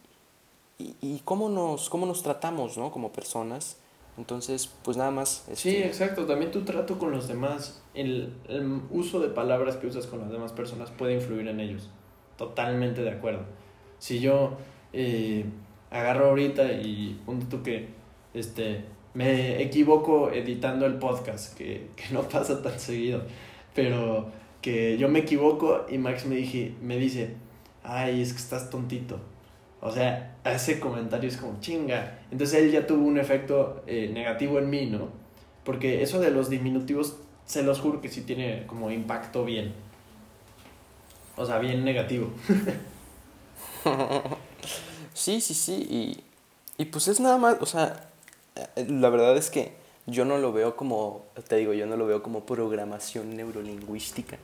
y, 0.78 1.22
cómo, 1.24 1.48
nos, 1.48 1.88
cómo 1.88 2.04
nos 2.04 2.22
tratamos, 2.22 2.76
¿no? 2.76 2.92
Como 2.92 3.12
personas. 3.12 3.78
Entonces, 4.18 4.70
pues 4.84 4.96
nada 4.96 5.10
más. 5.10 5.44
Sí, 5.54 5.70
este, 5.70 5.86
exacto. 5.86 6.26
También 6.26 6.50
tu 6.50 6.62
trato 6.62 6.98
con 6.98 7.12
los 7.12 7.28
demás, 7.28 7.82
el, 7.94 8.34
el 8.48 8.80
uso 8.90 9.20
de 9.20 9.28
palabras 9.28 9.76
que 9.76 9.86
usas 9.86 10.06
con 10.06 10.20
las 10.20 10.30
demás 10.30 10.52
personas 10.52 10.90
puede 10.90 11.14
influir 11.14 11.48
en 11.48 11.60
ellos 11.60 11.88
totalmente 12.36 13.02
de 13.02 13.10
acuerdo. 13.10 13.44
Si 13.98 14.20
yo 14.20 14.56
eh, 14.92 15.44
agarro 15.90 16.30
ahorita 16.30 16.72
y 16.72 17.20
punto 17.24 17.46
tú 17.46 17.62
que 17.62 17.88
este, 18.34 18.84
me 19.14 19.62
equivoco 19.62 20.30
editando 20.32 20.86
el 20.86 20.94
podcast, 20.94 21.56
que, 21.56 21.88
que, 21.96 22.12
no 22.12 22.22
pasa 22.28 22.62
tan 22.62 22.78
seguido, 22.78 23.22
pero 23.74 24.30
que 24.60 24.98
yo 24.98 25.08
me 25.08 25.20
equivoco 25.20 25.86
y 25.88 25.98
Max 25.98 26.26
me, 26.26 26.36
dije, 26.36 26.74
me 26.82 26.96
dice, 26.96 27.36
ay, 27.82 28.20
es 28.20 28.32
que 28.32 28.38
estás 28.38 28.70
tontito. 28.70 29.20
O 29.84 29.90
sea, 29.90 30.36
ese 30.44 30.78
comentario 30.78 31.28
es 31.28 31.36
como 31.36 31.60
chinga. 31.60 32.20
Entonces 32.30 32.62
él 32.62 32.70
ya 32.70 32.86
tuvo 32.86 33.04
un 33.04 33.18
efecto 33.18 33.82
eh, 33.88 34.08
negativo 34.14 34.60
en 34.60 34.70
mí, 34.70 34.86
¿no? 34.86 35.08
Porque 35.64 36.02
eso 36.02 36.20
de 36.20 36.30
los 36.30 36.48
diminutivos, 36.48 37.16
se 37.46 37.64
los 37.64 37.80
juro 37.80 38.00
que 38.00 38.08
sí 38.08 38.20
tiene 38.20 38.64
como 38.68 38.92
impacto 38.92 39.44
bien. 39.44 39.74
O 41.36 41.44
sea, 41.44 41.58
bien 41.58 41.84
negativo. 41.84 42.30
sí, 45.14 45.40
sí, 45.40 45.52
sí. 45.52 45.74
Y, 45.90 46.24
y 46.80 46.84
pues 46.86 47.08
es 47.08 47.18
nada 47.18 47.38
más, 47.38 47.56
o 47.60 47.66
sea, 47.66 48.08
eh, 48.54 48.86
la 48.88 49.08
verdad 49.10 49.36
es 49.36 49.50
que 49.50 49.72
yo 50.06 50.24
no 50.24 50.38
lo 50.38 50.52
veo 50.52 50.76
como, 50.76 51.24
te 51.48 51.56
digo, 51.56 51.72
yo 51.72 51.86
no 51.86 51.96
lo 51.96 52.06
veo 52.06 52.22
como 52.22 52.46
programación 52.46 53.36
neurolingüística. 53.36 54.38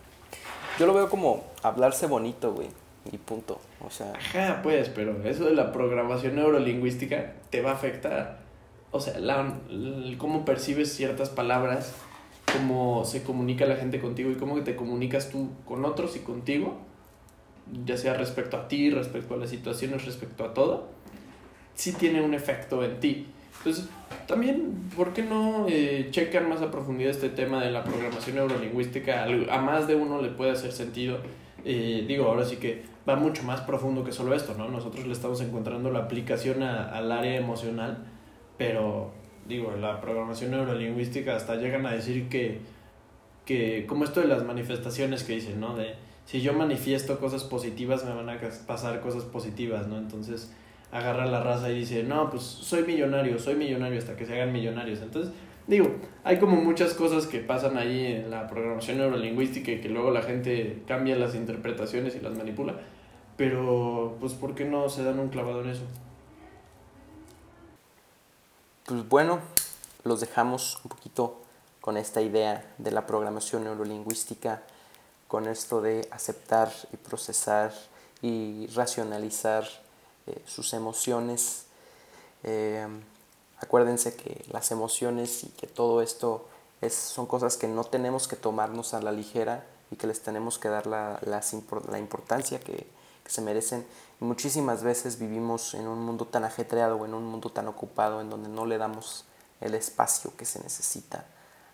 Yo 0.80 0.86
lo 0.86 0.95
veo 0.95 1.09
como 1.09 1.45
hablarse 1.62 2.07
bonito, 2.07 2.53
güey. 2.53 2.68
Y 3.13 3.19
punto. 3.19 3.61
O 3.81 3.91
sea. 3.91 4.13
Ajá, 4.15 4.61
pues, 4.63 4.89
pero 4.89 5.23
eso 5.25 5.45
de 5.45 5.55
la 5.55 5.73
programación 5.73 6.37
neurolingüística 6.37 7.35
te 7.51 7.63
va 7.63 7.71
a 7.71 7.75
afectar. 7.75 8.39
o 8.91 9.01
sea, 9.01 9.19
la, 9.19 9.55
cómo 10.19 10.45
percibes 10.45 10.93
ciertas 10.93 11.31
palabras, 11.31 11.95
cómo 12.53 13.05
se 13.05 13.23
comunica 13.23 13.67
la 13.67 13.77
gente 13.77 14.01
contigo 14.01 14.31
y 14.31 14.35
cómo 14.35 14.61
te 14.63 14.77
comunicas 14.77 15.31
tú 15.31 15.51
con 15.65 15.85
otros 15.85 16.17
y 16.17 16.21
contigo, 16.21 16.79
ya 17.85 17.97
sea 17.97 18.15
respecto 18.15 18.57
a 18.57 18.69
ti, 18.69 18.91
respecto 18.91 19.35
a 19.35 19.37
las 19.37 19.51
situaciones, 19.51 20.05
respecto 20.05 20.45
a 20.45 20.55
todo, 20.55 20.89
sí 21.75 21.93
tiene 21.93 22.23
un 22.23 22.35
efecto 22.35 22.85
en 22.85 23.01
ti. 23.01 23.27
Entonces, 23.59 23.89
también, 24.27 24.91
¿por 24.97 25.13
qué 25.13 25.23
no 25.23 25.67
eh, 25.69 26.09
checan 26.11 26.49
más 26.49 26.63
a 26.63 26.71
profundidad 26.71 27.11
este 27.11 27.29
tema 27.29 27.63
de 27.63 27.71
la 27.71 27.85
programación 27.85 28.37
neurolingüística? 28.37 29.25
A 29.25 29.61
más 29.61 29.87
de 29.87 29.97
uno 29.97 30.23
le 30.23 30.29
puede 30.29 30.53
hacer 30.53 30.73
sentido. 30.73 31.19
Eh, 31.65 32.05
digo, 32.07 32.27
ahora 32.27 32.45
sí 32.45 32.57
que 32.57 32.83
va 33.09 33.17
mucho 33.17 33.43
más 33.43 33.61
profundo 33.63 34.05
que 34.05 34.13
solo 34.13 34.35
esto, 34.35 34.55
¿no? 34.57 34.69
Nosotros 34.69 35.07
le 35.07 35.13
estamos 35.13 35.41
encontrando 35.41 35.91
la 35.91 36.01
aplicación 36.01 36.63
al 36.63 37.11
área 37.11 37.37
emocional, 37.37 38.07
pero 38.57 39.13
digo, 39.47 39.73
la 39.73 40.01
programación 40.01 40.51
neurolingüística 40.51 41.35
hasta 41.35 41.57
llegan 41.57 41.87
a 41.87 41.93
decir 41.93 42.29
que, 42.29 42.61
que 43.45 43.87
como 43.87 44.05
esto 44.05 44.21
de 44.21 44.29
las 44.29 44.45
manifestaciones 44.45 45.25
que 45.25 45.35
dicen, 45.35 45.61
¿no? 45.61 45.75
De 45.77 45.95
si 46.27 46.43
yo 46.43 46.53
manifiesto 46.53 47.19
cosas 47.19 47.45
positivas 47.45 48.05
me 48.05 48.13
van 48.13 48.29
a 48.29 48.39
pasar 48.67 49.01
cosas 49.01 49.25
positivas, 49.25 49.87
¿no? 49.87 49.97
Entonces 49.97 50.53
agarra 50.93 51.27
la 51.27 51.43
raza 51.43 51.71
y 51.71 51.81
dice, 51.81 52.03
no, 52.03 52.31
pues 52.31 52.43
soy 52.43 52.83
millonario, 52.85 53.39
soy 53.39 53.55
millonario 53.55 53.99
hasta 53.99 54.17
que 54.17 54.27
se 54.27 54.35
hagan 54.35 54.53
millonarios. 54.53 55.01
Entonces, 55.01 55.33
digo, 55.69 55.91
hay 56.25 56.41
como 56.41 56.57
muchas 56.57 56.95
cosas 56.95 57.27
que 57.27 57.39
pasan 57.39 57.77
ahí 57.77 58.07
en 58.07 58.31
la 58.31 58.49
programación 58.49 58.99
neurolingüística 58.99 59.71
y 59.71 59.81
que 59.81 59.89
luego 59.89 60.11
la 60.11 60.23
gente 60.23 60.83
cambia 60.89 61.14
las 61.14 61.35
interpretaciones 61.35 62.16
y 62.16 62.21
las 62.21 62.37
manipula. 62.37 62.75
Pero, 63.37 64.16
pues, 64.19 64.33
¿por 64.33 64.57
qué 64.57 64.64
no 64.64 64.89
se 64.89 65.05
dan 65.05 65.21
un 65.21 65.29
clavado 65.29 65.62
en 65.62 65.69
eso? 65.69 65.85
Pues 68.87 69.07
bueno, 69.09 69.41
los 70.03 70.21
dejamos 70.21 70.81
un 70.83 70.89
poquito 70.89 71.43
con 71.81 71.97
esta 71.97 72.23
idea 72.23 72.75
de 72.79 72.91
la 72.91 73.07
programación 73.07 73.64
neurolingüística, 73.64 74.62
con 75.29 75.47
esto 75.47 75.83
de 75.83 76.09
aceptar 76.11 76.73
y 76.93 76.97
procesar 76.97 77.73
y 78.23 78.66
racionalizar 78.75 79.64
eh, 80.27 80.43
sus 80.47 80.73
emociones. 80.73 81.66
Eh, 82.43 82.87
acuérdense 83.61 84.15
que 84.15 84.45
las 84.51 84.71
emociones 84.71 85.45
y 85.45 85.49
que 85.49 85.67
todo 85.67 86.03
esto 86.03 86.49
es, 86.81 86.95
son 86.95 87.27
cosas 87.27 87.57
que 87.57 87.69
no 87.69 87.85
tenemos 87.85 88.29
que 88.29 88.37
tomarnos 88.37 88.95
a 88.95 89.03
la 89.03 89.13
ligera 89.13 89.65
y 89.91 89.97
que 89.97 90.07
les 90.07 90.23
tenemos 90.23 90.59
que 90.59 90.69
dar 90.69 90.87
la, 90.87 91.19
la, 91.23 91.99
importancia 91.99 92.61
que, 92.61 92.87
que, 93.25 93.31
se 93.31 93.41
merecen. 93.41 93.87
muchísimas 94.21 94.83
veces 94.83 95.19
vivimos 95.19 95.75
en 95.75 95.89
un 95.89 96.05
mundo 96.05 96.27
tan 96.27 96.45
ajetreado 96.45 96.97
o 96.97 97.05
en 97.05 97.15
un 97.15 97.25
mundo 97.25 97.51
tan 97.51 97.69
ocupado 97.69 98.21
en 98.21 98.31
donde 98.31 98.49
no 98.49 98.67
le 98.67 98.79
damos 98.79 99.25
el 99.61 99.75
espacio 99.75 100.37
que 100.37 100.45
se 100.45 100.63
necesita 100.63 101.27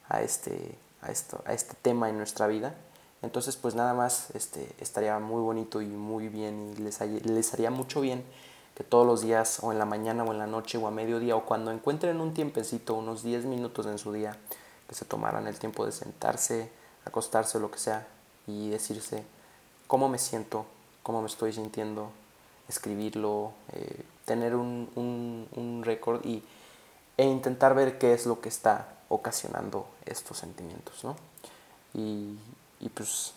a 0.09 0.22
este, 0.22 0.78
a 1.03 1.11
esto, 1.11 1.43
a 1.45 1.53
este 1.53 1.74
tema 1.82 2.09
en 2.09 2.16
nuestra 2.16 2.47
vida. 2.47 2.74
Entonces, 3.22 3.57
pues 3.57 3.74
nada 3.74 3.95
más 3.95 4.30
este, 4.35 4.68
estaría 4.80 5.18
muy 5.18 5.41
bonito 5.41 5.80
y 5.80 5.87
muy 5.87 6.28
bien 6.28 6.74
y 6.76 6.80
les, 6.80 7.01
les 7.01 7.55
haría 7.55 7.70
mucho 7.70 8.01
bien 8.01 8.24
que 8.74 8.84
todos 8.84 9.06
los 9.06 9.22
días 9.22 9.60
o 9.62 9.72
en 9.72 9.78
la 9.78 9.84
mañana 9.84 10.24
o 10.24 10.32
en 10.32 10.38
la 10.38 10.46
noche 10.46 10.78
o 10.78 10.86
a 10.86 10.90
mediodía 10.90 11.36
o 11.36 11.44
cuando 11.44 11.70
encuentren 11.70 12.20
un 12.20 12.34
tiempecito, 12.34 12.94
unos 12.94 13.22
10 13.22 13.44
minutos 13.44 13.86
en 13.86 13.98
su 13.98 14.12
día, 14.12 14.36
que 14.88 14.94
se 14.94 15.04
tomaran 15.04 15.46
el 15.46 15.58
tiempo 15.58 15.86
de 15.86 15.92
sentarse, 15.92 16.70
acostarse 17.04 17.58
o 17.58 17.60
lo 17.60 17.70
que 17.70 17.78
sea 17.78 18.06
y 18.46 18.70
decirse 18.70 19.24
cómo 19.86 20.08
me 20.08 20.18
siento, 20.18 20.66
cómo 21.02 21.20
me 21.20 21.28
estoy 21.28 21.52
sintiendo, 21.52 22.10
escribirlo, 22.68 23.52
eh, 23.72 24.02
tener 24.24 24.56
un, 24.56 24.90
un, 24.96 25.48
un 25.54 25.82
récord 25.84 26.24
y, 26.24 26.42
e 27.16 27.24
intentar 27.24 27.74
ver 27.74 27.98
qué 27.98 28.12
es 28.12 28.26
lo 28.26 28.40
que 28.40 28.48
está 28.48 28.88
ocasionando 29.08 29.86
estos 30.04 30.38
sentimientos, 30.38 31.04
¿no? 31.04 31.16
Y, 31.94 32.36
y 32.80 32.88
pues 32.88 33.34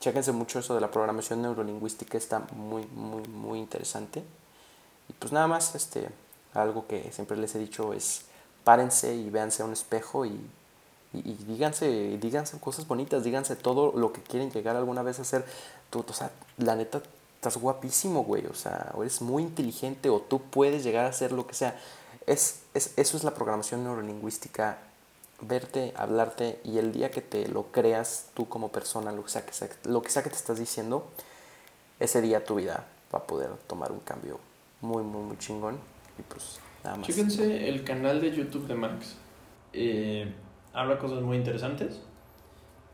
chéquense 0.00 0.32
mucho 0.32 0.60
eso 0.60 0.74
de 0.74 0.80
la 0.80 0.90
programación 0.90 1.42
neurolingüística, 1.42 2.16
está 2.16 2.40
muy, 2.52 2.86
muy, 2.86 3.22
muy 3.28 3.58
interesante. 3.58 4.22
Y 5.08 5.12
pues 5.14 5.32
nada 5.32 5.46
más, 5.46 5.74
este, 5.74 6.08
algo 6.54 6.86
que 6.86 7.10
siempre 7.12 7.36
les 7.36 7.54
he 7.54 7.58
dicho 7.58 7.92
es 7.92 8.22
párense 8.64 9.14
y 9.14 9.30
véanse 9.30 9.62
a 9.62 9.66
un 9.66 9.72
espejo 9.72 10.26
y, 10.26 10.38
y, 11.12 11.32
díganse, 11.46 12.18
díganse 12.20 12.58
cosas 12.60 12.86
bonitas, 12.86 13.24
díganse 13.24 13.56
todo 13.56 13.92
lo 13.96 14.12
que 14.12 14.22
quieren 14.22 14.50
llegar 14.50 14.76
alguna 14.76 15.02
vez 15.02 15.18
a 15.18 15.22
hacer. 15.22 15.44
Tú, 15.90 16.04
o 16.06 16.12
sea, 16.12 16.30
la 16.58 16.76
neta, 16.76 17.02
estás 17.36 17.56
guapísimo, 17.56 18.24
güey, 18.24 18.46
o 18.46 18.54
sea, 18.54 18.92
o 18.94 19.02
eres 19.02 19.22
muy 19.22 19.42
inteligente 19.42 20.10
o 20.10 20.20
tú 20.20 20.40
puedes 20.40 20.84
llegar 20.84 21.06
a 21.06 21.08
hacer 21.08 21.32
lo 21.32 21.46
que 21.46 21.54
sea. 21.54 21.78
Es, 22.26 22.62
es, 22.74 22.92
eso 22.96 23.16
es 23.16 23.24
la 23.24 23.34
programación 23.34 23.84
neurolingüística 23.84 24.78
verte, 25.40 25.94
hablarte 25.96 26.60
y 26.64 26.78
el 26.78 26.92
día 26.92 27.10
que 27.10 27.22
te 27.22 27.48
lo 27.48 27.70
creas 27.70 28.26
tú 28.34 28.48
como 28.48 28.70
persona, 28.70 29.12
lo 29.12 29.24
que 29.24 29.30
sea 29.30 29.46
que, 29.46 29.52
lo 29.84 30.02
que, 30.02 30.10
sea 30.10 30.22
que 30.22 30.30
te 30.30 30.36
estás 30.36 30.58
diciendo, 30.58 31.06
ese 32.00 32.20
día 32.20 32.44
tu 32.44 32.56
vida 32.56 32.84
va 33.14 33.20
a 33.20 33.26
poder 33.26 33.50
tomar 33.66 33.92
un 33.92 34.00
cambio 34.00 34.40
muy, 34.80 35.02
muy, 35.02 35.22
muy 35.22 35.38
chingón. 35.38 35.78
Y 36.18 36.22
pues 36.22 36.60
nada 36.84 36.96
más. 36.96 37.06
Fíjense 37.06 37.68
el 37.68 37.84
canal 37.84 38.20
de 38.20 38.34
YouTube 38.34 38.66
de 38.66 38.74
Max. 38.74 39.16
Eh, 39.72 40.32
habla 40.72 40.98
cosas 40.98 41.22
muy 41.22 41.36
interesantes. 41.36 42.00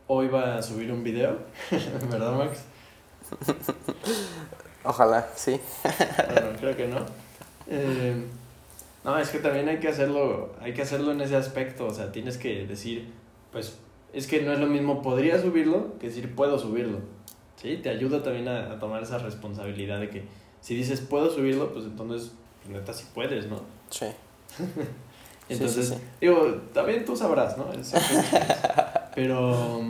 Hoy 0.07 0.29
va 0.29 0.57
a 0.57 0.63
subir 0.63 0.93
un 0.93 1.03
video, 1.03 1.39
¿verdad 2.11 2.33
Max? 2.33 2.65
Ojalá, 4.85 5.27
sí. 5.35 5.59
bueno, 6.33 6.49
creo 6.61 6.77
que 6.77 6.89
no. 6.89 6.99
Eh, 7.67 8.23
no, 9.05 9.19
es 9.19 9.31
que 9.31 9.39
también 9.39 9.69
hay 9.69 9.81
que 9.81 9.89
hacerlo, 9.89 10.55
hay 10.61 10.75
que 10.75 10.83
hacerlo 10.83 11.13
en 11.13 11.21
ese 11.21 11.37
aspecto, 11.37 11.87
o 11.87 11.95
sea, 11.95 12.13
tienes 12.13 12.37
que 12.37 12.67
decir, 12.67 13.11
pues, 13.53 13.79
es 14.13 14.27
que 14.27 14.43
no 14.43 14.53
es 14.53 14.59
lo 14.59 14.67
mismo 14.67 15.03
podría 15.03 15.41
subirlo 15.41 15.99
que 15.99 16.09
decir 16.09 16.35
puedo 16.35 16.59
subirlo, 16.59 17.01
¿sí? 17.57 17.79
Te 17.83 17.91
ayuda 17.91 18.23
también 18.23 18.49
a, 18.49 18.79
tomar 18.79 19.03
esa 19.03 19.19
responsabilidad 19.19 20.01
de 20.01 20.11
que 20.11 20.25
si 20.65 20.75
dices 20.75 21.03
puedo 21.03 21.31
subirlo, 21.31 21.75
pues 21.75 21.85
entonces, 21.85 22.33
pues, 22.63 22.75
neta, 22.75 22.95
sí 22.95 23.05
puedes, 23.13 23.49
¿no? 23.49 23.61
Sí. 23.91 24.07
entonces, 25.51 25.95
digo, 26.23 26.55
también 26.73 27.05
tú 27.05 27.15
sabrás, 27.15 27.59
¿no? 27.59 27.67
Pero 29.15 29.83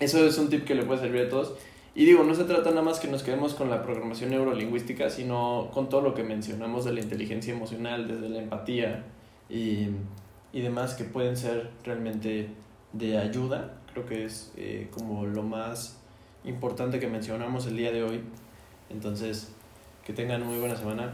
eso 0.00 0.24
es 0.24 0.38
un 0.38 0.48
tip 0.48 0.64
que 0.64 0.74
le 0.74 0.84
puede 0.84 1.00
servir 1.00 1.26
a 1.26 1.28
todos. 1.28 1.52
Y 1.94 2.06
digo, 2.06 2.24
no 2.24 2.34
se 2.34 2.44
trata 2.44 2.70
nada 2.70 2.80
más 2.80 2.98
que 2.98 3.08
nos 3.08 3.22
quedemos 3.22 3.52
con 3.52 3.68
la 3.68 3.82
programación 3.82 4.30
neurolingüística, 4.30 5.10
sino 5.10 5.68
con 5.74 5.90
todo 5.90 6.00
lo 6.00 6.14
que 6.14 6.24
mencionamos 6.24 6.86
de 6.86 6.94
la 6.94 7.00
inteligencia 7.00 7.52
emocional, 7.52 8.08
desde 8.08 8.30
la 8.30 8.38
empatía 8.38 9.04
y, 9.50 9.88
y 10.50 10.60
demás 10.62 10.94
que 10.94 11.04
pueden 11.04 11.36
ser 11.36 11.72
realmente 11.84 12.48
de 12.94 13.18
ayuda. 13.18 13.74
Creo 13.92 14.06
que 14.06 14.24
es 14.24 14.50
eh, 14.56 14.88
como 14.92 15.26
lo 15.26 15.42
más 15.42 15.98
importante 16.44 16.98
que 16.98 17.06
mencionamos 17.06 17.66
el 17.66 17.76
día 17.76 17.92
de 17.92 18.02
hoy. 18.02 18.22
Entonces, 18.88 19.52
que 20.08 20.14
tengan 20.14 20.42
muy 20.42 20.58
buena 20.58 20.74
semana. 20.74 21.12